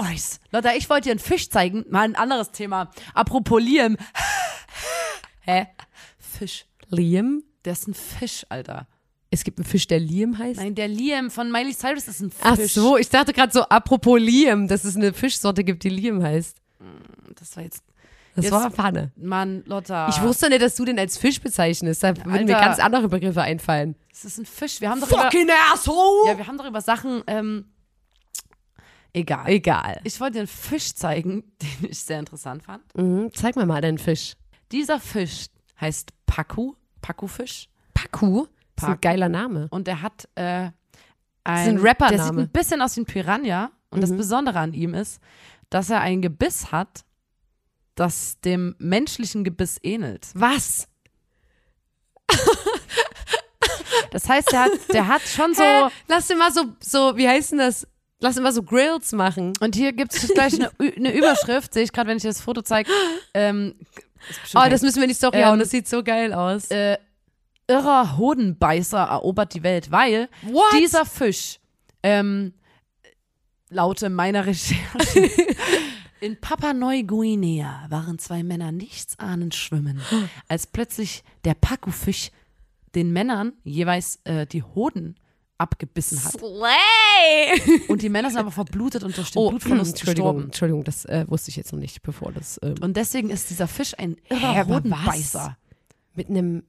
Nice. 0.01 0.39
Leute, 0.51 0.69
ich 0.77 0.89
wollte 0.89 1.05
dir 1.05 1.11
einen 1.11 1.19
Fisch 1.19 1.49
zeigen. 1.49 1.83
Mal 1.89 2.03
ein 2.03 2.15
anderes 2.15 2.51
Thema. 2.51 2.91
Apropos 3.13 3.59
Liam. 3.61 3.97
Hä? 5.41 5.67
Fisch. 6.19 6.65
Liam? 6.89 7.43
Der 7.65 7.73
ist 7.73 7.87
ein 7.87 7.93
Fisch, 7.93 8.45
Alter. 8.49 8.87
Es 9.31 9.43
gibt 9.43 9.59
einen 9.59 9.65
Fisch, 9.65 9.85
der 9.87 9.99
Liam 9.99 10.37
heißt. 10.37 10.59
Nein, 10.59 10.73
der 10.73 10.87
Liam 10.87 11.29
von 11.29 11.51
Miley 11.51 11.73
Cyrus 11.75 12.07
ist 12.07 12.19
ein 12.21 12.31
Fisch. 12.31 12.41
Ach 12.43 12.57
so, 12.57 12.97
ich 12.97 13.09
dachte 13.09 13.31
gerade 13.31 13.51
so, 13.53 13.61
apropos 13.61 14.19
Liam, 14.19 14.67
dass 14.67 14.83
es 14.85 14.95
eine 14.95 15.13
Fischsorte 15.13 15.63
gibt, 15.63 15.83
die 15.83 15.89
Liam 15.89 16.23
heißt. 16.23 16.57
Das 17.39 17.55
war 17.55 17.63
jetzt. 17.63 17.83
Das 18.35 18.45
Jetzt- 18.45 18.53
war 18.53 18.71
Pfanne. 18.71 19.11
Mann, 19.17 19.63
Lotta. 19.65 20.07
Ich 20.09 20.21
wusste 20.21 20.49
nicht, 20.49 20.61
dass 20.61 20.75
du 20.75 20.85
den 20.85 20.97
als 20.97 21.17
Fisch 21.17 21.41
bezeichnest. 21.41 22.03
Da 22.03 22.15
würden 22.15 22.45
mir 22.45 22.53
ganz 22.53 22.79
andere 22.79 23.07
Begriffe 23.09 23.41
einfallen. 23.41 23.95
Es 24.11 24.23
ist 24.25 24.37
ein 24.37 24.45
Fisch. 24.45 24.81
Wir 24.81 24.89
haben 24.89 25.01
doch 25.01 25.09
über, 25.11 25.29
asshole! 25.73 26.29
ja, 26.31 26.37
wir 26.37 26.47
haben 26.47 26.57
doch 26.57 26.65
über 26.67 26.81
Sachen. 26.81 27.23
Ähm, 27.27 27.65
egal. 29.13 29.47
Egal. 29.49 29.99
Ich 30.03 30.19
wollte 30.19 30.33
dir 30.33 30.39
einen 30.39 30.47
Fisch 30.47 30.93
zeigen, 30.93 31.43
den 31.61 31.89
ich 31.91 31.99
sehr 31.99 32.19
interessant 32.19 32.63
fand. 32.63 32.83
Mhm, 32.95 33.31
zeig 33.33 33.55
mir 33.55 33.65
mal 33.65 33.81
deinen 33.81 33.97
Fisch. 33.97 34.33
Dieser 34.71 34.99
Fisch 34.99 35.47
heißt 35.81 36.11
Paku. 36.25 36.73
Paku-Fisch. 37.01 37.67
Paku? 37.93 38.45
Das 38.81 38.89
ist 38.89 38.95
ein 38.95 39.01
geiler 39.01 39.29
Name. 39.29 39.67
Und 39.71 39.87
der 39.87 40.01
hat 40.01 40.27
äh, 40.35 40.41
ein, 40.43 40.73
ein 41.43 41.77
Rappername. 41.77 42.17
Der 42.17 42.25
sieht 42.25 42.37
ein 42.37 42.49
bisschen 42.49 42.81
aus 42.81 42.95
wie 42.95 43.01
ein 43.01 43.05
Piranha. 43.05 43.71
Und 43.91 44.01
das 44.01 44.11
Besondere 44.15 44.59
an 44.59 44.73
ihm 44.73 44.93
ist, 44.93 45.19
dass 45.69 45.89
er 45.89 46.01
ein 46.01 46.21
Gebiss 46.21 46.71
hat, 46.71 47.03
das 47.95 48.39
dem 48.41 48.75
menschlichen 48.79 49.43
Gebiss 49.43 49.79
ähnelt. 49.83 50.27
Was? 50.33 50.87
Das 54.11 54.27
heißt, 54.27 54.51
der 54.51 54.59
hat, 54.63 54.71
der 54.91 55.07
hat 55.07 55.21
schon 55.21 55.53
so. 55.53 55.61
Hä? 55.63 55.89
Lass 56.07 56.27
dir 56.27 56.35
mal 56.35 56.51
so, 56.51 56.63
so, 56.79 57.15
wie 57.17 57.27
heißt 57.27 57.51
denn 57.51 57.59
das? 57.59 57.87
Lass 58.19 58.39
mal 58.39 58.51
so 58.51 58.63
Grills 58.63 59.11
machen. 59.13 59.53
Und 59.59 59.75
hier 59.75 59.93
gibt 59.93 60.13
es 60.15 60.27
gleich 60.29 60.53
eine, 60.55 60.71
eine 60.79 61.13
Überschrift, 61.15 61.73
sehe 61.73 61.83
ich 61.83 61.91
gerade, 61.93 62.09
wenn 62.09 62.17
ich 62.17 62.23
dir 62.23 62.29
das 62.29 62.41
Foto 62.41 62.61
zeige. 62.61 62.89
Ähm, 63.33 63.75
Oh, 64.53 64.61
das 64.69 64.81
müssen 64.81 64.97
wir 64.97 65.03
in 65.03 65.09
die 65.09 65.15
Story 65.15 65.37
Ähm, 65.37 65.45
hauen. 65.45 65.59
Das 65.59 65.69
sieht 65.69 65.87
so 65.87 66.03
geil 66.03 66.33
aus. 66.33 66.69
äh, 66.71 66.97
irrer 67.69 68.17
Hodenbeißer 68.17 68.97
erobert 68.99 69.53
die 69.53 69.63
Welt, 69.63 69.91
weil 69.91 70.27
What? 70.43 70.63
dieser 70.77 71.05
Fisch, 71.05 71.59
ähm, 72.03 72.53
laute 73.69 74.09
meiner 74.09 74.45
Recherche, 74.45 75.29
in 76.21 76.39
Papua-Neuguinea 76.41 77.85
waren 77.89 78.19
zwei 78.19 78.43
Männer 78.43 78.71
nichtsahnend 78.71 79.55
schwimmen, 79.55 80.01
als 80.47 80.67
plötzlich 80.67 81.23
der 81.45 81.53
Paku-Fisch 81.53 82.31
den 82.95 83.13
Männern 83.13 83.53
jeweils 83.63 84.19
äh, 84.23 84.45
die 84.47 84.63
Hoden 84.63 85.15
abgebissen 85.59 86.23
hat. 86.23 86.31
Slay! 86.39 87.79
Und 87.89 88.01
die 88.01 88.09
Männer 88.09 88.29
sind 88.29 88.39
aber 88.39 88.51
verblutet 88.51 89.03
und 89.03 89.15
durch 89.17 89.31
den 89.31 89.39
Oh, 89.41 89.49
Blutverlust 89.49 89.91
Entschuldigung, 89.97 90.25
gestorben. 90.27 90.43
Entschuldigung, 90.45 90.83
das 90.85 91.05
äh, 91.05 91.25
wusste 91.27 91.49
ich 91.49 91.57
jetzt 91.57 91.73
noch 91.73 91.79
nicht, 91.79 92.01
bevor 92.01 92.31
das 92.31 92.59
ähm, 92.63 92.75
Und 92.81 92.95
deswegen 92.97 93.29
ist 93.29 93.49
dieser 93.49 93.67
Fisch 93.67 93.93
ein 93.99 94.15
irrer 94.29 94.65
Hodenbeißer. 94.67 95.57
mit 96.15 96.29
einem. 96.29 96.63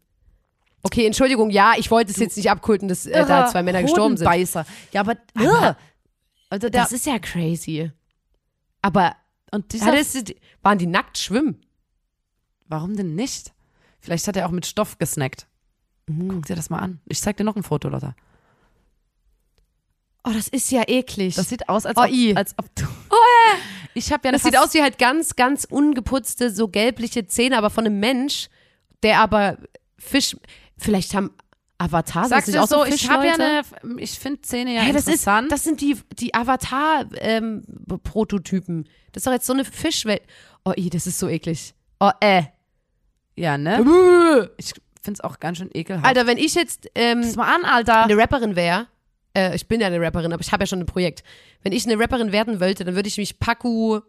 Okay, 0.82 1.04
Entschuldigung, 1.06 1.50
ja, 1.50 1.74
ich 1.76 1.90
wollte 1.90 2.10
es 2.10 2.16
jetzt 2.16 2.36
nicht 2.36 2.50
abkulten, 2.50 2.88
dass 2.88 3.04
äh, 3.06 3.26
da 3.26 3.46
zwei 3.46 3.62
Männer 3.62 3.82
gestorben 3.82 4.16
sind. 4.16 4.26
Hodenbeißer. 4.26 4.64
Ja, 4.92 5.00
aber, 5.02 5.16
Aber- 5.34 5.76
also 6.48 6.68
der, 6.68 6.82
Das 6.82 6.92
ist 6.92 7.06
ja 7.06 7.18
crazy. 7.18 7.90
Aber 8.82 9.14
und 9.50 9.72
dieser, 9.72 9.92
es, 9.98 10.14
waren 10.62 10.78
die 10.78 10.86
nackt 10.86 11.18
schwimmen? 11.18 11.64
warum 12.66 12.96
denn 12.96 13.16
nicht? 13.16 13.52
Vielleicht 13.98 14.28
hat 14.28 14.36
er 14.36 14.46
auch 14.46 14.52
mit 14.52 14.64
Stoff 14.64 14.96
gesnackt. 14.98 15.48
Mhm. 16.06 16.28
Guck 16.28 16.46
dir 16.46 16.54
das 16.56 16.70
mal 16.70 16.78
an. 16.78 17.00
Ich 17.06 17.20
zeig 17.20 17.36
dir 17.36 17.42
noch 17.44 17.56
ein 17.56 17.64
Foto, 17.64 17.88
Lotta. 17.88 18.14
Oh, 20.22 20.30
das 20.32 20.48
ist 20.48 20.70
ja 20.70 20.82
eklig. 20.86 21.34
Das 21.34 21.48
sieht 21.48 21.68
aus, 21.68 21.86
als 21.86 21.96
Oh, 21.96 22.02
ob, 22.02 22.10
i. 22.10 22.34
als 22.36 22.54
ob 22.58 22.72
du. 22.74 22.84
Ich 23.94 24.12
habe 24.12 24.28
ja 24.28 24.32
Das 24.32 24.44
sieht 24.44 24.56
aus 24.56 24.72
wie 24.74 24.82
halt 24.82 24.98
ganz, 24.98 25.34
ganz 25.34 25.64
ungeputzte, 25.64 26.50
so 26.50 26.68
gelbliche 26.68 27.26
Zähne, 27.26 27.58
aber 27.58 27.70
von 27.70 27.86
einem 27.86 27.98
Mensch, 27.98 28.48
der 29.02 29.18
aber 29.20 29.58
Fisch. 29.98 30.36
Vielleicht 30.80 31.14
haben 31.14 31.30
Avatar 31.80 32.28
Sagst 32.28 32.54
du 32.54 32.62
auch 32.62 32.68
so, 32.68 32.84
so 32.84 32.86
ich 32.92 33.08
habe 33.08 33.26
ja 33.26 33.32
eine. 33.34 33.62
Ich 33.98 34.16
finde 34.18 34.42
Zähne 34.42 34.74
ja 34.74 34.82
Hey, 34.82 34.92
das, 34.92 35.04
ist, 35.04 35.08
interessant. 35.08 35.50
das 35.50 35.64
sind 35.64 35.80
die, 35.80 35.96
die 36.18 36.34
Avatar-Prototypen. 36.34 38.84
das 39.12 39.22
ist 39.22 39.26
doch 39.26 39.32
jetzt 39.32 39.46
so 39.46 39.54
eine 39.54 39.64
Fischwelt. 39.64 40.20
Oh, 40.64 40.74
i, 40.76 40.90
das 40.90 41.06
ist 41.06 41.18
so 41.18 41.26
eklig. 41.28 41.72
Oh, 41.98 42.10
äh. 42.20 42.42
ja, 43.34 43.56
ne? 43.56 43.82
Buh. 43.82 44.46
Ich 44.58 44.74
finde 45.02 45.18
es 45.18 45.24
auch 45.24 45.40
ganz 45.40 45.56
schön 45.58 45.70
ekelhaft. 45.72 46.06
Alter, 46.06 46.26
wenn 46.26 46.36
ich 46.36 46.54
jetzt 46.54 46.90
ähm, 46.94 47.20
mal 47.34 47.54
an, 47.54 47.64
Alter. 47.64 48.04
eine 48.04 48.14
Rapperin 48.16 48.56
wäre, 48.56 48.86
äh, 49.34 49.56
ich 49.56 49.66
bin 49.66 49.80
ja 49.80 49.86
eine 49.86 49.98
Rapperin, 50.00 50.34
aber 50.34 50.42
ich 50.42 50.52
habe 50.52 50.64
ja 50.64 50.66
schon 50.66 50.80
ein 50.80 50.86
Projekt. 50.86 51.24
Wenn 51.62 51.72
ich 51.72 51.86
eine 51.86 51.98
Rapperin 51.98 52.30
werden 52.32 52.60
wollte, 52.60 52.84
dann 52.84 52.94
würde 52.94 53.08
ich 53.08 53.16
mich 53.16 53.38
Paku 53.38 54.00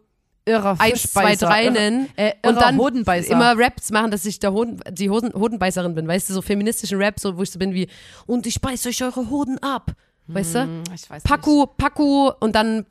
Irrer 0.44 0.76
1, 0.80 1.02
2, 1.12 1.20
Fischbeißer. 1.36 1.46
3 1.46 1.64
Irrer- 1.66 1.70
nennen 1.70 2.08
äh, 2.16 2.32
und 2.44 2.56
dann 2.56 2.78
immer 2.78 3.54
Raps 3.56 3.90
machen, 3.90 4.10
dass 4.10 4.24
ich 4.24 4.40
der 4.40 4.52
Hoden, 4.52 4.80
die 4.90 5.08
Hoden, 5.08 5.32
Hodenbeißerin 5.34 5.94
bin, 5.94 6.08
weißt 6.08 6.28
du, 6.30 6.34
so 6.34 6.42
feministischen 6.42 6.98
Rap, 6.98 7.20
so, 7.20 7.36
wo 7.38 7.42
ich 7.42 7.50
so 7.50 7.58
bin 7.60 7.72
wie, 7.74 7.88
und 8.26 8.46
ich 8.46 8.60
beiß 8.60 8.84
euch 8.86 9.02
eure 9.04 9.30
Hoden 9.30 9.58
ab, 9.62 9.92
weißt 10.26 10.54
du? 10.56 10.62
Hm, 10.62 10.82
Ich 10.94 11.08
weiß 11.08 11.22
Paku, 11.22 11.66
Paku 11.66 12.32
und 12.40 12.56
dann 12.56 12.86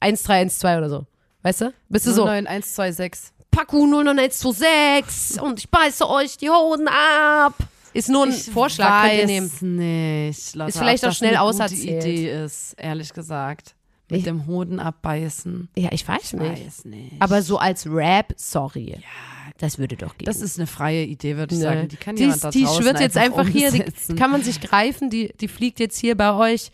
1, 0.00 0.22
3, 0.22 0.40
1, 0.42 0.58
2 0.58 0.78
oder 0.78 0.90
so, 0.90 1.06
weißt 1.42 1.60
du? 1.62 1.72
Bist 1.88 2.06
du 2.06 2.10
nicht. 2.10 2.16
so, 2.16 2.24
9126. 2.26 3.32
Paku 3.50 3.86
09126 3.86 5.40
und 5.42 5.58
ich 5.58 5.68
beiße 5.70 6.08
euch 6.08 6.36
die 6.36 6.48
Hoden 6.50 6.86
ab. 6.88 7.54
Ist 7.92 8.08
nur 8.08 8.24
ein 8.24 8.32
Vorschlag, 8.32 9.02
könnt 9.08 9.14
ihr 9.20 9.26
nehmen. 9.26 9.50
weiß 9.52 9.62
nicht. 9.62 10.54
Lotta, 10.54 10.68
Ist 10.68 10.78
vielleicht 10.78 11.04
auch 11.06 11.12
schnell 11.12 11.36
auserzählt. 11.36 12.04
Idee 12.04 12.44
ist, 12.44 12.74
ehrlich 12.78 13.12
gesagt. 13.12 13.74
Mit 14.10 14.18
Ich- 14.20 14.24
dem 14.24 14.46
Hoden 14.46 14.80
abbeißen. 14.80 15.68
Ja, 15.76 15.90
ich 15.92 16.06
weiß 16.06 16.32
nicht. 16.34 16.66
Weiß 16.66 16.84
nicht. 16.84 17.12
Aber 17.20 17.42
so 17.42 17.58
als 17.58 17.86
Rap, 17.86 18.32
sorry. 18.36 18.90
Ja, 18.92 19.52
das 19.58 19.78
würde 19.78 19.96
doch 19.96 20.16
gehen. 20.18 20.26
das 20.26 20.40
ist 20.40 20.58
eine 20.58 20.66
freie 20.66 21.04
Idee, 21.04 21.36
würde 21.36 21.54
ich 21.54 21.60
Nee. 21.60 21.64
sagen. 21.66 21.88
Die 21.88 21.96
kann 21.96 22.16
die, 22.16 22.22
jemand 22.22 22.44
da 22.44 22.50
die 22.50 22.66
schwirrt 22.66 23.00
jetzt 23.00 23.16
einfach 23.16 23.46
hier, 23.46 23.70
die 23.70 24.14
kann 24.16 24.30
man 24.30 24.42
sich 24.42 24.60
greifen, 24.60 25.10
die, 25.10 25.32
die 25.40 25.48
fliegt 25.48 25.78
jetzt 25.80 25.98
hier 25.98 26.16
bei 26.16 26.32
euch 26.34 26.70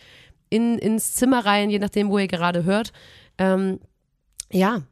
in, 0.49 0.78
ins 0.78 1.14
Zimmer 1.14 1.45
rein, 1.45 1.70
je 1.70 1.78
nachdem, 1.78 2.09
wo 2.09 2.18
ihr 2.18 2.28
gerade 2.28 2.64
hört. 2.64 2.93
Ähm, 3.39 3.80
ja, 4.51 4.82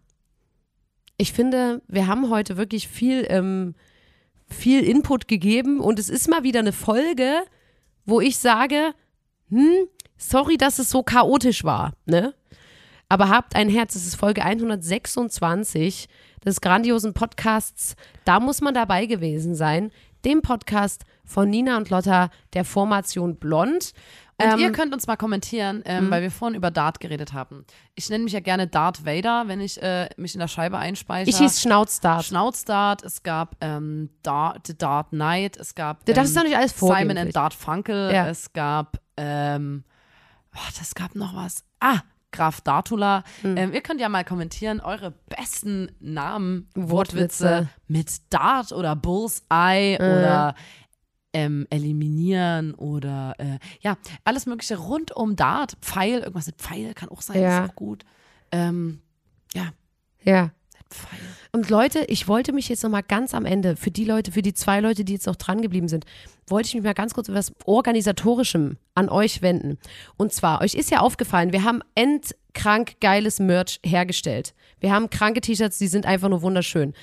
ich 1.16 1.32
finde, 1.32 1.80
wir 1.86 2.06
haben 2.08 2.28
heute 2.30 2.56
wirklich 2.56 2.88
viel, 2.88 3.24
ähm, 3.28 3.74
viel 4.48 4.82
Input 4.82 5.28
gegeben 5.28 5.80
und 5.80 5.98
es 5.98 6.08
ist 6.08 6.28
mal 6.28 6.42
wieder 6.42 6.58
eine 6.60 6.72
Folge, 6.72 7.44
wo 8.04 8.20
ich 8.20 8.36
sage, 8.38 8.92
hm, 9.48 9.86
sorry, 10.16 10.56
dass 10.56 10.78
es 10.78 10.90
so 10.90 11.02
chaotisch 11.02 11.64
war, 11.64 11.92
ne? 12.06 12.34
Aber 13.08 13.28
habt 13.28 13.54
ein 13.54 13.68
Herz, 13.68 13.94
es 13.94 14.06
ist 14.06 14.16
Folge 14.16 14.42
126 14.42 16.08
des 16.44 16.60
grandiosen 16.60 17.14
Podcasts. 17.14 17.96
Da 18.24 18.40
muss 18.40 18.60
man 18.60 18.74
dabei 18.74 19.06
gewesen 19.06 19.54
sein. 19.54 19.90
Dem 20.24 20.40
Podcast 20.42 21.04
von 21.24 21.50
Nina 21.50 21.76
und 21.76 21.90
Lotta 21.90 22.30
der 22.54 22.64
Formation 22.64 23.36
Blond. 23.36 23.92
Und 24.36 24.46
Ähm, 24.52 24.58
ihr 24.58 24.72
könnt 24.72 24.92
uns 24.92 25.06
mal 25.06 25.16
kommentieren, 25.16 25.82
ähm, 25.84 26.10
weil 26.10 26.22
wir 26.22 26.30
vorhin 26.30 26.56
über 26.56 26.70
Dart 26.72 26.98
geredet 26.98 27.34
haben. 27.34 27.64
Ich 27.94 28.08
nenne 28.10 28.24
mich 28.24 28.32
ja 28.32 28.40
gerne 28.40 28.66
Darth 28.66 29.04
Vader, 29.06 29.44
wenn 29.46 29.60
ich 29.60 29.80
äh, 29.80 30.08
mich 30.16 30.34
in 30.34 30.40
der 30.40 30.48
Scheibe 30.48 30.78
einspeichere. 30.78 31.30
Ich 31.30 31.38
hieß 31.38 31.60
Schnauzstart. 31.60 32.24
Schnauzdart, 32.24 33.04
es 33.04 33.22
gab 33.22 33.54
ähm, 33.60 34.10
Dart, 34.22 34.66
The 34.66 34.76
Dart 34.76 35.10
Knight, 35.10 35.56
es 35.56 35.74
gab 35.76 36.08
ähm, 36.08 36.14
darfst 36.16 36.36
doch 36.36 36.42
nicht 36.42 36.56
alles 36.56 36.76
Simon 36.76 37.16
and. 37.16 37.36
Dart 37.36 37.54
Funkel, 37.54 38.10
Ja. 38.12 38.26
es 38.28 38.52
gab 38.52 38.98
ähm, 39.16 39.84
oh, 40.56 40.70
das 40.78 40.94
gab 40.94 41.14
noch 41.14 41.34
was. 41.34 41.64
Ah, 41.80 42.00
Graf 42.32 42.60
Dartula. 42.60 43.22
Hm. 43.42 43.56
Ähm, 43.56 43.72
ihr 43.72 43.80
könnt 43.80 44.00
ja 44.00 44.08
mal 44.08 44.24
kommentieren, 44.24 44.80
eure 44.80 45.12
besten 45.28 45.90
Namen, 46.00 46.68
Wortwitze. 46.74 47.44
Wortwitze 47.44 47.68
mit 47.86 48.10
Dart 48.30 48.72
oder 48.72 48.96
Bullseye 48.96 49.96
oder 49.98 50.54
ähm, 51.32 51.66
eliminieren 51.70 52.74
oder 52.74 53.34
äh, 53.38 53.58
ja, 53.80 53.96
alles 54.24 54.46
Mögliche 54.46 54.76
rund 54.78 55.12
um 55.12 55.36
Dart. 55.36 55.76
Pfeil, 55.80 56.20
irgendwas 56.20 56.46
mit 56.46 56.56
Pfeil 56.60 56.94
kann 56.94 57.08
auch 57.08 57.22
sein, 57.22 57.40
Ja. 57.40 57.64
ist 57.64 57.70
auch 57.70 57.74
gut. 57.76 58.04
Ähm, 58.52 59.00
ja, 59.54 59.68
Ja. 60.22 60.50
Pfeil. 60.94 61.20
Und 61.52 61.70
Leute, 61.70 62.04
ich 62.08 62.26
wollte 62.26 62.52
mich 62.52 62.68
jetzt 62.68 62.82
nochmal 62.82 63.02
ganz 63.02 63.34
am 63.34 63.44
Ende, 63.44 63.76
für 63.76 63.90
die 63.90 64.04
Leute, 64.04 64.32
für 64.32 64.42
die 64.42 64.54
zwei 64.54 64.80
Leute, 64.80 65.04
die 65.04 65.12
jetzt 65.12 65.26
noch 65.26 65.36
dran 65.36 65.62
geblieben 65.62 65.88
sind, 65.88 66.04
wollte 66.46 66.68
ich 66.68 66.74
mich 66.74 66.82
mal 66.82 66.94
ganz 66.94 67.14
kurz 67.14 67.28
etwas 67.28 67.52
Organisatorischem 67.64 68.76
an 68.94 69.08
euch 69.08 69.42
wenden. 69.42 69.78
Und 70.16 70.32
zwar, 70.32 70.60
euch 70.62 70.74
ist 70.74 70.90
ja 70.90 71.00
aufgefallen, 71.00 71.52
wir 71.52 71.64
haben 71.64 71.80
endkrank 71.94 73.00
geiles 73.00 73.38
Merch 73.38 73.80
hergestellt. 73.84 74.54
Wir 74.80 74.92
haben 74.92 75.10
kranke 75.10 75.40
T-Shirts, 75.40 75.78
die 75.78 75.88
sind 75.88 76.06
einfach 76.06 76.28
nur 76.28 76.42
wunderschön. 76.42 76.94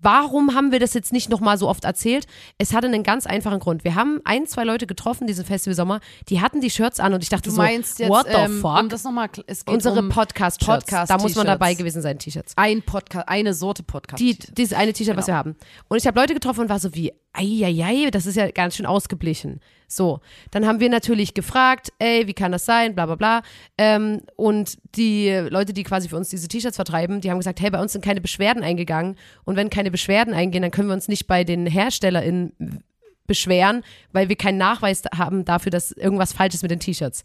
Warum 0.00 0.54
haben 0.54 0.72
wir 0.72 0.78
das 0.78 0.92
jetzt 0.94 1.12
nicht 1.12 1.30
nochmal 1.30 1.56
so 1.58 1.68
oft 1.68 1.84
erzählt? 1.84 2.26
Es 2.58 2.74
hatte 2.74 2.86
einen 2.86 3.02
ganz 3.02 3.26
einfachen 3.26 3.58
Grund. 3.60 3.82
Wir 3.82 3.94
haben 3.94 4.20
ein, 4.24 4.46
zwei 4.46 4.64
Leute 4.64 4.86
getroffen, 4.86 5.26
diesen 5.26 5.44
Festival 5.44 5.74
Sommer, 5.74 6.00
die 6.28 6.40
hatten 6.40 6.60
die 6.60 6.70
Shirts 6.70 7.00
an 7.00 7.14
und 7.14 7.22
ich 7.22 7.28
dachte 7.30 7.48
Du 7.48 7.54
so, 7.54 7.62
meinst 7.62 7.98
jetzt, 7.98 8.10
what 8.10 8.26
the 8.26 8.32
ähm, 8.36 8.60
fuck? 8.60 8.78
um 8.80 8.88
das 8.88 9.04
nochmal, 9.04 9.28
es 9.46 9.64
geht 9.64 9.74
Unsere 9.74 9.98
um 10.00 10.08
Podcast-Shirts. 10.10 10.84
Podcast 10.86 11.10
da 11.10 11.18
muss 11.18 11.34
man 11.34 11.46
dabei 11.46 11.74
gewesen 11.74 12.02
sein, 12.02 12.18
T-Shirts. 12.18 12.52
ein 12.56 12.82
Podcast, 12.82 13.28
eine 13.28 13.54
Sorte 13.54 13.82
Podcast. 13.82 14.20
Die, 14.20 14.38
dieses 14.38 14.76
eine 14.76 14.92
T-Shirt, 14.92 15.16
was 15.16 15.26
Genau. 15.26 15.36
wir 15.36 15.38
haben. 15.38 15.56
Und 15.88 15.96
ich 15.96 16.06
habe 16.06 16.20
Leute 16.20 16.34
getroffen 16.34 16.60
und 16.60 16.68
war 16.68 16.78
so 16.78 16.94
wie, 16.94 17.12
eieiei, 17.36 18.10
das 18.10 18.26
ist 18.26 18.36
ja 18.36 18.50
ganz 18.50 18.76
schön 18.76 18.86
ausgeblichen. 18.86 19.60
So, 19.88 20.20
dann 20.50 20.66
haben 20.66 20.80
wir 20.80 20.88
natürlich 20.88 21.34
gefragt, 21.34 21.92
ey, 21.98 22.26
wie 22.26 22.34
kann 22.34 22.52
das 22.52 22.64
sein, 22.64 22.94
bla 22.94 23.06
bla 23.06 23.14
bla. 23.14 23.42
Ähm, 23.78 24.22
und 24.36 24.78
die 24.96 25.30
Leute, 25.30 25.72
die 25.72 25.84
quasi 25.84 26.08
für 26.08 26.16
uns 26.16 26.28
diese 26.28 26.48
T-Shirts 26.48 26.76
vertreiben, 26.76 27.20
die 27.20 27.30
haben 27.30 27.38
gesagt, 27.38 27.60
hey, 27.60 27.70
bei 27.70 27.80
uns 27.80 27.92
sind 27.92 28.04
keine 28.04 28.20
Beschwerden 28.20 28.62
eingegangen. 28.62 29.16
Und 29.44 29.56
wenn 29.56 29.70
keine 29.70 29.90
Beschwerden 29.90 30.34
eingehen, 30.34 30.62
dann 30.62 30.70
können 30.70 30.88
wir 30.88 30.94
uns 30.94 31.08
nicht 31.08 31.26
bei 31.26 31.44
den 31.44 31.66
HerstellerInnen 31.66 32.82
beschweren, 33.26 33.82
weil 34.12 34.28
wir 34.28 34.36
keinen 34.36 34.58
Nachweis 34.58 35.02
haben 35.14 35.44
dafür, 35.44 35.70
dass 35.70 35.92
irgendwas 35.92 36.32
falsch 36.32 36.54
ist 36.54 36.62
mit 36.62 36.70
den 36.70 36.80
T-Shirts. 36.80 37.22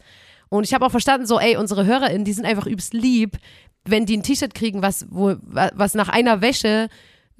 Und 0.48 0.64
ich 0.64 0.74
habe 0.74 0.84
auch 0.84 0.90
verstanden, 0.90 1.26
so, 1.26 1.40
ey, 1.40 1.56
unsere 1.56 1.86
HörerInnen, 1.86 2.24
die 2.24 2.32
sind 2.32 2.44
einfach 2.44 2.66
übelst 2.66 2.92
lieb, 2.92 3.38
wenn 3.84 4.06
die 4.06 4.16
ein 4.16 4.22
T-Shirt 4.22 4.54
kriegen, 4.54 4.82
was, 4.82 5.06
wo, 5.10 5.34
was 5.42 5.94
nach 5.94 6.08
einer 6.08 6.40
Wäsche 6.40 6.88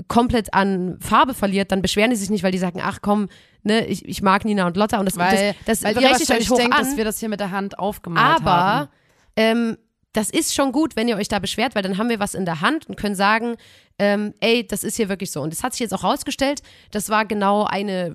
komplett 0.08 0.52
an 0.54 0.98
Farbe 1.00 1.34
verliert, 1.34 1.72
dann 1.72 1.82
beschweren 1.82 2.10
die 2.10 2.16
sich 2.16 2.30
nicht, 2.30 2.42
weil 2.42 2.52
die 2.52 2.58
sagen, 2.58 2.80
ach 2.82 2.98
komm, 3.02 3.28
ne, 3.62 3.86
ich, 3.86 4.06
ich 4.06 4.22
mag 4.22 4.44
Nina 4.44 4.66
und 4.66 4.76
Lotta 4.76 4.98
und 4.98 5.06
das, 5.06 5.16
weil, 5.16 5.54
das, 5.66 5.82
weil 5.82 5.94
das 5.94 6.02
ihr 6.02 6.08
ich 6.08 6.14
euch 6.14 6.20
wahrscheinlich 6.20 6.50
hoch 6.50 6.56
denkt, 6.56 6.74
an. 6.74 6.84
dass 6.84 6.96
wir 6.96 7.04
das 7.04 7.18
hier 7.18 7.28
mit 7.28 7.40
der 7.40 7.50
Hand 7.50 7.78
aufgemalt 7.78 8.42
haben. 8.42 8.46
Aber 8.46 8.90
ähm, 9.36 9.76
das 10.12 10.30
ist 10.30 10.54
schon 10.54 10.72
gut, 10.72 10.96
wenn 10.96 11.08
ihr 11.08 11.16
euch 11.16 11.28
da 11.28 11.38
beschwert, 11.38 11.74
weil 11.74 11.82
dann 11.82 11.96
haben 11.98 12.08
wir 12.08 12.20
was 12.20 12.34
in 12.34 12.44
der 12.44 12.60
Hand 12.60 12.86
und 12.86 12.96
können 12.96 13.14
sagen, 13.14 13.56
ähm, 13.98 14.34
ey, 14.40 14.66
das 14.66 14.84
ist 14.84 14.96
hier 14.96 15.08
wirklich 15.08 15.30
so. 15.30 15.40
Und 15.40 15.52
das 15.52 15.62
hat 15.62 15.72
sich 15.72 15.80
jetzt 15.80 15.94
auch 15.94 16.04
rausgestellt, 16.04 16.62
das 16.90 17.08
war 17.08 17.24
genau 17.24 17.64
eine, 17.64 18.14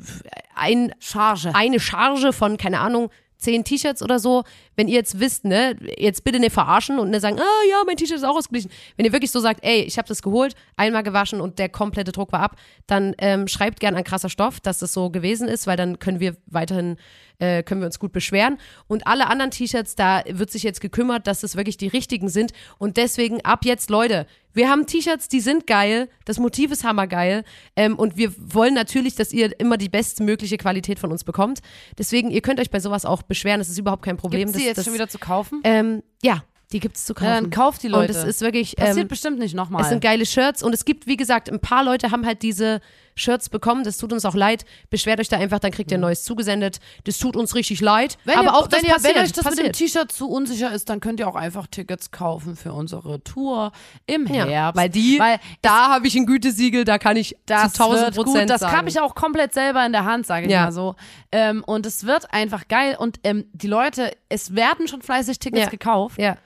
ein, 0.56 0.94
Charge. 1.00 1.52
eine 1.54 1.80
Charge 1.80 2.34
von, 2.34 2.58
keine 2.58 2.80
Ahnung, 2.80 3.10
zehn 3.38 3.64
T-Shirts 3.64 4.02
oder 4.02 4.20
so. 4.20 4.44
Wenn 4.76 4.88
ihr 4.88 4.96
jetzt 4.96 5.20
wisst, 5.20 5.46
ne, 5.46 5.76
jetzt 5.98 6.24
bitte 6.24 6.40
nicht 6.40 6.54
verarschen 6.54 7.00
und 7.00 7.10
ne 7.10 7.20
sagen, 7.20 7.40
ah 7.40 7.70
ja, 7.70 7.84
mein 7.86 7.98
T-Shirt 7.98 8.18
ist 8.18 8.24
auch 8.24 8.36
ausgeglichen. 8.36 8.72
Wenn 8.96 9.06
ihr 9.06 9.14
wirklich 9.14 9.32
so 9.32 9.40
sagt, 9.40 9.64
ey, 9.64 9.82
ich 9.82 9.98
habe 9.98 10.08
das 10.08 10.22
geholt, 10.22 10.56
einmal 10.76 11.04
gewaschen 11.04 11.42
und 11.42 11.60
der 11.60 11.70
komplette 11.70 12.12
Druck 12.12 12.32
war 12.32 12.42
ab, 12.42 12.58
dann 12.88 13.16
ähm, 13.20 13.48
schreibt 13.48 13.80
gern 13.80 13.96
an 13.96 14.04
krasser 14.04 14.30
Stoff, 14.30 14.60
dass 14.60 14.80
das 14.80 14.94
so 14.94 15.10
gewesen 15.10 15.48
ist, 15.48 15.68
weil 15.68 15.78
dann 15.78 16.00
können 16.00 16.20
wir 16.20 16.36
weiterhin, 16.46 16.98
äh, 17.40 17.64
können 17.64 17.82
wir 17.82 17.86
uns 17.86 18.00
gut 18.00 18.12
beschweren. 18.12 18.58
Und 18.88 19.08
alle 19.08 19.28
anderen 19.28 19.52
T-Shirts, 19.52 19.96
da 19.96 20.24
wird 20.28 20.52
sich 20.52 20.64
jetzt 20.64 20.82
gekümmert, 20.82 21.28
dass 21.28 21.42
das 21.42 21.56
wirklich 21.56 21.78
die 21.78 21.88
richtigen 21.88 22.30
sind. 22.30 22.52
Und 22.78 22.98
deswegen 22.98 23.44
ab 23.46 23.66
jetzt, 23.66 23.90
Leute, 23.90 24.26
wir 24.58 24.70
haben 24.70 24.86
T-Shirts, 24.86 25.30
die 25.30 25.40
sind 25.40 25.68
geil, 25.68 26.10
das 26.26 26.40
Motiv 26.40 26.72
ist 26.72 26.84
hammergeil 26.84 27.44
ähm, 27.76 27.96
und 27.96 28.18
wir 28.18 28.34
wollen 28.38 28.74
natürlich, 28.74 29.16
dass 29.16 29.32
ihr 29.32 29.58
immer 29.60 29.78
die 29.78 29.90
bestmögliche 29.90 30.58
Qualität 30.58 31.00
von 31.00 31.12
uns 31.12 31.24
bekommt. 31.24 31.60
Deswegen, 31.98 32.30
ihr 32.32 32.42
könnt 32.42 32.60
euch 32.60 32.70
bei 32.70 32.80
sowas 32.80 33.06
auch 33.06 33.22
beschweren, 33.22 33.60
das 33.60 33.70
ist 33.70 33.78
überhaupt 33.78 34.04
kein 34.04 34.18
Problem. 34.18 34.42
Gibt's 34.42 34.54
die 34.54 34.60
das, 34.60 34.68
jetzt 34.68 34.78
das, 34.80 34.86
schon 34.86 34.94
wieder 34.94 35.08
zu 35.08 35.20
kaufen? 35.20 35.62
ähm, 35.64 36.04
ja, 36.22 36.44
die 36.72 36.80
gibt's 36.80 37.06
zu 37.06 37.14
kaufen. 37.14 37.28
Ja, 37.28 37.40
dann 37.40 37.50
kauft 37.50 37.84
die 37.84 37.88
Leute. 37.88 38.14
Und 38.14 38.20
es 38.20 38.24
ist 38.26 38.42
wirklich, 38.42 38.76
Passiert 38.76 38.98
ähm, 38.98 39.08
bestimmt 39.08 39.40
nicht 39.40 39.56
nochmal. 39.56 39.84
es 39.84 39.90
sind 39.90 40.02
geile 40.02 40.26
Shirts 40.26 40.62
und 40.64 40.74
es 40.74 40.84
gibt, 40.84 41.08
wie 41.08 41.16
gesagt, 41.16 41.50
ein 41.50 41.62
paar 41.62 41.84
Leute 41.84 42.12
haben 42.12 42.26
halt 42.26 42.42
diese 42.42 42.82
Shirts 43.18 43.50
bekommen. 43.50 43.84
Das 43.84 43.98
tut 43.98 44.14
uns 44.14 44.24
auch 44.26 44.36
leid. 44.36 44.66
Beschwert 44.90 45.20
euch 45.20 45.28
da 45.28 45.38
einfach, 45.38 45.60
dann 45.60 45.72
kriegt 45.72 45.92
ihr 45.92 45.98
ein 45.98 46.02
neues 46.02 46.24
zugesendet. 46.24 46.80
Das 47.04 47.18
tut 47.18 47.36
uns 47.36 47.56
richtig 47.56 47.82
leid. 47.82 48.18
Wenn 48.24 48.36
aber 48.38 48.48
ihr, 48.48 48.56
auch 48.56 48.68
das 48.68 48.80
wenn, 48.82 48.88
ihr, 48.90 48.94
passiert, 48.96 49.16
wenn 49.16 49.24
euch 49.24 49.32
das 49.34 49.44
passiert. 49.44 49.68
mit 49.68 49.76
dem 49.80 49.88
T-Shirt 49.88 50.12
zu 50.12 50.30
unsicher 50.30 50.72
ist, 50.72 50.90
dann 50.90 51.00
könnt 51.00 51.20
ihr 51.20 51.28
auch 51.28 51.36
einfach 51.36 51.68
Tickets 51.68 52.12
kaufen 52.12 52.56
für 52.56 52.74
unsere 52.74 53.24
Tour 53.24 53.72
im 54.06 54.26
ja, 54.28 54.46
Herbst. 54.46 54.82
weil 54.82 54.90
die, 54.90 55.20
weil 55.20 55.40
da 55.62 55.90
habe 55.90 56.08
ich 56.08 56.16
ein 56.16 56.26
Gütesiegel, 56.26 56.84
da 56.84 56.98
kann 56.98 57.18
ich 57.18 57.36
das 57.46 57.74
zu 57.74 57.84
1000 57.84 58.06
wird 58.06 58.16
gut. 58.18 58.26
Prozent 58.28 58.50
Das 58.50 58.62
habe 58.62 58.90
ich 58.90 59.00
auch 59.00 59.16
komplett 59.16 59.54
selber 59.54 59.86
in 59.86 59.92
der 59.92 60.06
Hand, 60.06 60.26
sage 60.28 60.46
ich 60.46 60.52
Ja. 60.52 60.66
mal 60.66 60.72
so. 60.72 60.96
Ähm, 61.32 61.64
und 61.66 61.86
es 61.86 62.06
wird 62.06 62.34
einfach 62.34 62.68
geil. 62.68 62.96
Und 63.00 63.20
ähm, 63.24 63.46
die 63.54 63.68
Leute, 63.68 64.12
es 64.30 64.56
werden 64.56 64.88
schon 64.88 65.02
fleißig 65.02 65.40
Tickets 65.40 65.64
Ja. 65.66 65.70
gekauft. 65.70 66.20
Ja. 66.20 66.38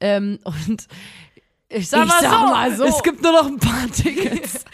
Ähm, 0.00 0.38
und 0.44 0.86
ich 1.68 1.88
sag, 1.88 2.02
Ich 2.04 2.08
mal, 2.08 2.20
sag 2.22 2.30
so, 2.40 2.46
mal 2.46 2.76
so. 2.76 2.84
es 2.84 3.02
gibt 3.02 3.22
nur 3.22 3.32
noch 3.32 3.46
ein 3.46 3.58
paar 3.58 3.86
Tickets. 3.92 4.64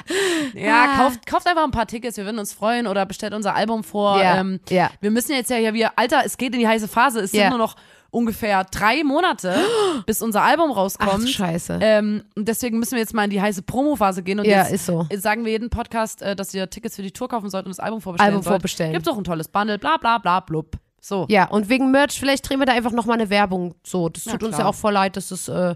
ja, 0.54 0.84
Ah. 0.84 0.96
kauft, 0.96 1.26
kauft 1.26 1.46
einfach 1.46 1.64
ein 1.64 1.70
paar 1.70 1.86
Tickets, 1.86 2.16
wir 2.16 2.24
würden 2.24 2.38
uns 2.38 2.52
freuen 2.52 2.86
oder 2.86 3.04
bestellt 3.06 3.34
unser 3.34 3.54
Album 3.54 3.84
vor. 3.84 4.18
Ja, 4.20 4.36
Ähm, 4.40 4.60
ja. 4.68 4.90
Wir 5.00 5.10
müssen 5.10 5.32
jetzt 5.32 5.50
ja 5.50 5.56
hier, 5.56 5.74
wir, 5.74 5.98
Alter, 5.98 6.22
es 6.24 6.36
geht 6.36 6.52
in 6.54 6.60
die 6.60 6.68
heiße 6.68 6.88
Phase. 6.88 7.20
Es 7.20 7.32
Ja. 7.32 7.42
sind 7.42 7.50
nur 7.50 7.58
noch 7.58 7.76
ungefähr 8.10 8.64
drei 8.64 9.04
Monate, 9.04 9.54
bis 10.06 10.22
unser 10.22 10.42
Album 10.42 10.70
Ach, 10.72 10.76
rauskommt. 10.78 11.28
scheiße. 11.28 11.78
Ähm, 11.82 12.22
und 12.34 12.48
deswegen 12.48 12.78
müssen 12.78 12.92
wir 12.92 13.00
jetzt 13.00 13.12
mal 13.14 13.24
in 13.24 13.30
die 13.30 13.40
heiße 13.42 13.62
Promo-Phase 13.62 14.22
gehen. 14.22 14.38
Und 14.40 14.46
Ja, 14.46 14.62
jetzt 14.62 14.72
ist 14.72 14.86
so. 14.86 15.06
sagen 15.16 15.44
wir 15.44 15.52
jeden 15.52 15.68
Podcast, 15.70 16.22
äh, 16.22 16.34
dass 16.34 16.54
ihr 16.54 16.70
Tickets 16.70 16.96
für 16.96 17.02
die 17.02 17.10
Tour 17.12 17.28
kaufen 17.28 17.50
sollt 17.50 17.66
und 17.66 17.70
das 17.70 17.80
Album 17.80 18.00
vorbestellen 18.00 18.32
Album 18.32 18.42
sollt. 18.42 18.54
vorbestellen. 18.54 18.92
Gibt 18.94 19.08
auch 19.08 19.18
ein 19.18 19.24
tolles 19.24 19.48
Bundle, 19.48 19.78
bla 19.78 19.98
bla 19.98 20.16
bla 20.18 20.40
blub. 20.40 20.76
So. 21.00 21.26
Ja, 21.30 21.48
und 21.48 21.68
wegen 21.68 21.90
Merch, 21.90 22.18
vielleicht 22.18 22.48
drehen 22.48 22.58
wir 22.58 22.66
da 22.66 22.72
einfach 22.72 22.90
nochmal 22.92 23.18
eine 23.18 23.30
Werbung. 23.30 23.74
So, 23.84 24.08
das 24.08 24.24
Ja, 24.24 24.32
tut 24.32 24.42
uns 24.42 24.56
klar. 24.56 24.66
ja 24.66 24.70
auch 24.70 24.74
voll 24.74 24.92
leid, 24.92 25.16
dass, 25.16 25.28
das, 25.28 25.48
äh, 25.48 25.74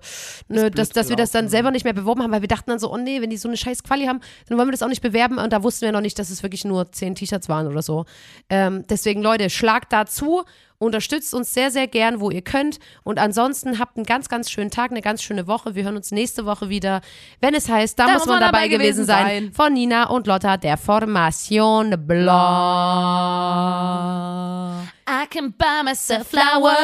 ne, 0.48 0.70
dass, 0.70 0.88
dass 0.90 1.08
wir 1.08 1.16
das 1.16 1.30
dann 1.30 1.48
selber 1.48 1.70
nicht 1.70 1.84
mehr 1.84 1.92
beworben 1.92 2.22
haben, 2.22 2.32
weil 2.32 2.40
wir 2.42 2.48
dachten 2.48 2.68
dann 2.70 2.78
so, 2.78 2.92
oh 2.92 2.96
nee, 2.96 3.20
wenn 3.22 3.30
die 3.30 3.36
so 3.36 3.48
eine 3.48 3.56
scheiß 3.56 3.82
Quali 3.84 4.06
haben, 4.06 4.20
dann 4.48 4.58
wollen 4.58 4.68
wir 4.68 4.72
das 4.72 4.82
auch 4.82 4.88
nicht 4.88 5.00
bewerben. 5.02 5.38
Und 5.38 5.52
da 5.52 5.62
wussten 5.62 5.84
wir 5.84 5.92
noch 5.92 6.00
nicht, 6.00 6.18
dass 6.18 6.30
es 6.30 6.42
wirklich 6.42 6.64
nur 6.64 6.90
zehn 6.90 7.14
T-Shirts 7.14 7.48
waren 7.48 7.66
oder 7.68 7.82
so. 7.82 8.04
Ähm, 8.50 8.84
deswegen, 8.88 9.22
Leute, 9.22 9.48
schlagt 9.48 9.92
da 9.92 10.06
zu, 10.06 10.42
unterstützt 10.78 11.32
uns 11.32 11.54
sehr, 11.54 11.70
sehr 11.70 11.86
gern, 11.86 12.18
wo 12.20 12.30
ihr 12.30 12.42
könnt. 12.42 12.80
Und 13.04 13.20
ansonsten 13.20 13.78
habt 13.78 13.96
einen 13.96 14.04
ganz, 14.04 14.28
ganz 14.28 14.50
schönen 14.50 14.72
Tag, 14.72 14.90
eine 14.90 15.00
ganz 15.00 15.22
schöne 15.22 15.46
Woche. 15.46 15.76
Wir 15.76 15.84
hören 15.84 15.96
uns 15.96 16.10
nächste 16.10 16.44
Woche 16.44 16.68
wieder, 16.68 17.00
wenn 17.40 17.54
es 17.54 17.68
heißt, 17.68 17.96
da, 17.98 18.08
muss 18.08 18.26
man 18.26 18.40
dabei 18.40 18.66
gewesen 18.66 19.04
sein. 19.04 19.52
Von 19.52 19.74
Nina 19.74 20.08
und 20.08 20.26
Lotta, 20.26 20.56
der 20.56 20.76
Formation 20.76 21.94
Blanc. 22.06 22.32
I 25.07 25.26
can 25.26 25.50
buy 25.50 25.82
myself 25.82 26.28
flowers, 26.28 26.76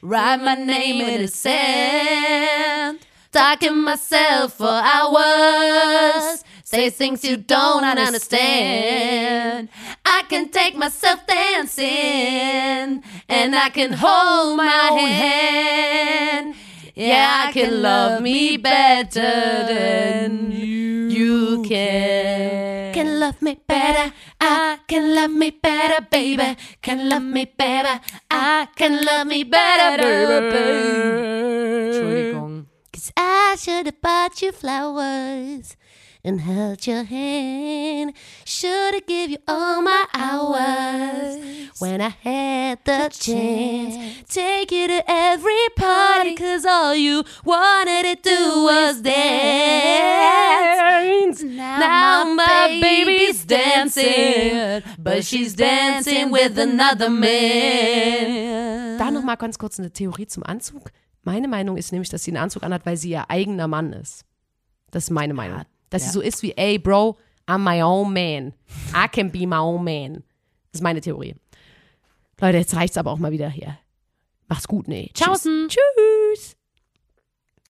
write 0.00 0.40
my 0.42 0.54
name 0.54 1.00
in 1.00 1.22
the 1.22 1.28
sand, 1.28 3.00
talking 3.32 3.78
myself 3.82 4.54
for 4.54 4.68
hours, 4.68 6.44
say 6.64 6.90
things 6.90 7.24
you 7.24 7.36
don't 7.36 7.84
understand. 7.84 9.68
I 10.04 10.22
can 10.28 10.48
take 10.50 10.76
myself 10.76 11.26
dancing, 11.26 13.02
and 13.28 13.56
I 13.56 13.70
can 13.70 13.92
hold 13.92 14.56
my 14.56 14.90
hand. 14.92 16.54
Yeah, 16.94 17.46
I 17.48 17.52
can 17.52 17.82
love 17.82 18.22
me 18.22 18.58
better 18.58 19.20
than 19.20 20.52
you 20.52 21.62
can. 21.62 22.92
Can 22.92 23.18
love 23.18 23.40
me 23.40 23.58
better. 23.66 24.12
I 24.44 24.78
can 24.88 25.14
love 25.14 25.30
me 25.30 25.50
better, 25.50 26.04
baby. 26.10 26.56
Can 26.82 27.08
love 27.08 27.22
me 27.22 27.44
better. 27.44 28.00
I 28.28 28.66
can 28.74 29.04
love 29.04 29.28
me 29.28 29.44
better, 29.44 30.02
baby. 30.02 30.58
Entschuldigung. 31.86 32.66
Cause 32.92 33.12
I 33.16 33.56
should 33.56 33.86
have 33.86 34.00
bought 34.02 34.42
you 34.42 34.50
flowers 34.50 35.76
and 36.24 36.40
held 36.40 36.86
your 36.86 37.02
hand. 37.04 38.12
Should 38.44 38.94
have 38.94 39.06
give 39.06 39.30
you 39.30 39.38
all 39.48 39.82
my 39.82 40.06
hours 40.14 41.38
when 41.78 42.00
I 42.00 42.10
had 42.22 42.78
the 42.84 43.08
chance. 43.10 43.96
Take 44.28 44.70
you 44.70 44.86
to 44.88 45.02
every 45.08 45.68
party, 45.76 46.34
cause 46.36 46.64
all 46.64 46.94
you 46.94 47.24
wanted 47.44 48.04
to 48.04 48.14
do 48.22 48.64
was 48.64 49.00
dance. 49.02 49.12
Now 51.42 52.24
my 52.34 52.78
baby's 52.80 53.44
dancing, 53.44 54.82
but 54.98 55.24
she's 55.24 55.54
dancing 55.54 56.30
with 56.30 56.56
another 56.58 57.10
man. 57.10 58.98
Da 58.98 59.10
noch 59.10 59.24
mal 59.24 59.36
ganz 59.36 59.58
kurz 59.58 59.80
eine 59.80 59.90
Theorie 59.90 60.26
zum 60.28 60.44
Anzug. 60.44 60.92
Meine 61.24 61.48
Meinung 61.48 61.76
ist 61.76 61.92
nämlich, 61.92 62.08
dass 62.10 62.24
sie 62.24 62.30
einen 62.30 62.42
Anzug 62.44 62.62
anhat, 62.62 62.86
weil 62.86 62.96
sie 62.96 63.10
ihr 63.10 63.28
eigener 63.30 63.68
Mann 63.68 63.92
ist. 63.92 64.24
Das 64.90 65.04
ist 65.04 65.10
meine 65.10 65.34
Meinung. 65.34 65.64
Dass 65.92 66.02
ja. 66.02 66.08
sie 66.08 66.14
so 66.14 66.20
ist 66.22 66.42
wie, 66.42 66.52
ey, 66.52 66.78
Bro, 66.78 67.18
I'm 67.46 67.58
my 67.58 67.82
own 67.82 68.12
man. 68.12 68.54
I 68.94 69.08
can 69.08 69.30
be 69.30 69.46
my 69.46 69.56
own 69.56 69.84
man. 69.84 70.24
Das 70.72 70.80
ist 70.80 70.82
meine 70.82 71.02
Theorie. 71.02 71.34
Leute, 72.40 72.58
jetzt 72.58 72.74
reicht's 72.74 72.96
aber 72.96 73.12
auch 73.12 73.18
mal 73.18 73.30
wieder 73.30 73.48
hier. 73.48 73.78
Macht's 74.48 74.66
gut, 74.66 74.88
ne? 74.88 75.10
Tschüss. 75.12 75.46
Tschüss. 75.68 76.56